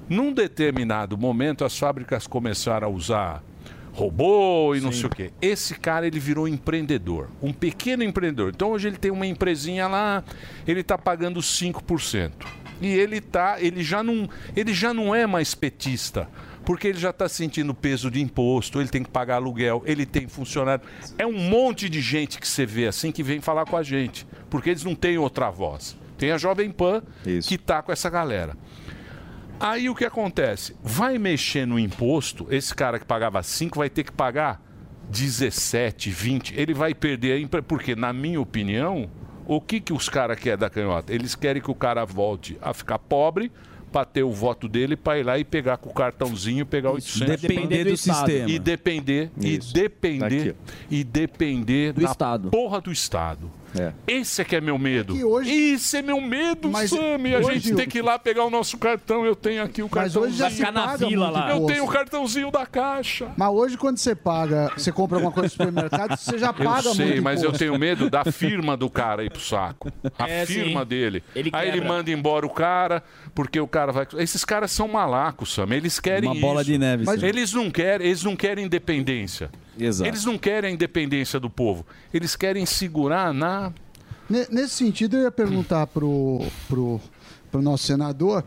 [0.10, 3.43] Num determinado momento, as fábricas começaram a usar
[3.91, 5.32] robô e não sei o quê.
[5.41, 8.51] Esse cara, ele virou empreendedor, um pequeno empreendedor.
[8.53, 10.24] Então, hoje ele tem uma empresinha lá,
[10.68, 12.32] ele está pagando 5%.
[12.80, 16.30] E ele tá, ele já não, ele já não é mais petista,
[16.64, 20.28] porque ele já está sentindo peso de imposto, ele tem que pagar aluguel, ele tem
[20.28, 20.84] funcionário.
[21.18, 24.28] É um monte de gente que você vê assim que vem falar com a gente,
[24.47, 25.97] porque eles não têm outra voz.
[26.18, 28.55] Tem a Jovem Pan que está com essa galera.
[29.60, 30.76] Aí o que acontece?
[30.84, 34.62] Vai mexer no imposto, esse cara que pagava 5 vai ter que pagar
[35.10, 36.53] 17, 20.
[36.55, 37.62] Ele vai perder a empre...
[37.62, 39.10] Porque, na minha opinião,
[39.45, 41.14] o que, que os caras querem da canhota?
[41.14, 43.51] Eles querem que o cara volte a ficar pobre
[43.91, 47.41] para ter o voto dele para ir lá e pegar com o cartãozinho pegar 800.
[47.41, 48.49] Depender do sistema.
[48.49, 49.72] E depender, Isso.
[49.72, 50.55] e depender,
[50.91, 52.49] e depender Do da Estado.
[52.49, 53.49] porra do Estado.
[53.78, 53.91] É.
[54.07, 55.13] Esse é que é meu medo.
[55.13, 57.18] que hoje- Esse é meu medo, Mas Sam.
[57.26, 59.26] E a gente tem que ir lá pegar o nosso cartão.
[59.26, 60.22] Eu tenho aqui o Mas cartão.
[60.24, 61.51] hoje já se na fila lá.
[61.51, 63.28] Eu tenho o cartãozinho da caixa.
[63.38, 66.95] Mas hoje, quando você paga, você compra alguma coisa no supermercado, você já paga Eu
[66.95, 67.59] sei, muito mas eu imposto.
[67.65, 69.91] tenho medo da firma do cara ir pro saco.
[70.18, 70.88] A É, firma sim.
[70.88, 71.24] dele.
[71.36, 73.03] Ele Aí ele manda embora o cara,
[73.36, 74.07] porque o cara vai.
[74.18, 75.68] Esses caras são malacos, Sam.
[75.72, 76.72] Eles querem Uma bola isso.
[76.72, 77.26] de neve, Mas sim.
[77.26, 79.49] eles não querem, eles não querem independência.
[79.80, 80.10] Exato.
[80.10, 81.86] Eles não querem a independência do povo.
[82.14, 83.72] Eles querem segurar na.
[84.30, 87.00] Ne- Nesse sentido, eu ia perguntar pro, pro,
[87.52, 88.44] pro nosso senador.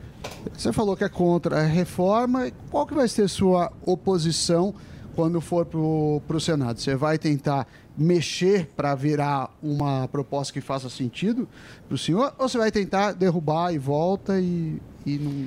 [0.53, 2.51] Você falou que é contra a reforma.
[2.71, 4.75] Qual que vai ser sua oposição
[5.15, 6.81] quando for pro, pro Senado?
[6.81, 7.67] Você vai tentar
[7.97, 11.49] mexer para virar uma proposta que faça sentido
[11.89, 12.35] pro senhor?
[12.39, 15.47] Ou você vai tentar derrubar e volta e, e não...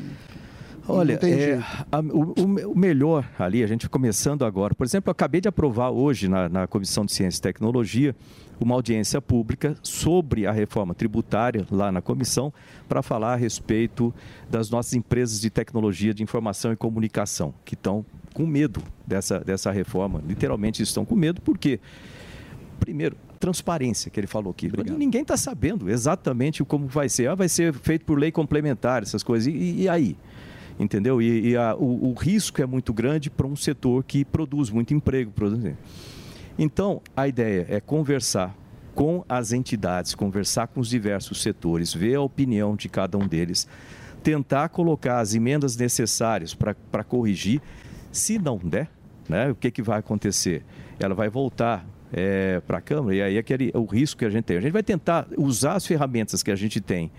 [0.88, 1.60] Olha, é,
[1.92, 4.76] a- o, o me- o melhor ali, a gente começando agora.
[4.76, 8.16] Por exemplo, eu acabei de aprovar hoje na, na Comissão de Ciência e Tecnologia
[8.60, 12.54] uma audiência pública sobre a reforma tributária lá na comissão
[12.88, 14.14] para falar a respeito
[14.50, 19.72] das nossas empresas de tecnologia de informação e comunicação que estão com medo dessa, dessa
[19.72, 20.22] reforma.
[20.28, 21.80] Literalmente estão com medo porque
[22.80, 24.70] primeiro, transparência que ele falou aqui.
[24.98, 27.28] Ninguém está sabendo exatamente como vai ser.
[27.30, 29.48] Ah, vai ser feito por lei complementar, essas coisas.
[29.48, 30.16] E, e aí?
[30.80, 31.21] Entendeu?
[31.21, 34.93] E, e a- o, o risco é muito grande para um setor que produz muito
[34.93, 35.32] emprego.
[35.32, 35.76] Produz...
[36.57, 38.55] Então, a ideia é conversar
[38.95, 43.67] com as entidades, conversar com os diversos setores, ver a opinião de cada um deles,
[44.21, 47.61] tentar colocar as emendas necessárias para corrigir.
[48.11, 48.89] Se não der,
[49.28, 50.63] né, o que, que vai acontecer?
[50.99, 51.86] Ela vai voltar
[52.67, 54.57] para a Câmara e aí é aquele, o risco que a gente tem.
[54.57, 57.11] A gente vai tentar usar as ferramentas que a gente tem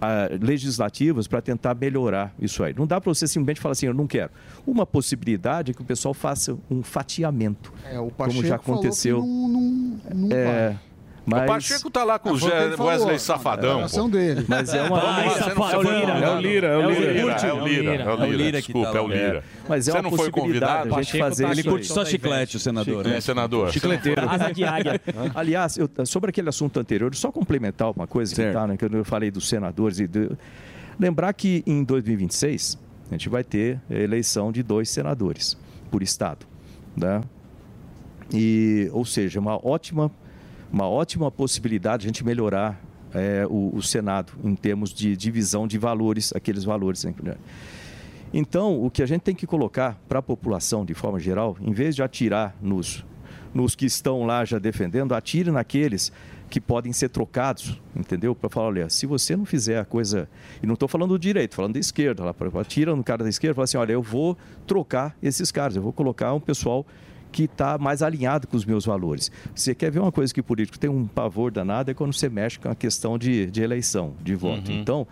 [0.00, 2.74] ah, legislativas para tentar melhorar isso aí.
[2.76, 4.30] Não dá para você simplesmente falar assim, eu não quero.
[4.66, 9.20] Uma possibilidade é que o pessoal faça um fatiamento, É, como já aconteceu.
[9.20, 10.76] não, não, não É.
[11.28, 11.42] mas...
[11.42, 13.86] O Pacheco tá lá com o Ah, o ele falou, Wesley Safadão.
[13.88, 14.08] pô.
[14.08, 14.44] dele.
[14.48, 16.40] Mas é uma- Vamos lá, Ai, você não safado, foi é o Lira, é o
[16.40, 17.06] Lira, é o Lira.
[17.06, 18.36] É o Lira, é o É o Lira.
[18.36, 19.06] Lira Desculpa, tá é o.
[19.08, 19.38] Lira.
[19.38, 19.42] É.
[19.68, 20.94] Mas é Você uma não foi convidado?
[20.94, 23.06] a gente fazer Ele isso curte só chiclete, o senador.
[23.06, 23.20] É, né?
[23.20, 23.70] senador.
[23.72, 24.28] Chicleteiro.
[24.28, 25.00] Asa de águia.
[25.34, 29.04] Aliás, eu- sobre aquele assunto anterior, só complementar uma coisa que tá, né, que eu
[29.04, 30.36] falei dos senadores e do-
[30.98, 32.76] Lembrar que em 2026
[33.10, 35.56] a gente vai ter a eleição de dois senadores
[35.90, 36.44] por estado,
[36.96, 37.20] né?
[38.32, 40.10] E, ou seja, uma ótima,
[40.72, 42.80] uma ótima possibilidade de a gente melhorar
[43.14, 47.04] é, o, o Senado em termos de divisão de valores, aqueles valores.
[47.04, 47.36] né?
[48.32, 51.72] Então, o que a gente tem que colocar para a população, de forma geral, em
[51.72, 53.04] vez de atirar nos,
[53.54, 56.12] nos que estão lá já defendendo, atire naqueles
[56.48, 58.34] que podem ser trocados, entendeu?
[58.34, 60.28] Para falar, olha, se você não fizer a coisa.
[60.62, 62.24] E não estou falando do direito, falando da esquerda.
[62.24, 65.82] Lá, atira no cara da esquerda fala assim: olha, eu vou trocar esses caras, eu
[65.82, 66.86] vou colocar um pessoal
[67.30, 69.30] que está mais alinhado com os meus valores.
[69.54, 72.28] Você quer ver uma coisa que o político tem um pavor danado é quando você
[72.28, 74.70] mexe com a questão de, de eleição, de voto.
[74.70, 74.80] Uhum.
[74.80, 75.06] Então,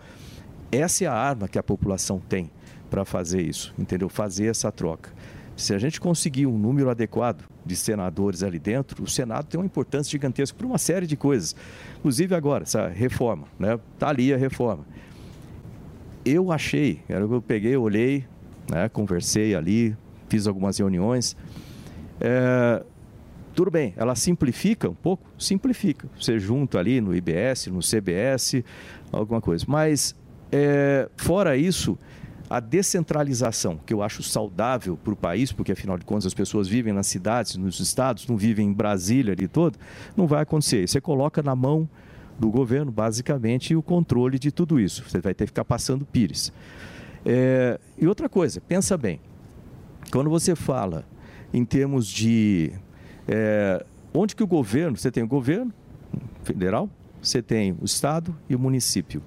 [0.71, 2.49] essa é a arma que a população tem
[2.89, 4.09] para fazer isso, entendeu?
[4.09, 5.11] Fazer essa troca.
[5.55, 9.65] Se a gente conseguir um número adequado de senadores ali dentro, o Senado tem uma
[9.65, 11.55] importância gigantesca por uma série de coisas.
[11.97, 13.79] Inclusive agora, essa reforma, né?
[13.97, 14.85] Tá ali a reforma.
[16.23, 18.25] Eu achei, era o que eu peguei, olhei,
[18.69, 18.87] né?
[18.89, 19.95] conversei ali,
[20.29, 21.35] fiz algumas reuniões.
[22.19, 22.83] É,
[23.53, 25.27] tudo bem, ela simplifica um pouco?
[25.37, 26.07] Simplifica.
[26.19, 28.63] Você junta ali no IBS, no CBS,
[29.11, 29.65] alguma coisa.
[29.67, 30.15] Mas,
[30.51, 31.97] é, fora isso,
[32.49, 36.67] a descentralização, que eu acho saudável para o país, porque afinal de contas as pessoas
[36.67, 39.77] vivem nas cidades, nos estados, não vivem em Brasília ali todo,
[40.15, 40.87] não vai acontecer.
[40.87, 41.89] Você coloca na mão
[42.39, 45.03] do governo, basicamente, o controle de tudo isso.
[45.07, 46.53] Você vai ter que ficar passando pires.
[47.25, 49.19] É, e outra coisa, pensa bem,
[50.11, 51.03] quando você fala
[51.53, 52.71] em termos de
[53.27, 55.73] é, onde que o governo, você tem o governo
[56.43, 56.89] federal,
[57.21, 59.21] você tem o estado e o município.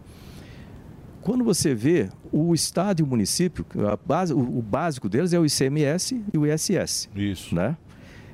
[1.22, 5.38] Quando você vê o estado e o município, a base, o, o básico deles é
[5.38, 7.10] o ICMS e o ISS.
[7.14, 7.54] Isso.
[7.54, 7.76] Né?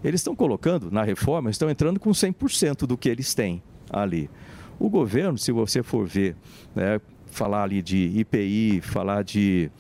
[0.05, 4.31] Eles estão colocando na reforma, estão entrando com 100% do que eles têm ali.
[4.79, 6.37] O governo, se você for ver,
[6.75, 9.71] né, falar ali de IPI, falar de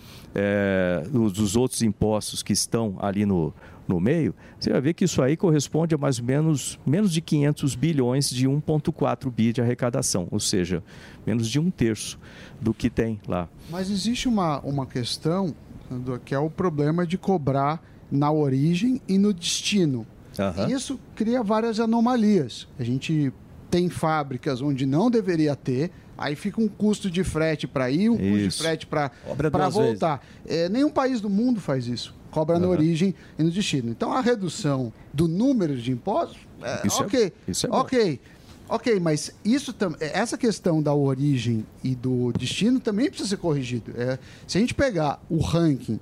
[1.11, 3.55] dos dos outros impostos que estão ali no,
[3.89, 7.21] no meio, você vai ver que isso aí corresponde a mais ou menos menos de
[7.21, 10.83] 500 bilhões de 1,4 bi de arrecadação, ou seja,
[11.27, 12.19] menos de um terço
[12.61, 13.49] do que tem lá.
[13.71, 15.55] Mas existe uma, uma questão
[15.91, 20.07] do- que é o problema de cobrar na origem e no destino.
[20.69, 22.69] E Isso cria várias anomalias.
[22.79, 23.33] A gente
[23.71, 28.17] tem fábricas onde não deveria ter, aí fica um custo de frete para ir, um
[28.17, 28.63] custo de Isso.
[28.63, 29.11] frete para
[29.71, 30.25] voltar.
[30.47, 32.15] É, nenhum país do mundo faz isso.
[32.37, 32.73] Cobra na Aham.
[32.75, 33.89] origem e no destino.
[33.91, 37.33] Então a redução do número de impostos, é, Isso é- ok.
[37.49, 37.77] isso é bom.
[37.79, 38.21] ok.
[38.69, 43.93] Ok, mas isso tam- essa questão da origem e do destino também precisa ser corrigido.
[43.97, 45.99] É, se a gente pegar o ranking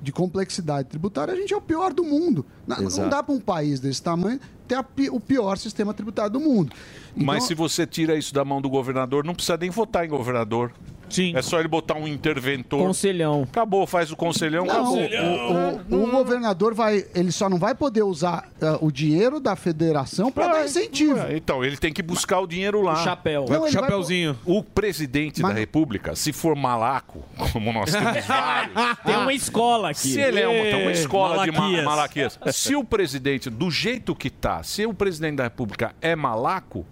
[0.00, 2.46] de complexidade tributária, a gente é o pior do mundo.
[2.66, 3.10] Na- Não, Exato.
[3.10, 6.72] dá para um país desse tamanho ter a o pior sistema tributário do mundo.
[7.14, 10.08] Mas Então- se você tira isso da mão do governador, não precisa nem votar em
[10.08, 10.72] governador.
[11.14, 11.32] Sim.
[11.36, 12.80] É só ele botar um interventor.
[12.80, 13.42] Conselhão.
[13.42, 14.98] Acabou, faz o conselhão, Não, acabou.
[14.98, 19.54] o, o- o governador vai, ele só não vai poder usar ah, o dinheiro da
[19.54, 21.18] federação para dar incentivo.
[21.30, 22.94] Então, ele tem que buscar o dinheiro lá.
[22.94, 23.44] O chapéu.
[23.48, 24.36] Não, ele vai chapéuzinho.
[24.44, 28.74] O presidente da República, se for malaco, como nós temos vários.
[29.04, 29.98] Tem uma escola aqui.
[30.08, 31.84] Se ele é uma, tem uma escola de ma- Malaquias.
[31.84, 32.38] malaquias.
[32.52, 36.84] Se o presidente, do jeito que tá, se o presidente da República é malaco,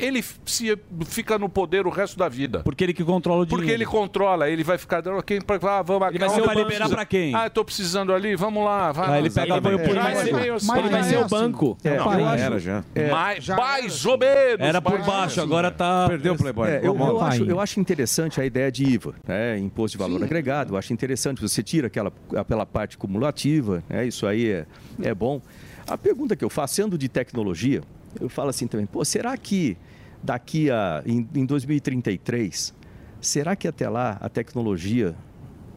[0.00, 0.76] ele se
[1.06, 2.60] fica no poder o resto da vida.
[2.64, 3.62] Porque ele que controla o dinheiro.
[3.62, 6.52] Porque ele controla, ele vai ficar dando quem pra- ah, vamos Ele vai ser o
[6.52, 7.34] liberar pra quem?
[7.34, 9.10] Ah, eu tô precisando ali, vamos lá, vai.
[9.10, 10.08] Ah, ele pega apoio Já político.
[10.38, 10.78] é assim.
[10.78, 11.76] Ele vai ser o banco.
[11.84, 12.84] É, Não, eu já acho- era, já.
[12.94, 13.10] É.
[13.10, 14.60] Mais, mais ou menos.
[14.60, 16.06] Era por baixo, agora tá.
[16.08, 16.68] Perdeu o Playboy.
[16.82, 19.58] eu, eu acho, eu acho interessante a ideia de IVA, né?
[19.58, 20.74] Imposto de Valor Agregado.
[20.74, 21.40] Eu acho interessante.
[21.40, 24.06] Você tira aquela, aquela parte cumulativa, né?
[24.06, 24.66] isso aí é,
[25.02, 25.40] é bom.
[25.86, 27.82] A pergunta que eu faço, sendo de tecnologia,
[28.20, 29.76] eu falo assim também, pô, será que
[30.22, 31.02] daqui a.
[31.06, 32.74] em, em 2033,
[33.20, 35.14] será que até lá a tecnologia.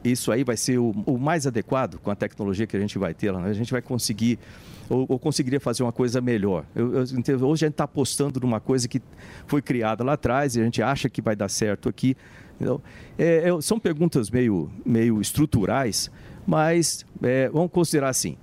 [0.03, 3.13] Isso aí vai ser o, o mais adequado com a tecnologia que a gente vai
[3.13, 3.39] ter lá.
[3.39, 3.49] né?
[3.49, 4.37] A gente vai conseguir
[4.89, 6.65] ou, ou conseguiria fazer uma coisa melhor.
[6.75, 7.01] Eu, eu
[7.47, 9.01] hoje a gente está apostando numa coisa que
[9.47, 12.15] foi criada lá atrás e a gente acha que vai dar certo aqui.
[12.55, 12.81] entendeu?
[13.17, 16.11] É, é, são perguntas meio, meio estruturais,
[16.45, 18.37] mas é, vamos considerar assim.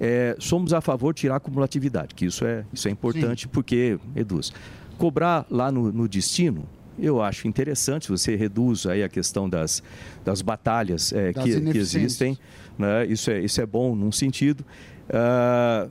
[0.00, 3.98] É, somos a favor de tirar a cumulatividade, que isso é, isso é importante porque
[4.14, 4.52] reduz.
[4.98, 6.64] Cobrar lá no, no destino,
[6.98, 9.82] eu acho interessante, você reduz aí a questão das,
[10.24, 12.38] das batalhas é, Das que, que existem,
[12.78, 13.06] né?
[13.06, 14.64] isso, é, isso é bom num sentido.
[15.10, 15.88] Ah,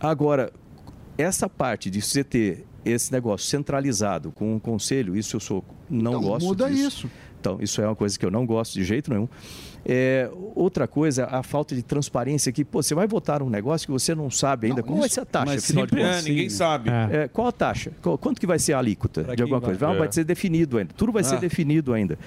[0.00, 0.52] agora,
[1.16, 6.12] essa parte de você ter esse negócio centralizado com o conselho, isso eu sou, não
[6.12, 6.86] Então, gosto muda disso.
[7.06, 7.10] isso.
[7.40, 9.28] Então, isso é uma coisa que eu não gosto de jeito nenhum.
[9.88, 13.92] É, outra coisa, a falta de transparência que, pô, você vai votar um negócio que
[13.92, 14.82] você não sabe ainda.
[14.82, 16.26] Qual vai ser a taxa, mas afinal de sempre contas?
[16.26, 16.90] é, ninguém sabe.
[16.90, 17.92] É, qual a taxa?
[18.02, 19.68] Qual- quanto que vai ser a alíquota de alguma vai?
[19.70, 19.86] coisa?
[19.86, 19.98] Vai, É.
[20.00, 20.92] vai ser definido ainda.
[20.96, 21.38] Tudo vai ser Ah.
[21.38, 22.18] definido ainda.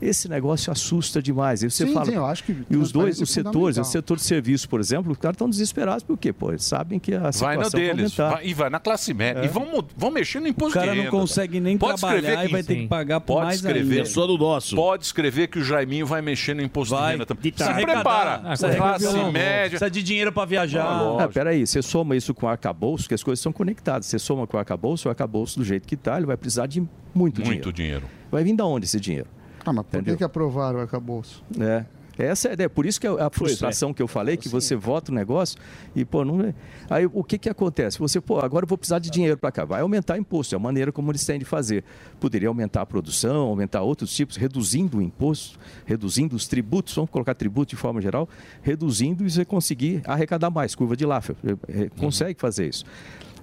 [0.00, 1.62] Esse negócio assusta demais.
[1.62, 2.06] Aí você Sim, fala.
[2.06, 5.10] sim, eu acho que e os dois, os setores, o setor de serviço, por exemplo,
[5.12, 8.14] os caras estão desesperados porque, pô, eles sabem que a Vai situação na deles.
[8.14, 8.30] vai aumentar.
[8.30, 9.40] vai- e vai na classe média.
[9.40, 9.44] É.
[9.44, 11.10] E vão, vão mexer no imposto O cara de não renda.
[11.16, 14.02] consegue nem Pode trabalhar e vai ter que pagar por Pode mais escrever.
[14.06, 14.26] ainda.
[14.28, 14.76] Do nosso.
[14.76, 17.52] Pode escrever que o Jaiminho vai mexer no imposto de renda também.
[17.56, 18.34] Se prepara.
[18.44, 19.68] Ah, precisa classe média.
[19.70, 21.18] Precisa de dinheiro pra viajar.
[21.20, 24.06] Ah, peraí, você soma isso com o arcabouço, que as coisas são conectadas.
[24.06, 26.80] Você soma com o arcabouço, o arcabouço do jeito que está, ele vai precisar de
[26.80, 27.72] muito, Muito dinheiro.
[27.72, 28.04] dinheiro.
[28.30, 29.26] Vai vir da onde esse dinheiro?
[29.68, 31.42] Ah, mas por que, que aprovaram o arcabouço?
[31.60, 31.84] É.
[32.18, 32.68] Essa é a ideia.
[32.68, 35.56] Por isso que a frustração que eu falei, que você vota o negócio
[35.94, 36.52] e, pô, não é.
[36.90, 37.98] Aí o que que acontece?
[38.00, 39.64] Você, pô, agora eu vou precisar de dinheiro para cá.
[39.64, 41.84] Vai aumentar imposto, é a maneira como eles têm de fazer.
[42.18, 47.34] Poderia aumentar a produção, aumentar outros tipos, reduzindo o imposto, reduzindo os tributos, vamos colocar
[47.34, 48.28] tributo de forma geral,
[48.62, 51.36] reduzindo e você conseguir arrecadar mais, curva de Laffer.
[51.44, 52.84] É, é, Consegue fazer isso.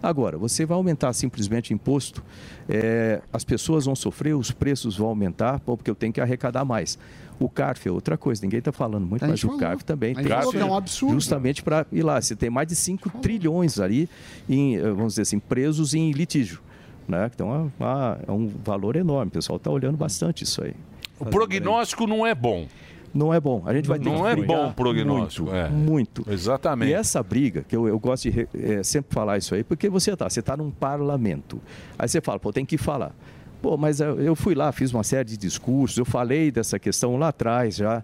[0.01, 2.23] Agora, você vai aumentar simplesmente o imposto,
[2.69, 6.97] é, as pessoas vão sofrer, os preços vão aumentar, porque eu tenho que arrecadar mais.
[7.39, 9.59] O CARF é outra coisa, ninguém está falando muito, mas gente o falou.
[9.59, 11.13] CARF também falou que é um absurdo.
[11.15, 12.22] Justamente para ir lá.
[12.22, 14.07] Você tem mais de 5 trilhões ali,
[14.47, 16.61] em, eh, vamos dizer assim, presos em litígio.
[17.07, 17.30] Né?
[17.35, 19.27] Então é, uma- é um valor enorme.
[19.27, 20.73] O pessoal está olhando bastante isso aí.
[21.19, 22.67] O prognóstico não é bom.
[23.15, 23.63] Não é bom.
[23.65, 25.49] A gente vai ter Não que é bom prognóstico.
[25.49, 25.69] Muito, é.
[25.69, 26.25] muito.
[26.29, 26.89] Exatamente.
[26.89, 30.13] E essa briga, que eu, eu gosto de eh, sempre falar isso aí, porque você
[30.17, 31.61] tá, você tá num parlamento.
[31.97, 33.15] Aí você fala, pô, tem que falar.
[33.61, 37.29] Pô, mas eu fui lá, fiz uma série de discursos, eu falei dessa questão lá
[37.29, 38.03] atrás já.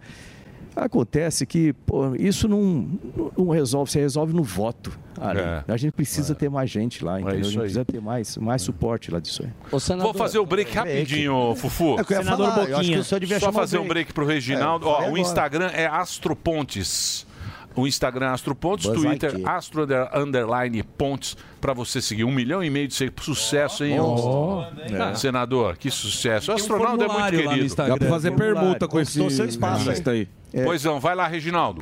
[0.75, 2.87] Acontece que pô, isso não,
[3.37, 4.97] não resolve, você resolve no voto.
[5.19, 5.39] ali.
[5.39, 5.63] É.
[5.67, 7.37] A gente precisa ter mais gente lá, entendeu?
[7.37, 7.63] a isso gente aí.
[7.63, 9.49] precisa ter mais, mais suporte lá disso aí.
[9.99, 11.97] Vou fazer o break rapidinho, Fufu.
[11.97, 13.77] É o que eu ia Senador falar, eu acho que o senhor devia Só fazer
[13.77, 13.93] um break.
[13.93, 14.87] break pro Reginaldo.
[14.87, 15.17] É, Ó, o.
[15.17, 17.25] Instagram é Astropontes.
[17.75, 19.55] O Instagram é Astropontes, Buzz Twitter Lightyear.
[19.57, 22.23] Astro under- Underline Pontes, pra você seguir.
[22.23, 23.25] Um milhão e meio de seguidores.
[23.25, 24.63] Sucesso, hein, Oh.
[24.89, 25.15] É.
[25.15, 25.77] senador?
[25.77, 26.51] Que sucesso.
[26.51, 27.75] O Tem um astronauta é muito querido.
[27.75, 30.27] Dá pra fazer permuta com esse seu espaço aí.
[30.65, 31.81] Pois não, vai lá, Reginaldo.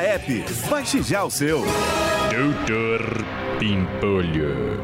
[0.00, 0.44] App.
[0.68, 1.62] Baixe já o seu.
[2.30, 3.24] Doutor
[3.58, 4.80] Pimpolho.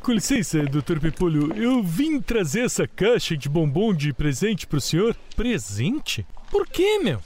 [0.00, 5.14] com licença, doutor Pimpolho, eu vim trazer essa caixa de bombom de presente pro senhor.
[5.36, 6.26] Presente?
[6.50, 7.20] Por quê, meu?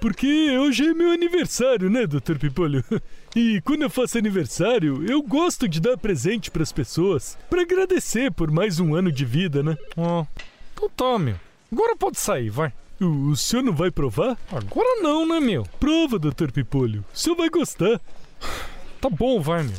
[0.00, 2.84] Porque hoje é meu aniversário, né, doutor Pimpolho?
[3.36, 8.50] E quando eu faço aniversário, eu gosto de dar presente pras pessoas, pra agradecer por
[8.50, 9.76] mais um ano de vida, né?
[9.96, 10.24] Ó,
[10.72, 11.36] então tá, meu.
[11.70, 12.72] Agora pode sair, vai.
[13.00, 14.36] O, senhor não vai provar?
[14.50, 15.64] Agora não, né, meu?
[15.78, 17.04] Prova, doutor Pipolho.
[17.14, 18.00] O senhor vai gostar.
[19.00, 19.78] Tá bom, vai, meu.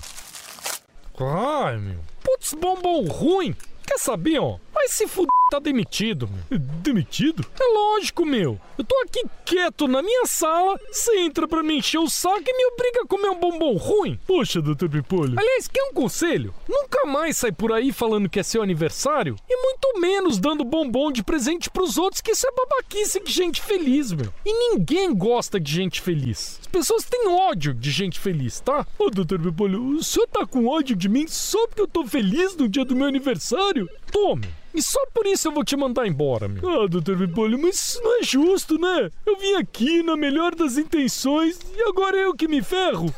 [1.20, 2.00] Ai, meu.
[2.24, 3.54] Putz, bombom ruim.
[3.86, 4.58] Quer saber, ó?
[4.74, 6.60] Vai se fuder, tá demitido, meu.
[6.60, 7.46] Demitido?
[7.60, 8.60] É lógico, meu.
[8.78, 12.58] Eu tô aqui quieto na minha sala, você entra pra me encher o saco e
[12.58, 14.20] me obriga a comer um bombom ruim.
[14.28, 15.38] Poxa, doutor Pipolho.
[15.38, 16.54] Aliás, quer um conselho?
[16.68, 21.12] Nunca mais sai por aí falando que é seu aniversário e muito menos dando bombom
[21.12, 24.32] de presente pros outros, que isso é babaquice de gente feliz, meu.
[24.46, 26.60] E ninguém gosta de gente feliz.
[26.62, 28.86] As pessoas têm ódio de gente feliz, tá?
[28.98, 32.56] Ô, doutor Pipolho, o senhor tá com ódio de mim só porque eu tô feliz
[32.56, 33.90] no dia do meu aniversário?
[34.12, 34.48] Tome.
[34.74, 36.68] E só por isso eu vou te mandar embora, meu.
[36.68, 39.10] Ah, doutor Pipolho, mas isso não é justo, né?
[39.26, 43.14] Eu vim aqui na melhor das intenções e agora é eu que me ferro.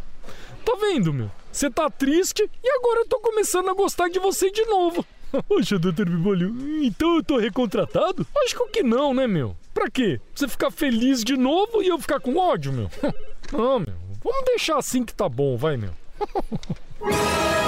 [0.64, 1.30] tá vendo, meu?
[1.50, 5.04] Você tá triste e agora eu tô começando a gostar de você de novo.
[5.48, 8.26] Poxa, doutor Pipolho, então eu tô recontratado?
[8.44, 9.56] Acho que não, né, meu?
[9.72, 10.20] Pra quê?
[10.34, 12.90] Você ficar feliz de novo e eu ficar com ódio, meu?
[13.52, 13.94] Ah, meu.
[14.24, 15.90] Vamos deixar assim que tá bom, vai, meu.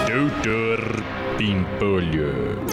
[0.09, 0.81] Doutor
[1.37, 2.67] Pimpolho.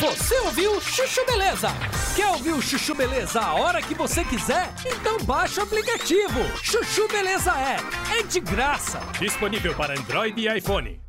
[0.00, 1.68] Você ouviu Chuchu Beleza?
[2.14, 4.70] Quer ouvir o Chuchu Beleza a hora que você quiser?
[4.84, 6.40] Então baixa o aplicativo.
[6.62, 8.18] Chuchu Beleza é.
[8.18, 9.00] É de graça.
[9.18, 11.00] Disponível para Android e iPhone.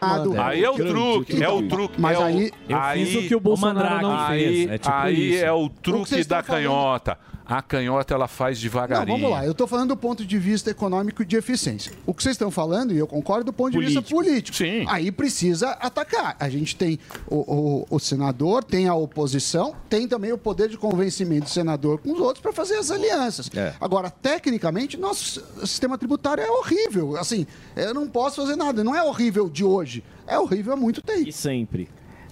[0.00, 2.00] Aí é o truque, é o truque.
[2.00, 4.78] Mas é o, aí- aí Eu fiz o que o Bolsonaro não aí, fez, é
[4.78, 5.44] tipo aí isso.
[5.44, 7.16] é o O que truque vocês da estão falando?
[7.48, 9.16] A canhota ela faz Não, devagarinho.
[9.16, 11.90] vamos lá, eu estou falando do ponto de vista econômico e de eficiência.
[12.04, 14.54] O que vocês estão falando, e eu concordo, do ponto de vista político.
[14.56, 14.84] Sim.
[14.88, 16.36] Aí precisa atacar.
[16.38, 20.76] A gente tem o, o- o senador, tem a oposição, tem também o poder de
[20.76, 23.50] convencimento do senador com os outros para fazer as alianças.
[23.56, 23.72] É.
[23.80, 27.16] Agora, tecnicamente, nosso sistema tributário é horrível.
[27.16, 28.84] Assim, eu não posso fazer nada.
[28.84, 31.26] Não é horrível de hoje, é horrível há muito tempo.
[31.28, 31.88] E sempre.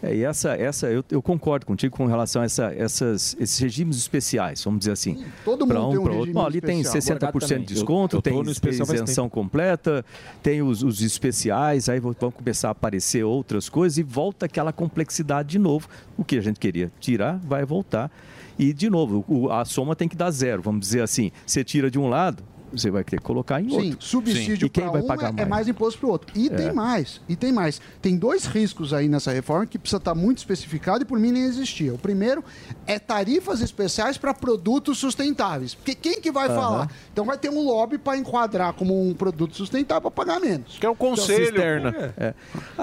[0.06, 3.96] É, e essa, essa eu, eu concordo contigo com relação a essa, essas, esses regimes
[3.96, 5.24] especiais, vamos dizer assim.
[5.44, 7.18] todo Pra mundo tem um regime Bom, ali tem especial.
[7.32, 10.04] 60% de desconto, Eu- eu tem, especial isenção completa,
[10.42, 14.72] tem os, os especiais, aí vão vão começar a aparecer outras coisas e volta aquela
[14.72, 15.88] complexidade de novo.
[16.16, 18.10] O que a gente queria tirar vai voltar.
[18.58, 21.30] E, de novo, o- a soma tem que dar zero, vamos dizer assim.
[21.44, 22.42] Você tira de um lado,
[22.72, 24.06] você vai ter que colocar em Sim, outro.
[24.06, 25.46] subsídio E quem para vai um pagar é, mais?
[25.46, 26.32] é mais imposto para o outro.
[26.38, 26.50] E É.
[26.50, 27.80] tem mais, e tem mais.
[28.02, 31.44] Tem dois riscos aí nessa reforma que precisa estar muito especificado e por mim nem
[31.44, 31.94] existia.
[31.94, 32.44] O primeiro
[32.86, 35.74] é tarifas especiais para produtos sustentáveis.
[35.74, 36.54] Porque quem que vai Aham.
[36.56, 36.90] falar?
[37.12, 40.76] Então vai ter um lobby para enquadrar como um produto sustentável para pagar menos.
[40.78, 41.46] Que é o conselho.
[41.80, 41.98] Então, pô.
[42.16, 42.34] É.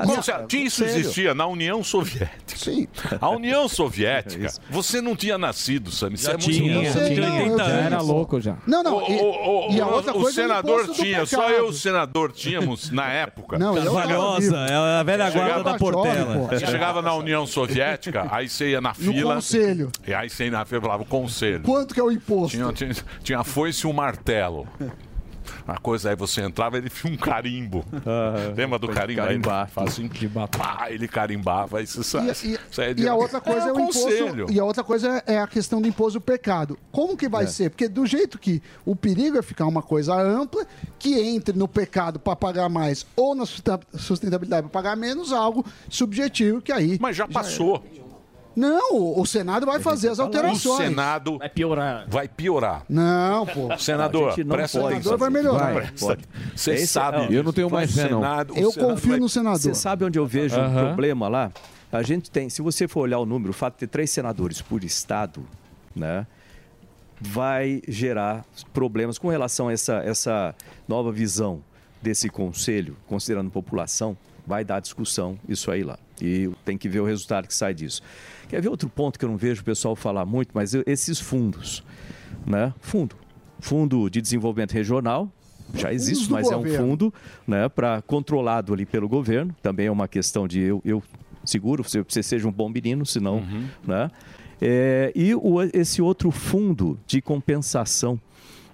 [0.05, 0.47] Conselho.
[0.47, 0.99] Tinha isso Conselho.
[0.99, 2.33] existia na União Soviética.
[2.57, 2.87] Sim.
[3.19, 6.15] A União Soviética, você não tinha nascido, Sami.
[6.15, 7.23] Isso Já é tinha, muito Já tenho
[7.77, 8.57] era louco já.
[8.65, 8.97] Não, não.
[8.97, 11.49] O, e, o- o- e a o- outra o coisa é o senador tinha, só
[11.49, 13.57] eu e o senador tínhamos na época.
[13.59, 16.35] Não, Carvalhosa, é a velha guarda Chegava- da Portela.
[16.47, 19.35] Você chegava na União Soviética, aí você ia na No fila.
[19.35, 19.91] conselho.
[20.07, 21.61] E aí você ia na fila e falava, conselho.
[21.63, 22.57] Quanto que é o imposto?
[22.57, 22.91] Tinha, tinha,
[23.23, 24.67] tinha a foice e um martelo.
[25.67, 27.85] A coisa aí você entrava ele tinha um carimbo.
[28.55, 29.21] Lembra do carimbo?
[29.21, 29.69] Ele carimbar.
[29.69, 30.09] faz assim,
[30.57, 31.79] pá, ele carimbava.
[31.79, 34.27] Aí você sai, E, e- sai de- e a outra coisa é, o conselho.
[34.35, 34.53] imposto.
[34.53, 36.77] E a outra coisa é a questão do imposto do pecado.
[36.91, 37.47] Como que vai É.
[37.47, 37.69] ser?
[37.69, 40.65] Porque do jeito que o perigo é ficar uma coisa ampla,
[40.99, 45.65] que entre no pecado para pagar mais ou na susten- sustentabilidade para pagar menos, algo
[45.89, 46.97] subjetivo que aí.
[47.01, 47.83] Mas já passou.
[48.55, 50.77] Não, o o Senado vai fazer as O alterações.
[50.77, 52.05] Senado Vai piorar.
[52.07, 52.83] vai piorar.
[52.89, 53.77] Não, pô.
[53.77, 55.17] Senador, não presta pode atenção.
[55.17, 55.93] vai melhorar.
[56.55, 57.17] Você Esse- sabe.
[57.17, 58.21] não, eu não tenho mais O fé, não.
[58.21, 59.59] Senado- o Eu confio vai- no senador.
[59.59, 60.85] Você sabe onde eu vejo um Aham.
[60.87, 61.51] problema lá?
[61.91, 64.61] A gente tem, se você for olhar o número, o fato de ter três senadores
[64.61, 65.45] por estado,
[65.95, 66.25] né,
[67.21, 68.43] vai gerar
[68.73, 70.55] problemas com relação a essa, essa
[70.87, 71.61] nova visão
[72.01, 75.97] desse conselho, considerando população, vai dar discussão isso aí lá.
[76.21, 78.01] E tem que ver o resultado que sai disso.
[78.49, 81.83] Quer ver outro ponto que eu não vejo o pessoal falar muito, mas esses fundos,
[82.45, 82.73] né?
[82.79, 83.15] Fundo.
[83.59, 85.31] Fundo de Desenvolvimento Regional,
[85.73, 86.77] já existe, mas é um governo.
[86.87, 87.13] fundo
[87.47, 89.55] né, para controlado ali pelo governo.
[89.61, 91.01] Também é uma questão de eu, eu
[91.45, 93.41] seguro, você, você seja um bom menino, senão.
[93.87, 94.11] Né?
[94.61, 98.19] É, e o- esse outro fundo de compensação.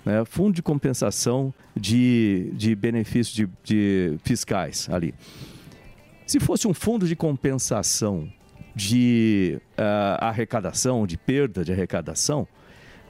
[0.05, 5.13] Né, fundo de compensação de, de benefícios de, de fiscais ali.
[6.29, 8.31] Se fosse um fundo de compensação
[8.75, 12.47] de ah, arrecadação, de perda de arrecadação,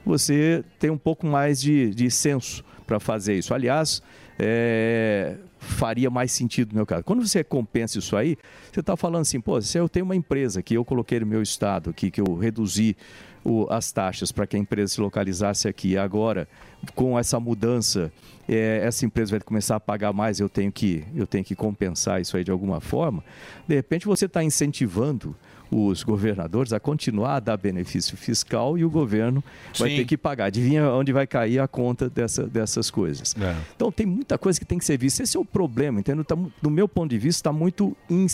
[0.06, 3.52] você tem um pouco mais de, de senso para fazer isso.
[3.52, 4.02] Aliás,
[4.38, 7.04] é, faria mais sentido no meu caso.
[7.04, 8.38] Quando você compensa isso aí,
[8.72, 11.42] você está falando assim, pô, se eu tenho uma empresa que eu coloquei no meu
[11.42, 12.96] estado aqui, que eu reduzi
[13.44, 16.48] o- as taxas para que a empresa se localizasse aqui, agora,
[16.94, 18.12] com essa mudança,
[18.48, 22.20] é, essa empresa vai começar a pagar mais, eu tenho que, eu tenho que compensar
[22.20, 23.22] isso aí de alguma forma.
[23.66, 25.36] De repente, você está incentivando
[25.70, 29.42] os governadores a continuar a dar benefício fiscal e o governo
[29.78, 29.96] vai Sim.
[29.98, 30.46] ter que pagar.
[30.46, 33.34] Adivinha onde vai cair a conta dessa, dessas coisas.
[33.40, 33.56] É.
[33.76, 35.22] Então tem muita coisa que tem que ser vista.
[35.22, 36.24] Esse é o problema, entendeu?
[36.24, 38.26] Tá do meu ponto de vista, está muito in-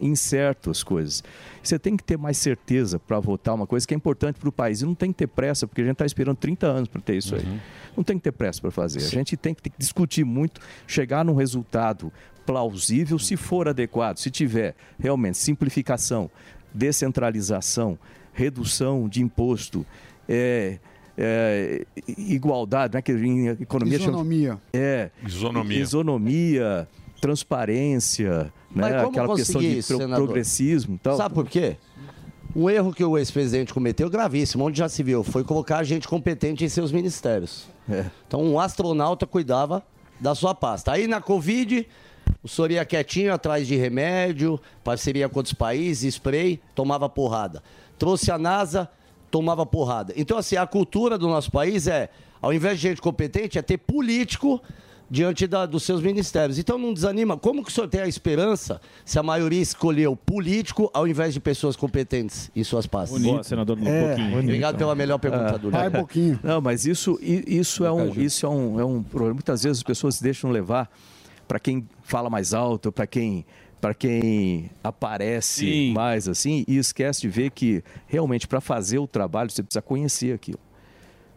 [0.00, 1.22] incerto as coisas.
[1.62, 4.52] Você tem que ter mais certeza para votar uma coisa que é importante para o
[4.52, 4.80] país.
[4.82, 7.16] E não tem que ter pressa, porque a gente está esperando 30 anos para ter
[7.16, 7.60] isso aí.
[7.96, 8.98] Não tem que ter pressa para fazer.
[9.00, 12.12] A gente tem que discutir muito, chegar num resultado
[12.50, 16.28] plausível, se for adequado, se tiver realmente simplificação,
[16.74, 17.98] descentralização,
[18.32, 19.86] redução de imposto,
[20.28, 20.78] é,
[21.16, 21.84] é,
[22.18, 24.58] igualdade, né, que em economia chama- Isonomia.
[24.72, 25.78] é, Isonomia.
[25.80, 26.88] isonomia,
[27.20, 31.16] transparência, Mas né, aquela questão de pro- progressismo, e tal.
[31.16, 31.76] Sabe por quê?
[32.54, 36.64] Um erro que o ex-presidente cometeu, gravíssimo, onde já se viu, foi colocar gente competente
[36.64, 37.68] em seus ministérios.
[38.26, 39.84] Então, um astronauta cuidava
[40.18, 40.92] da sua pasta.
[40.92, 41.86] Aí, na Covid,
[42.42, 47.62] o senhor ia quietinho atrás de remédio, parceria com outros países, spray, tomava porrada.
[47.98, 48.88] Trouxe a NASA,
[49.30, 50.12] tomava porrada.
[50.16, 52.08] Então, assim, a cultura do nosso país é,
[52.40, 54.60] ao invés de gente competente, é ter político
[55.12, 56.56] diante da- dos seus ministérios.
[56.56, 57.36] Então não desanima.
[57.36, 61.40] Como que o senhor tem a esperança se a maioria escolheu político ao invés de
[61.40, 63.18] pessoas competentes em suas pastas?
[63.18, 63.32] Bonito.
[63.32, 64.08] Boa, senador É.
[64.10, 64.38] Boquinha.
[64.38, 65.58] Obrigado pela melhor pergunta Ah.
[65.58, 66.38] do Vai, Boquinho.
[66.44, 69.34] Não, mas isso, isso, é, um, isso é, um, é um problema.
[69.34, 70.88] Muitas vezes as pessoas se deixam levar
[71.50, 73.44] para quem fala mais alto, para quem
[73.80, 79.50] para quem aparece mais assim e esquece de ver que realmente para fazer o trabalho
[79.50, 80.60] você precisa conhecer aquilo.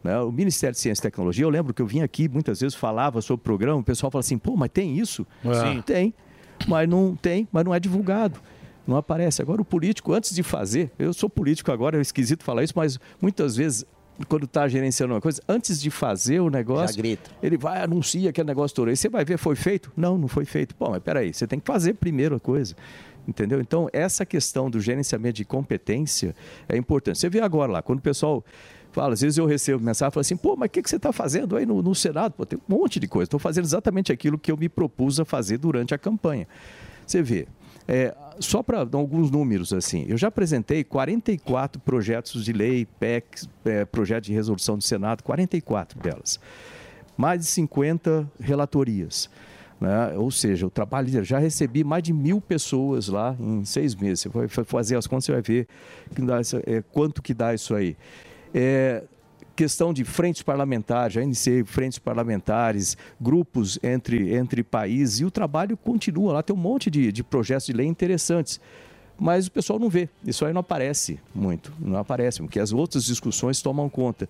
[0.03, 0.19] né?
[0.19, 3.21] O Ministério de Ciência e Tecnologia, eu lembro que eu vim aqui muitas vezes, falava
[3.23, 5.25] sobre o programa, o pessoal fala assim, pô, mas tem isso?
[5.43, 5.53] É.
[5.55, 5.81] Sim.
[5.81, 6.13] Tem,
[6.67, 8.39] mas não tem, mas não é divulgado.
[8.85, 9.41] Não aparece.
[9.41, 12.99] Agora, o político, antes de fazer, eu sou político agora, é esquisito falar isso, mas
[13.19, 13.83] muitas vezes,
[14.27, 17.01] quando está gerenciando uma coisa, antes de fazer o negócio,
[17.41, 18.89] ele vai, anuncia aquele negócio todo.
[18.89, 19.91] Aí você vai ver, foi feito?
[19.95, 20.75] Não, não foi feito.
[20.75, 22.75] Pô, mas peraí, você tem que fazer primeiro a coisa.
[23.27, 23.61] Entendeu?
[23.61, 26.35] Então, essa questão do gerenciamento de competência
[26.67, 27.17] é importante.
[27.17, 28.43] Você vê agora lá, quando o pessoal
[28.91, 30.97] fala, às vezes eu recebo mensagem e falo assim, pô, mas o que, que você
[30.97, 32.33] está fazendo aí no, no Senado?
[32.33, 33.25] Pô, tem um monte de coisa.
[33.25, 36.47] Estou fazendo exatamente aquilo que eu me propus a fazer durante a campanha.
[37.05, 37.47] Você vê,
[37.87, 43.47] é, só para dar alguns números assim, eu já apresentei 44 projetos de lei, PECs,
[43.65, 46.39] é, projeto de resolução do Senado, 44 delas.
[47.17, 49.29] Mais de 50 relatorias.
[49.79, 50.13] né?
[50.17, 54.21] Ou seja, o trabalho já recebi mais de mil pessoas lá em seis meses.
[54.21, 55.67] Você vai fa- fazer as contas, você vai ver
[56.15, 56.21] que
[56.65, 57.95] é, quanto que dá isso aí.
[58.53, 59.03] É,
[59.55, 65.77] questão de frentes parlamentares, já iniciei frentes parlamentares, grupos entre, entre países, e o trabalho
[65.77, 66.43] continua lá.
[66.43, 68.59] Tem um monte de, de projetos de lei interessantes.
[69.19, 73.05] Mas o pessoal não vê, isso aí não aparece muito, não aparece, porque as outras
[73.05, 74.27] discussões tomam conta.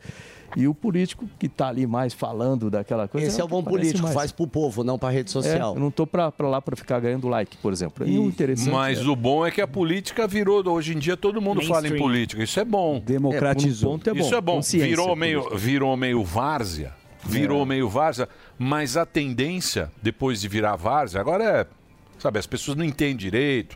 [0.56, 3.26] E o político que está ali mais falando daquela coisa.
[3.26, 4.14] Esse é o bom político, mais.
[4.14, 5.74] faz pro povo, não pra rede social.
[5.74, 8.08] É, eu não estou para lá para ficar ganhando like, por exemplo.
[8.08, 11.18] E, o interessante Mas é- o bom é que a política virou, hoje em dia
[11.18, 12.02] todo mundo fala em Mainstream.
[12.02, 12.44] política.
[12.44, 13.02] Isso é bom.
[13.04, 13.94] Democratizou.
[13.94, 14.20] É, um ponto é bom.
[14.20, 14.62] Isso é bom.
[14.62, 16.94] Virou meio, virou meio várzea.
[17.26, 17.66] Virou É.
[17.66, 18.30] meio várzea.
[18.60, 21.68] Mas a tendência, depois de virar várzea, agora é.
[22.20, 23.76] Sabe, as pessoas não entendem direito.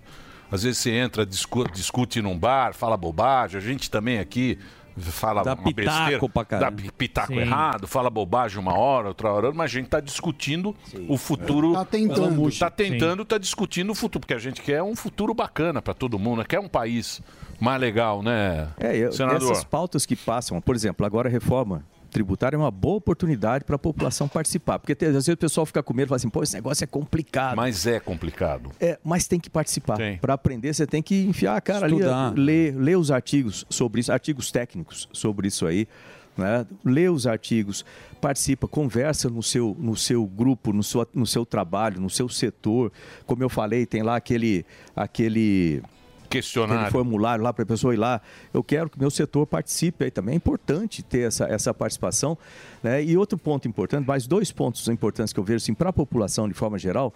[0.51, 3.57] Às vezes você entra, discu- discute num bar, fala bobagem.
[3.57, 4.57] A gente também aqui
[4.99, 6.71] fala Dá uma pitaco besteira, pra caramba.
[6.71, 7.39] dá pi- pitaco Sim.
[7.39, 10.75] errado, fala bobagem uma hora, outra hora, mas a gente está discutindo
[11.07, 11.73] o futuro.
[11.73, 12.47] Tá tentando.
[12.49, 16.17] Está tentando, está discutindo o futuro, porque a gente quer um futuro bacana para todo
[16.17, 16.45] mundo, né?
[16.49, 17.21] quer um país
[17.59, 19.51] mais legal, né, É, eu- senador?
[19.51, 21.83] essas pautas que passam, por exemplo, agora a reforma
[22.17, 24.79] tributária é uma boa oportunidade para a população participar.
[24.79, 26.87] Porque às vezes o pessoal fica com medo e fala assim, pô, esse negócio é
[26.87, 27.55] complicado.
[27.55, 28.71] Mas é complicado.
[28.79, 29.99] É, mas tem que participar.
[30.19, 32.29] Para aprender, você tem que enfiar a cara Estudar.
[32.29, 35.87] ali, ler, ler os artigos sobre isso, artigos técnicos sobre isso aí.
[36.35, 36.65] Né?
[36.83, 37.85] Lê os artigos,
[38.19, 42.91] participa, conversa no seu, no seu grupo, no seu, no seu trabalho, no seu setor.
[43.27, 44.65] Como eu falei, tem lá aquele,
[44.95, 45.83] aquele
[46.29, 48.21] questionário, aquele formulário lá para a pessoa ir lá.
[48.53, 50.33] Eu quero que meu setor participe aí também.
[50.33, 52.37] É importante ter essa, essa participação.
[52.83, 53.03] Né?
[53.03, 56.47] E outro ponto importante, mais dois pontos importantes que eu vejo assim, para a população
[56.47, 57.13] de forma geral.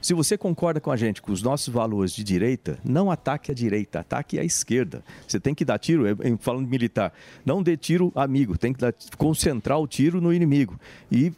[0.00, 3.54] Se você concorda com a gente com os nossos valores de direita, não ataque a
[3.54, 5.02] direita, ataque a esquerda.
[5.26, 6.04] Você tem que dar tiro,
[6.40, 7.10] falando militar,
[7.42, 10.78] não dê tiro amigo, tem que dar- concentrar o tiro no inimigo.
[11.10, 11.32] E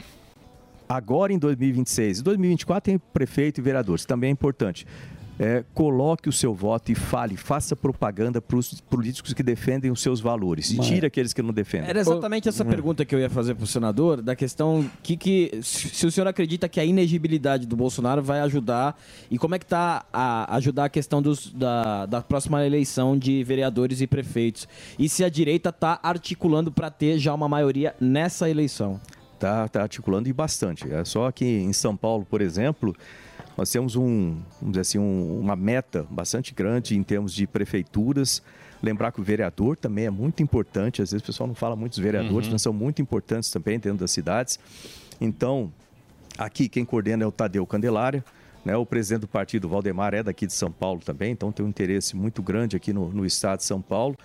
[0.89, 4.85] agora em 2026 e 2024 tem prefeito e vereadores, também é importante.
[5.39, 10.01] É, coloque o seu voto e fale, faça propaganda para os políticos que defendem os
[10.01, 10.71] seus valores.
[10.71, 11.91] E tire aqueles que não defendem.
[11.91, 16.07] Era exatamente essa pergunta que eu ia fazer pro senador, da questão que, que se
[16.07, 18.99] o senhor acredita que a inegibilidade do Bolsonaro vai ajudar
[19.31, 23.45] e como é que tá a ajudar a questão dos, da, da próxima eleição de
[23.45, 24.67] vereadores e prefeitos
[24.99, 29.01] e se a direita tá articulando para ter já uma maioria nessa eleição.
[29.39, 30.91] Tá, tá articulando e bastante.
[30.91, 32.97] É só que em São Paulo, por exemplo,
[33.57, 38.43] nós temos um, vamos dizer assim, um- uma meta bastante grande em termos de prefeituras.
[38.83, 41.01] Lembrar que o vereador também é muito importante.
[41.01, 42.53] Às vezes o pessoal não fala muito dos vereadores, Uhum.
[42.53, 44.59] mas são muito importantes também dentro das cidades.
[45.20, 45.73] Então,
[46.37, 48.23] aqui quem coordena é o Tadeu Candelária.
[48.65, 51.69] Né, o presidente do partido, Valdemar, é daqui de São Paulo também, então tem um
[51.69, 54.16] interesse muito grande aqui no, no estado de São Paulo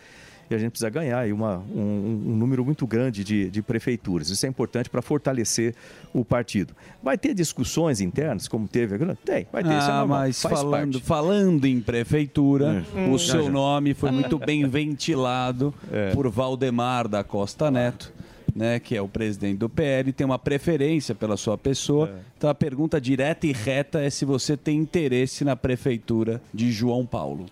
[0.54, 4.30] e a gente precisa ganhar aí uma, um, um número muito grande de, de prefeituras.
[4.30, 5.74] Isso é importante para fortalecer
[6.14, 6.74] o partido.
[7.02, 9.18] Vai ter discussões internas, como teve agora?
[9.26, 9.70] Tem, vai ter.
[9.78, 11.06] isso é Ah, normal, mas falando, parte.
[11.06, 13.00] falando em prefeitura, É.
[13.08, 13.18] o Hum.
[13.18, 16.12] seu nome foi muito bem ventilado É.
[16.14, 18.14] por Valdemar da Costa Neto.
[18.54, 22.10] Né, que é o presidente do PL, tem uma preferência pela sua pessoa.
[22.10, 22.20] É.
[22.38, 27.06] Então a pergunta direta e reta é se você tem interesse na prefeitura de João
[27.06, 27.46] Paulo.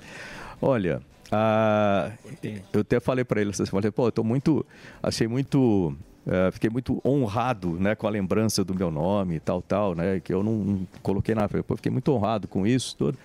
[0.61, 1.01] Olha,
[1.31, 2.11] ah,
[2.73, 4.65] eu até falei para ele, eu falei, pô, eu tô muito,
[5.01, 5.95] achei muito,
[6.25, 10.19] eh, fiquei muito honrado, né, com a lembrança do meu nome e tal, tal, né,
[10.19, 13.17] que eu não, não coloquei nada, Falei, pô, fiquei muito honrado com isso tudo.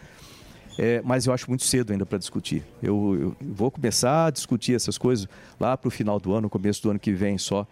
[0.77, 2.65] É, mas eu acho muito cedo ainda para discutir.
[2.83, 5.29] Eu, eu vou começar a discutir essas coisas
[5.59, 7.65] lá para o final do ano, começo do ano que vem só,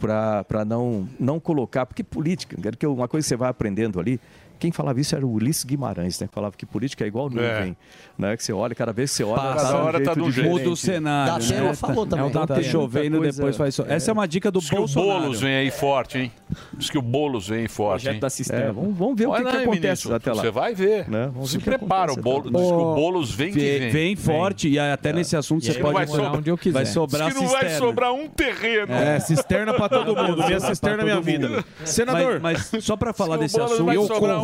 [0.00, 4.20] para não, não colocar, porque política, cara, que uma coisa que você vai aprendendo ali,
[4.58, 6.28] Quem falava isso era o Ulisses Guimarães, né?
[6.32, 7.76] Falava que política é igual nuvem,
[8.18, 8.36] né?
[8.36, 10.48] Que você olha, cada vez que você olha, Passa, tá um hora tá um jeito.
[10.50, 11.74] Muda o cenário, Da né?
[11.74, 12.24] Falou também.
[12.24, 13.86] É o tá chovendo, depois faz sol.
[13.88, 15.10] Essa é uma dica do Diz que Bolsonaro.
[15.18, 16.32] o Boulos vem aí forte, hein?
[16.76, 18.20] Diz que o Boulos vem forte, Projeto hein?
[18.20, 18.64] da Cisterna.
[18.66, 20.42] É, vamos- vamos ver o que que acontece ministro, até lá.
[20.42, 21.08] Você vai ver.
[21.08, 21.30] Né?
[21.32, 23.90] Vamos Se ver que prepara, o Boulos, diz que o Boulos vem que Vem, vem.
[23.90, 26.74] vem forte e até nesse assunto E você aí pode sobrar onde eu quiser.
[26.74, 27.86] Vai sobrar Diz que não vai cisterna.
[27.86, 28.92] sobrar um terreno.
[28.92, 30.44] É, cisterna pra todo mundo.
[30.46, 31.64] Minha cisterna é minha vida.
[31.84, 32.40] Senador.
[32.40, 34.42] Mas, só pra falar desse que assunto, eu sobrar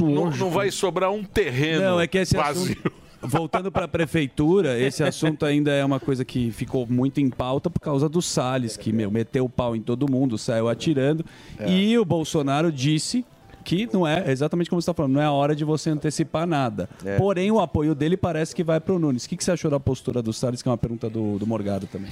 [0.00, 2.72] não, hoje não vai sobrar um terreno Não, é que esse vazio.
[2.72, 2.92] assunto,
[3.22, 7.68] voltando para a prefeitura, esse assunto ainda é uma coisa que ficou muito em pauta
[7.68, 11.24] por causa do Salles, que meu, meteu o pau em todo mundo, saiu atirando.
[11.66, 13.24] E o Bolsonaro disse
[13.64, 16.46] que não é exatamente como você está falando, não é a hora de você antecipar
[16.46, 16.88] nada.
[17.04, 17.16] É.
[17.18, 19.24] Porém, o apoio dele parece que vai para o Nunes.
[19.24, 21.46] O que, que você achou da postura do Salles, que é uma pergunta do, do
[21.46, 22.10] Morgado também?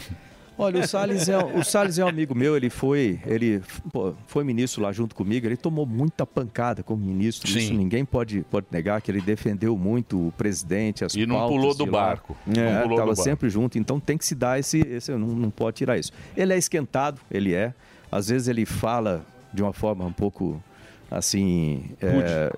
[0.59, 3.63] Olha, o Salles, é, o Salles é um amigo meu, ele foi, ele
[3.93, 7.59] pô, foi ministro lá junto comigo, ele tomou muita pancada como ministro, Sim.
[7.61, 11.57] isso ninguém pode, pode negar, que ele defendeu muito o presidente, as E não pautas
[11.57, 12.37] pulou do barco.
[12.45, 13.23] Não É, pulou tava barco.
[13.23, 16.11] sempre junto, então tem que se dar esse, esse não, não pode tirar isso.
[16.37, 17.73] Ele é esquentado, ele é,
[18.11, 19.25] às vezes ele fala
[19.55, 20.61] de uma forma um pouco,
[21.09, 21.85] assim...
[22.03, 22.53] É,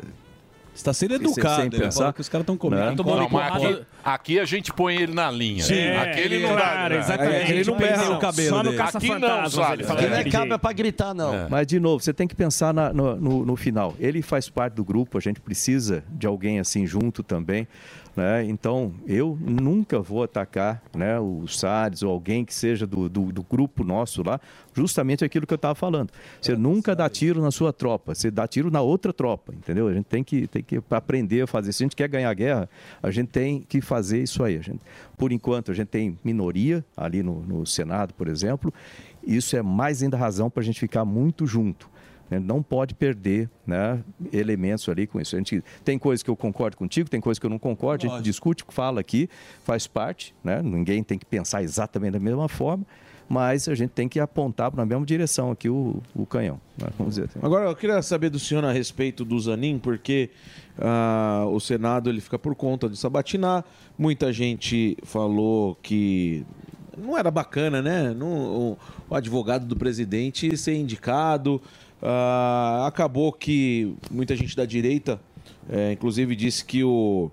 [0.81, 2.12] Está sendo educado, sem ele pensar.
[2.12, 2.82] que os caras estão comendo.
[2.85, 2.94] Né?
[2.97, 3.69] tomando Não, mas porrada.
[3.74, 5.62] aqui, aqui a gente põe ele na linha.
[5.62, 5.89] Sim.
[5.90, 6.89] aquele É, não dá.
[6.89, 6.98] né?
[6.98, 7.35] exatamente.
[7.36, 8.19] É, aquele não berra no não.
[8.19, 8.82] cabelo Só no dele.
[8.82, 9.51] Aqui não, ele
[9.85, 10.59] fala daquele jeito.
[10.59, 11.35] pra gritar, não.
[11.35, 11.47] É.
[11.48, 13.94] Mas, de novo, você tem que pensar na- no, no- no final.
[14.01, 17.69] Ele faz parte do grupo, a gente precisa de alguém assim junto também.
[18.16, 18.45] Né?
[18.45, 23.43] Então, eu nunca vou atacar né, o Salles ou alguém que seja do, do, do
[23.43, 24.41] grupo nosso lá,
[24.74, 26.11] justamente aquilo que eu estava falando.
[26.41, 29.89] Você nunca dá tiro na sua tropa, você dá tiro na outra tropa, entendeu?
[29.89, 31.73] A gente tem que, tem que aprender a fazer.
[31.73, 32.69] Se a gente quer ganhar a guerra,
[33.03, 34.61] a gente tem que fazer isso aí.
[34.61, 34.81] Gente,
[35.16, 38.73] por enquanto, a gente tem minoria ali no, no Senado, por exemplo.
[39.23, 41.90] Isso é mais ainda razão para a gente ficar muito junto
[42.31, 42.39] né?
[42.39, 44.02] não pode perder né,
[44.32, 45.35] elementos ali com isso.
[45.35, 48.11] A gente, tem coisas que eu concordo contigo, tem coisas que eu não concordo, a
[48.16, 49.28] gente discute, fala aqui,
[49.65, 50.62] faz parte, né?
[50.62, 52.86] ninguém tem que pensar exatamente da mesma forma,
[53.28, 56.61] mas a gente tem que apontar na mesma direção aqui o, o canhão.
[56.77, 56.89] né?
[56.98, 57.39] Vamos dizer assim.
[57.40, 60.31] Agora, eu queria saber do senhor a respeito do Zanin, porque
[60.77, 63.65] ah, o Senado ele fica por conta de sabatinar.
[63.97, 66.44] Muita gente falou que
[66.98, 68.12] não era bacana, né?
[68.12, 68.78] Não- o,
[69.09, 71.62] o advogado do presidente ser indicado.
[72.03, 75.21] Ah, acabou que muita gente da direita,
[75.69, 77.31] eh, inclusive, disse que o,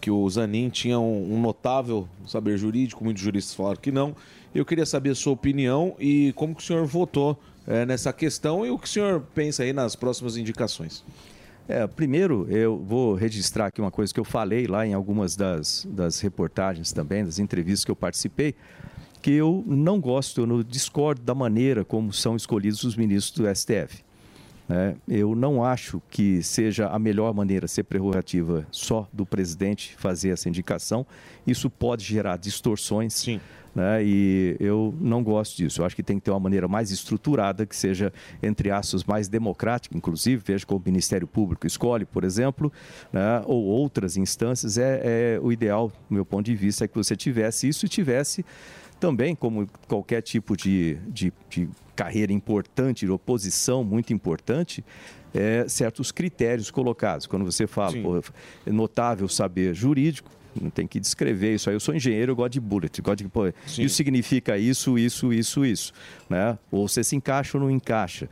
[0.00, 4.14] que o Zanin tinha um, um notável saber jurídico, muitos juristas falaram que não.
[4.54, 8.64] Eu queria saber a sua opinião e como que o senhor votou eh, nessa questão
[8.64, 11.02] e o que o senhor pensa aí nas próximas indicações.
[11.68, 15.86] É, primeiro, eu vou registrar aqui uma coisa que eu falei lá em algumas das,
[15.90, 18.54] das reportagens também, das entrevistas que eu participei,
[19.20, 23.54] que eu não gosto, eu não discordo da maneira como são escolhidos os ministros do
[23.54, 24.04] STF.
[24.68, 24.96] né?
[25.08, 30.48] Eu não acho que seja a melhor maneira ser prerrogativa só do presidente fazer essa
[30.48, 31.06] indicação.
[31.46, 33.24] Isso pode gerar distorções.
[33.76, 34.02] Né?
[34.02, 35.82] E eu não gosto disso.
[35.82, 38.10] Eu acho que tem que ter uma maneira mais estruturada, que seja,
[38.42, 42.72] entre aspas, mais democrática, inclusive, veja como o Ministério Público escolhe, por exemplo,
[43.12, 43.42] né?
[43.44, 44.78] ou outras instâncias.
[44.78, 47.88] É, é o ideal, do meu ponto de vista, é que você tivesse isso e
[47.88, 48.46] tivesse
[48.98, 54.84] também, como qualquer tipo de, de, de carreira importante, de oposição muito importante,
[55.34, 57.26] é, certos critérios colocados.
[57.26, 58.22] Quando você fala, pô,
[58.66, 61.76] é notável saber jurídico, não tem que descrever isso aí.
[61.76, 65.64] Eu sou engenheiro, eu gosto de bullet, gosto de, pô, isso significa isso, isso, isso,
[65.64, 65.92] isso.
[66.28, 66.58] Né?
[66.70, 68.28] Ou você se encaixa ou não encaixa.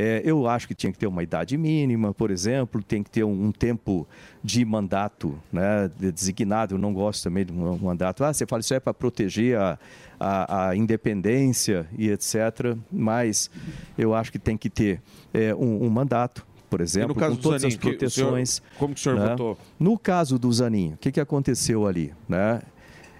[0.00, 3.24] É, eu acho que tinha que ter uma idade mínima, por exemplo, tem que ter
[3.24, 4.06] um, um tempo
[4.44, 6.76] de mandato né, de- designado.
[6.76, 8.22] Eu não gosto também de um mandato.
[8.22, 9.76] Ah, você fala isso é para proteger a,
[10.20, 12.76] a, a independência e etc.
[12.92, 13.50] Mas
[13.96, 15.02] eu acho que tem que ter
[15.34, 18.62] é, um, um mandato, por exemplo, com todas Zanin, as que o senhor- proteções.
[18.78, 19.30] como que o senhor né?
[19.30, 19.58] votou?
[19.80, 22.12] No caso do Zanin, o que, que aconteceu ali?
[22.28, 22.62] Né?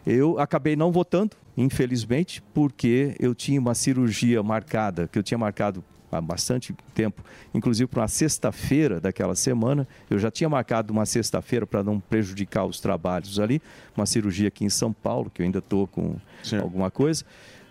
[0.06, 5.82] Eu acabei não votando, infelizmente, porque eu tinha uma cirurgia marcada, que eu tinha marcado
[6.10, 7.22] há bastante tempo,
[7.54, 9.86] inclusive para uma sexta-feira daquela semana.
[10.08, 13.60] Eu já tinha marcado uma sexta-feira para não prejudicar os trabalhos ali,
[13.96, 16.16] uma cirurgia aqui em São Paulo, que eu ainda estou com
[16.60, 17.24] alguma coisa.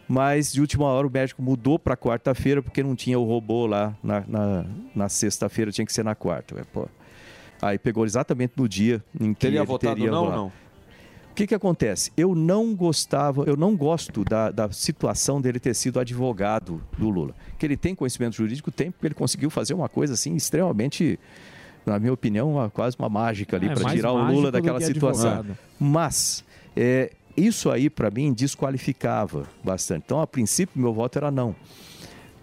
[0.07, 3.93] Mas de última hora o médico mudou para quarta-feira porque não tinha o robô lá
[4.01, 4.65] na, na,
[4.95, 6.55] na sexta-feira, tinha que ser na quarta.
[7.61, 10.35] Aí pegou exatamente no dia em que Teria ele votado teria não lá.
[10.35, 10.51] não?
[11.37, 12.11] O que, que acontece?
[12.17, 17.35] Eu não gostava, eu não gosto da, da situação dele ter sido advogado do Lula.
[17.59, 21.19] Que ele tem conhecimento jurídico, tem, porque ele conseguiu fazer uma coisa assim extremamente,
[21.85, 24.79] na minha opinião, uma- quase uma mágica ali É, para mais tirar o Lula daquela
[24.79, 25.29] que situação.
[25.29, 25.57] advogado.
[25.79, 26.43] Mas
[26.75, 30.05] é, isso aí, para mim, desqualificava bastante.
[30.07, 31.55] Então, a princípio, meu voto era não.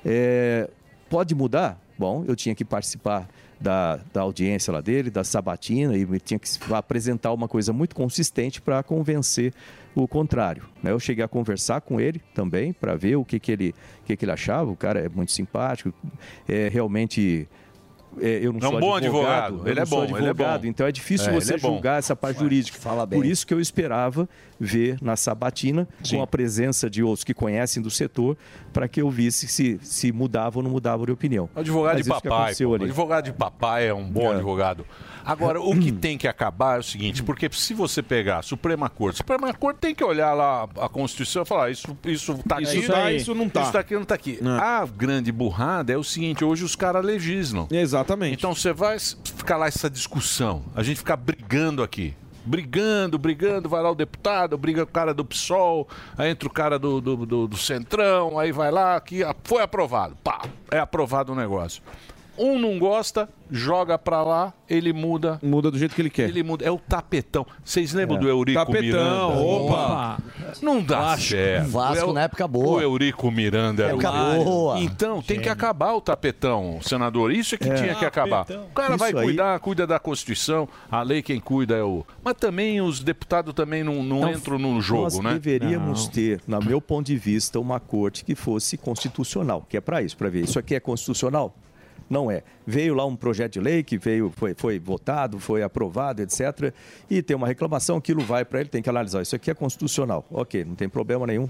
[0.04, 0.70] É,
[1.10, 1.80] pode mudar?
[1.98, 3.28] Bom, eu tinha que participar
[3.60, 8.60] da, da audiência lá dele, da sabatina, e tinha que apresentar uma coisa muito consistente
[8.60, 9.52] para convencer
[9.94, 10.64] o contrário.
[10.82, 10.90] né?
[10.90, 13.74] Eu cheguei a conversar com ele também para ver o que, que, ele,
[14.04, 14.70] que, que ele achava.
[14.70, 15.92] O cara é muito simpático,
[16.48, 17.48] é realmente.
[18.20, 19.56] É, eu não É um sou bom advogado, advogado.
[19.58, 20.66] eu Ele não é bom, ele é advogado, bom.
[20.68, 22.78] então é difícil É, você é julgar essa parte jurídica.
[23.06, 23.18] bem.
[23.20, 24.28] Por isso que eu esperava
[24.58, 28.36] ver na sabatina, com a presença de outros que conhecem do setor,
[28.72, 31.48] para que eu visse se, se mudava ou não mudava de opinião.
[31.54, 32.30] Advogado Mas de papai.
[32.42, 32.74] aconteceu pô.
[32.76, 32.84] ali.
[32.84, 34.86] Advogado de papai é um bom advogado.
[35.24, 38.88] Agora, o que tem que acabar é o seguinte, porque se você pegar a Suprema
[38.88, 42.60] Corte, a Suprema Corte tem que olhar lá a Constituição e falar, isso, isso tá
[42.60, 43.62] Isso aqui, tá, isso não tá.
[43.62, 44.38] Isso tá aqui, não tá aqui.
[44.60, 47.66] A grande burrada é o seguinte, hoje os caras legislam.
[47.70, 48.34] Exatamente.
[48.34, 52.14] Então você vai ficar lá essa discussão, a gente ficar brigando aqui.
[52.46, 55.88] Brigando, brigando, vai lá o deputado, briga com o cara do PSOL,
[56.18, 59.62] aí entra o cara do, do, do- do Centrão, aí vai lá, que ah, foi
[59.62, 60.14] aprovado.
[60.22, 61.82] Pá, é aprovado o negócio.
[62.36, 65.38] Um não gosta, joga pra lá, ele muda.
[65.42, 66.28] Muda do jeito que ele quer.
[66.28, 66.64] Ele muda.
[66.64, 67.46] É o tapetão.
[67.64, 68.20] Vocês lembram É.
[68.20, 69.40] do Eurico Tapetão, Miranda?
[69.40, 70.18] opa.
[70.60, 71.26] Não dá Vasco.
[71.28, 71.68] certo.
[71.70, 72.78] Vasco o- na época boa.
[72.78, 74.80] O Eurico Miranda era Época boa.
[74.80, 77.30] Então, tem que acabar o tapetão, senador.
[77.32, 77.74] Isso é que É.
[77.74, 78.44] tinha que acabar.
[78.44, 78.64] Tapetão.
[78.64, 79.24] O cara vai Isso aí.
[79.26, 82.04] cuidar, cuida da Constituição, a lei quem cuida é o.
[82.22, 85.32] Mas também os deputados também não, não entram no jogo, nós né?
[85.34, 90.02] deveríamos ter, no meu ponto de vista, uma corte que fosse constitucional, que é para
[90.02, 90.42] isso, para ver.
[90.44, 91.54] Isso aqui é constitucional?
[92.08, 92.42] Não é.
[92.66, 96.72] Veio lá um projeto de lei que veio, foi, foi votado, foi aprovado, etc.
[97.10, 99.22] E tem uma reclamação, aquilo vai para ele, tem que analisar.
[99.22, 100.24] Isso aqui é constitucional.
[100.30, 101.48] Ok, não tem problema nenhum.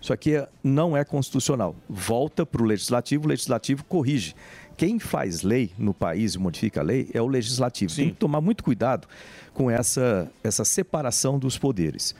[0.00, 1.74] Isso aqui é- não é constitucional.
[1.88, 4.34] Volta para o legislativo, o legislativo corrige.
[4.76, 7.94] Quem faz lei no país e modifica a lei é o legislativo.
[7.94, 9.06] Tem que tomar muito cuidado
[9.54, 12.14] com essa, essa separação dos poderes.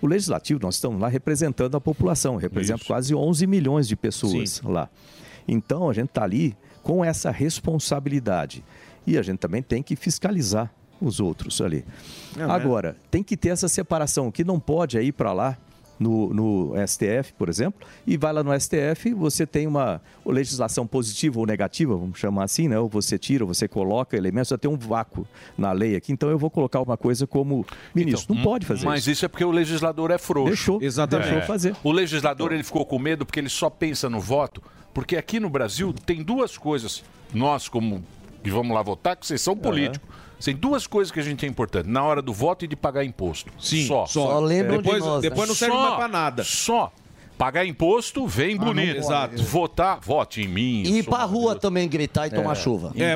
[0.00, 4.88] O legislativo, nós estamos lá representando a população, representa quase 11 milhões de pessoas lá.
[5.48, 6.56] Então, a gente está ali
[6.86, 8.62] com essa responsabilidade.
[9.04, 11.84] E a gente também tem que fiscalizar os outros ali.
[12.36, 15.58] Não, Agora, tem que ter essa separação, que não pode é ir para lá
[15.98, 21.40] no, no STF, por exemplo, e vai lá no STF, você tem uma legislação positiva
[21.40, 22.78] ou negativa, vamos chamar assim, né?
[22.78, 25.26] Ou você tira, ou você coloca elementos, tem um vácuo
[25.58, 28.32] na lei aqui, então eu vou colocar uma coisa como ministro.
[28.32, 29.10] não pode fazer Mas isso.
[29.10, 30.50] isso é porque o legislador é frouxo.
[30.50, 30.82] Deixou.
[30.82, 31.30] Exatamente.
[31.30, 31.74] Deixou fazer.
[31.82, 34.62] O legislador ele ficou com medo porque ele só pensa no voto.
[34.96, 37.04] Porque aqui no Brasil tem duas coisas.
[37.34, 38.02] Nós, como
[38.42, 40.08] que vamos lá votar, que vocês são políticos.
[40.42, 41.86] Tem duas coisas que a gente é importante.
[41.86, 43.52] Na hora do voto e de pagar imposto.
[43.60, 44.06] Sim, só.
[44.06, 44.26] só.
[44.30, 45.28] Só lembram de Depois- nós, né?
[45.28, 46.44] depois não serve Só, mais pra nada.
[46.44, 46.90] Só.
[47.36, 48.96] Pagar imposto, vem Ah, bonito.
[48.96, 49.42] Exato.
[49.42, 50.82] Votar, vote em mim.
[50.86, 52.92] E ir pra rua também gritar e tomar chuva.
[52.94, 53.06] Então-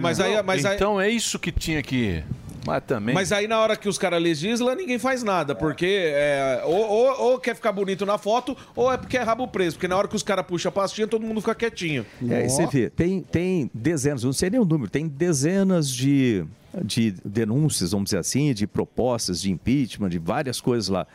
[0.74, 2.22] Então é isso que tinha que.
[2.70, 3.14] Mas também.
[3.14, 7.20] Mas aí na hora que os caras legislam, ninguém faz nada, porque é, ou, ou-
[7.32, 10.06] ou quer ficar bonito na foto, ou é porque é rabo preso, porque na hora
[10.08, 12.06] que os caras puxam a pastinha, todo mundo fica quietinho.
[12.28, 16.44] É, e você vê, tem, tem dezenas, não sei nem o número, tem dezenas de,
[16.84, 21.06] de denúncias, vamos dizer assim, de propostas de impeachment, de várias coisas lá.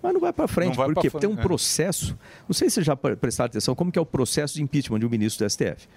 [0.00, 1.48] Mas não vai para frente, vai porque pra tem um frente, é.
[1.48, 2.16] processo.
[2.48, 5.00] Não sei se vocês já pre- prestaram atenção, como que é o processo de impeachment
[5.00, 5.88] de um ministro do STF.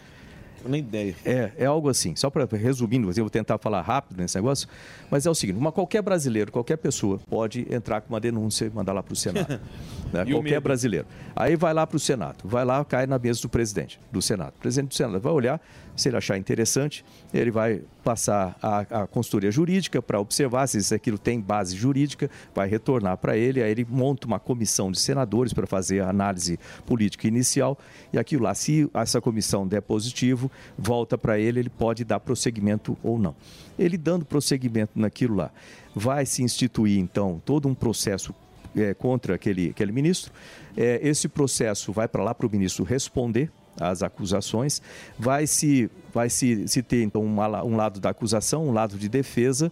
[0.66, 1.16] Nem ideia.
[1.26, 2.16] É, é algo assim.
[2.16, 4.68] Só para resumindo, eu vou tentar falar rápido nesse negócio,
[5.10, 8.70] mas é o seguinte: uma, qualquer brasileiro, qualquer pessoa pode entrar com uma denúncia e
[8.70, 9.60] mandar lá para o Senado.
[10.12, 10.24] né?
[10.24, 10.62] O Qualquer medo?
[10.62, 11.08] brasileiro.
[11.36, 14.54] Aí vai lá para o Senado, vai lá, cai na mesa do presidente do Senado.
[14.58, 15.62] O presidente do Senado vai olhar,
[15.96, 17.04] se ele achar interessante,
[17.34, 22.30] ele vai passar a, a consultoria jurídica para observar se isso aquilo tem base jurídica,
[22.54, 26.60] vai retornar para ele, aí ele monta uma comissão de senadores para fazer a análise
[26.86, 27.78] política inicial
[28.12, 32.98] e aquilo lá, se essa comissão der positivo, volta para ele, ele pode dar prosseguimento
[33.04, 33.36] ou não.
[33.78, 35.52] Ele dando prosseguimento naquilo lá,
[35.96, 38.34] vai se instituir então todo um processo
[38.76, 40.32] é, contra aquele, aquele ministro.
[40.76, 43.52] É, esse processo vai para lá para o ministro responder
[43.82, 44.82] às acusações.
[45.18, 48.98] Vai se, vai se, se ter então um, ala- um lado da acusação, um lado
[48.98, 49.72] de defesa.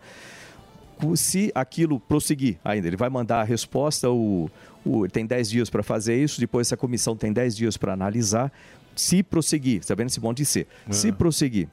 [1.16, 4.50] Se aquilo prosseguir ainda, ele vai mandar a resposta, o,
[4.86, 7.94] o, ele tem 10 dias para fazer isso, depois essa comissão tem 10 dias para
[7.94, 8.52] analisar.
[8.96, 10.68] Se prosseguir, está vendo esse monte de ser?
[10.92, 11.70] Se prosseguir,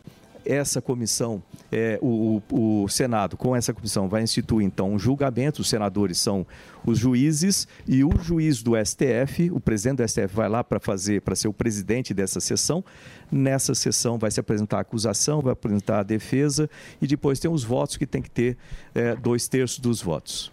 [0.47, 5.60] essa comissão, é, o, o- Senado, com essa comissão, vai instituir então um julgamento.
[5.62, 6.47] Os senadores são
[6.85, 11.20] os juízes e o juiz do STF, o presidente do STF, vai lá para fazer,
[11.23, 12.85] para ser o presidente dessa sessão.
[13.31, 16.70] Nessa sessão vai se apresentar a acusação, vai apresentar a defesa
[17.02, 18.56] e depois tem os votos que tem que ter
[18.94, 20.52] é, dois terços dos votos.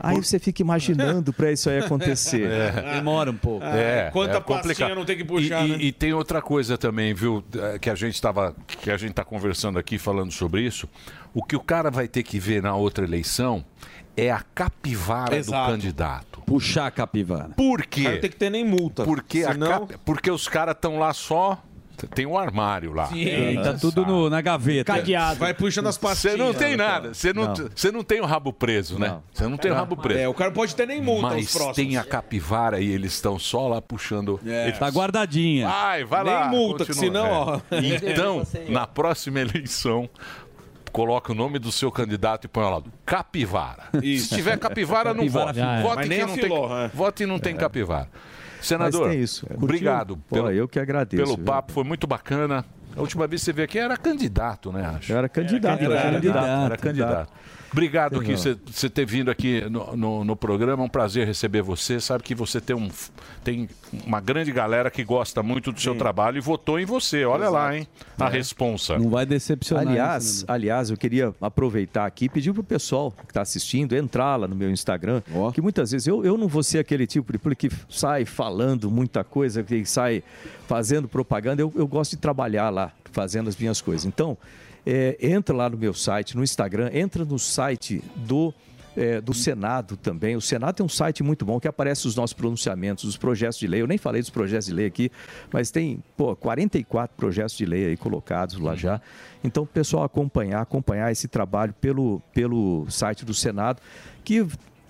[0.00, 2.48] Aí você fica imaginando para isso aí acontecer.
[2.94, 3.64] Demora um pouco.
[3.64, 4.66] É, Quanta é complicado.
[4.68, 5.76] pastinha não tem que puxar, e, né?
[5.80, 7.44] e- e tem outra coisa também, viu,
[7.80, 10.88] que a gente estava, que a gente está conversando aqui falando sobre isso.
[11.34, 13.64] O que o cara vai ter que ver na outra eleição
[14.16, 15.66] é a capivara Exato.
[15.66, 16.40] do candidato.
[16.46, 17.50] Puxar a capivara.
[17.56, 18.02] Por quê?
[18.08, 19.04] Não tem que ter nem multa.
[19.04, 19.86] Porque, a senão...
[19.86, 21.62] cap- porque os caras estão lá só
[22.14, 23.06] Tem um armário lá.
[23.06, 24.92] Sim, tá tudo no- na gaveta.
[24.94, 25.38] Cadeado.
[25.38, 26.38] Vai puxando as Você pastinhas.
[26.38, 27.14] não tem nada.
[27.14, 27.54] Você não, Não.
[27.74, 29.18] você não tem o rabo preso, né?
[29.32, 30.20] Você não tem o rabo preso.
[30.20, 31.76] É, o cara pode ter nem multa Mas os próximos.
[31.76, 34.38] tem a capivara e eles estão só lá puxando.
[34.46, 34.68] É.
[34.68, 35.68] Eles- Tá guardadinha.
[35.68, 36.48] Vai, vai Nem lá.
[36.48, 37.60] multa, que senão, ó.
[38.02, 40.08] Então, na próxima eleição,
[40.92, 43.84] coloca o nome do seu candidato e põe ao lado capivara.
[44.02, 44.28] Isso.
[44.28, 45.58] Se tiver capivara, não Capivara vote.
[45.58, 45.82] já é.
[45.82, 46.88] Vote Mas nem que a não filó, tem, é.
[46.94, 48.08] vote e não tem capivara.
[48.60, 49.46] Senador, Mas tem isso.
[49.46, 49.64] Curtiu?
[49.64, 50.16] obrigado.
[50.28, 51.44] Pô, eu que agradeço, Pelo viu?
[51.44, 52.64] papo, foi muito bacana.
[52.96, 55.12] A última vez que você veio aqui era candidato, né, acho?
[55.12, 56.34] Eu era candidato, Era, era candidato.
[56.40, 57.32] candidato, Era candidato.
[57.76, 60.82] Obrigado que você- você ter vindo aqui no, no- no programa.
[60.82, 62.00] É um prazer receber você.
[62.00, 62.88] Sabe que você tem, um,
[63.44, 63.68] tem
[64.06, 67.26] uma grande galera que gosta muito do seu trabalho e votou em você.
[67.26, 67.86] Olha lá, hein?
[68.18, 68.30] A É.
[68.30, 68.98] responsa.
[68.98, 69.86] Não vai decepcionar.
[69.86, 74.48] Aliás, aliás, eu queria aproveitar aqui e pedir pro pessoal que está assistindo entrar lá
[74.48, 75.20] no meu Instagram,
[75.52, 78.90] que muitas vezes eu, eu não vou ser aquele tipo de público que sai falando
[78.90, 80.22] muita coisa, que sai
[80.66, 81.60] fazendo propaganda.
[81.60, 84.06] Eu, eu gosto de trabalhar lá, fazendo as minhas coisas.
[84.06, 84.36] Então,
[84.86, 88.54] é, entra lá no meu site, no Instagram, entra no site do
[88.96, 90.36] é, do Senado também.
[90.36, 93.66] O Senado tem um site muito bom que aparece os nossos pronunciamentos, os projetos de
[93.66, 93.82] lei.
[93.82, 95.12] Eu nem falei dos projetos de lei aqui,
[95.52, 99.00] mas tem pô, 44 projetos de lei aí colocados lá já.
[99.44, 103.82] Então, o pessoal acompanhar, acompanhar esse trabalho pelo, pelo site do Senado,
[104.24, 104.46] que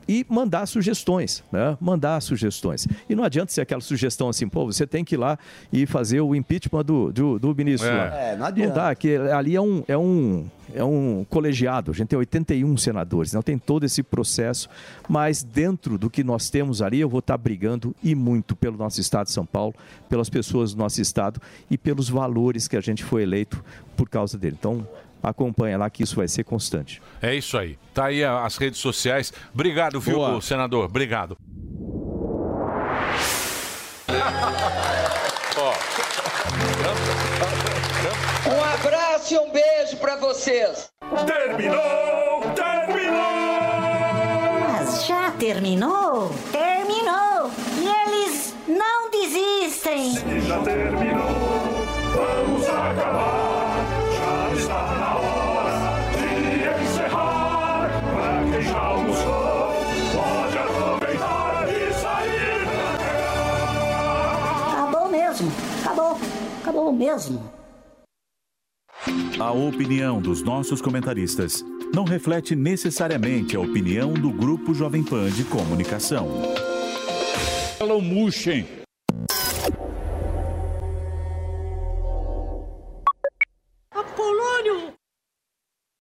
[0.08, 1.76] e mandar sugestões, né?
[1.80, 2.86] Mandar sugestões.
[3.08, 5.38] E não adianta ser aquela sugestão assim, pô, você tem que ir lá
[5.72, 7.94] e fazer o impeachment do, do, do ministro É.
[7.94, 8.16] lá.
[8.16, 8.74] É, não adianta.
[8.74, 13.32] dá, que ali é um, é um, é um colegiado, a gente tem 81 senadores,
[13.32, 14.68] não tem todo esse processo,
[15.08, 19.00] mas dentro do que nós temos ali, eu vou estar brigando e muito pelo nosso
[19.00, 19.74] estado de São Paulo,
[20.08, 23.64] pelas pessoas do nosso estado e pelos valores que a gente foi eleito
[23.96, 24.56] por causa dele.
[24.58, 24.86] Então,
[25.22, 27.00] acompanha lá que isso vai ser constante.
[27.20, 27.78] É isso aí.
[27.94, 29.32] Tá aí as redes sociais.
[29.52, 30.40] Obrigado, viu, Boa.
[30.40, 30.84] senador?
[30.86, 31.36] Obrigado.
[38.46, 40.90] Um abraço e um beijo pra vocês.
[41.26, 42.42] Terminou!
[42.54, 43.22] Terminou!
[44.72, 46.30] Mas já terminou?
[46.52, 47.50] Terminou!
[47.80, 50.12] E eles não desistem!
[50.42, 51.26] Já terminou!
[52.14, 53.55] Vamos acabar!
[64.72, 65.52] Acabou mesmo!
[65.84, 66.18] Acabou!
[66.62, 67.50] Acabou mesmo!
[69.38, 71.62] A opinião dos nossos comentaristas
[71.94, 76.28] não reflete necessariamente a opinião do Grupo Jovem Pan de Comunicação.
[77.78, 78.85] Hello, Mushen.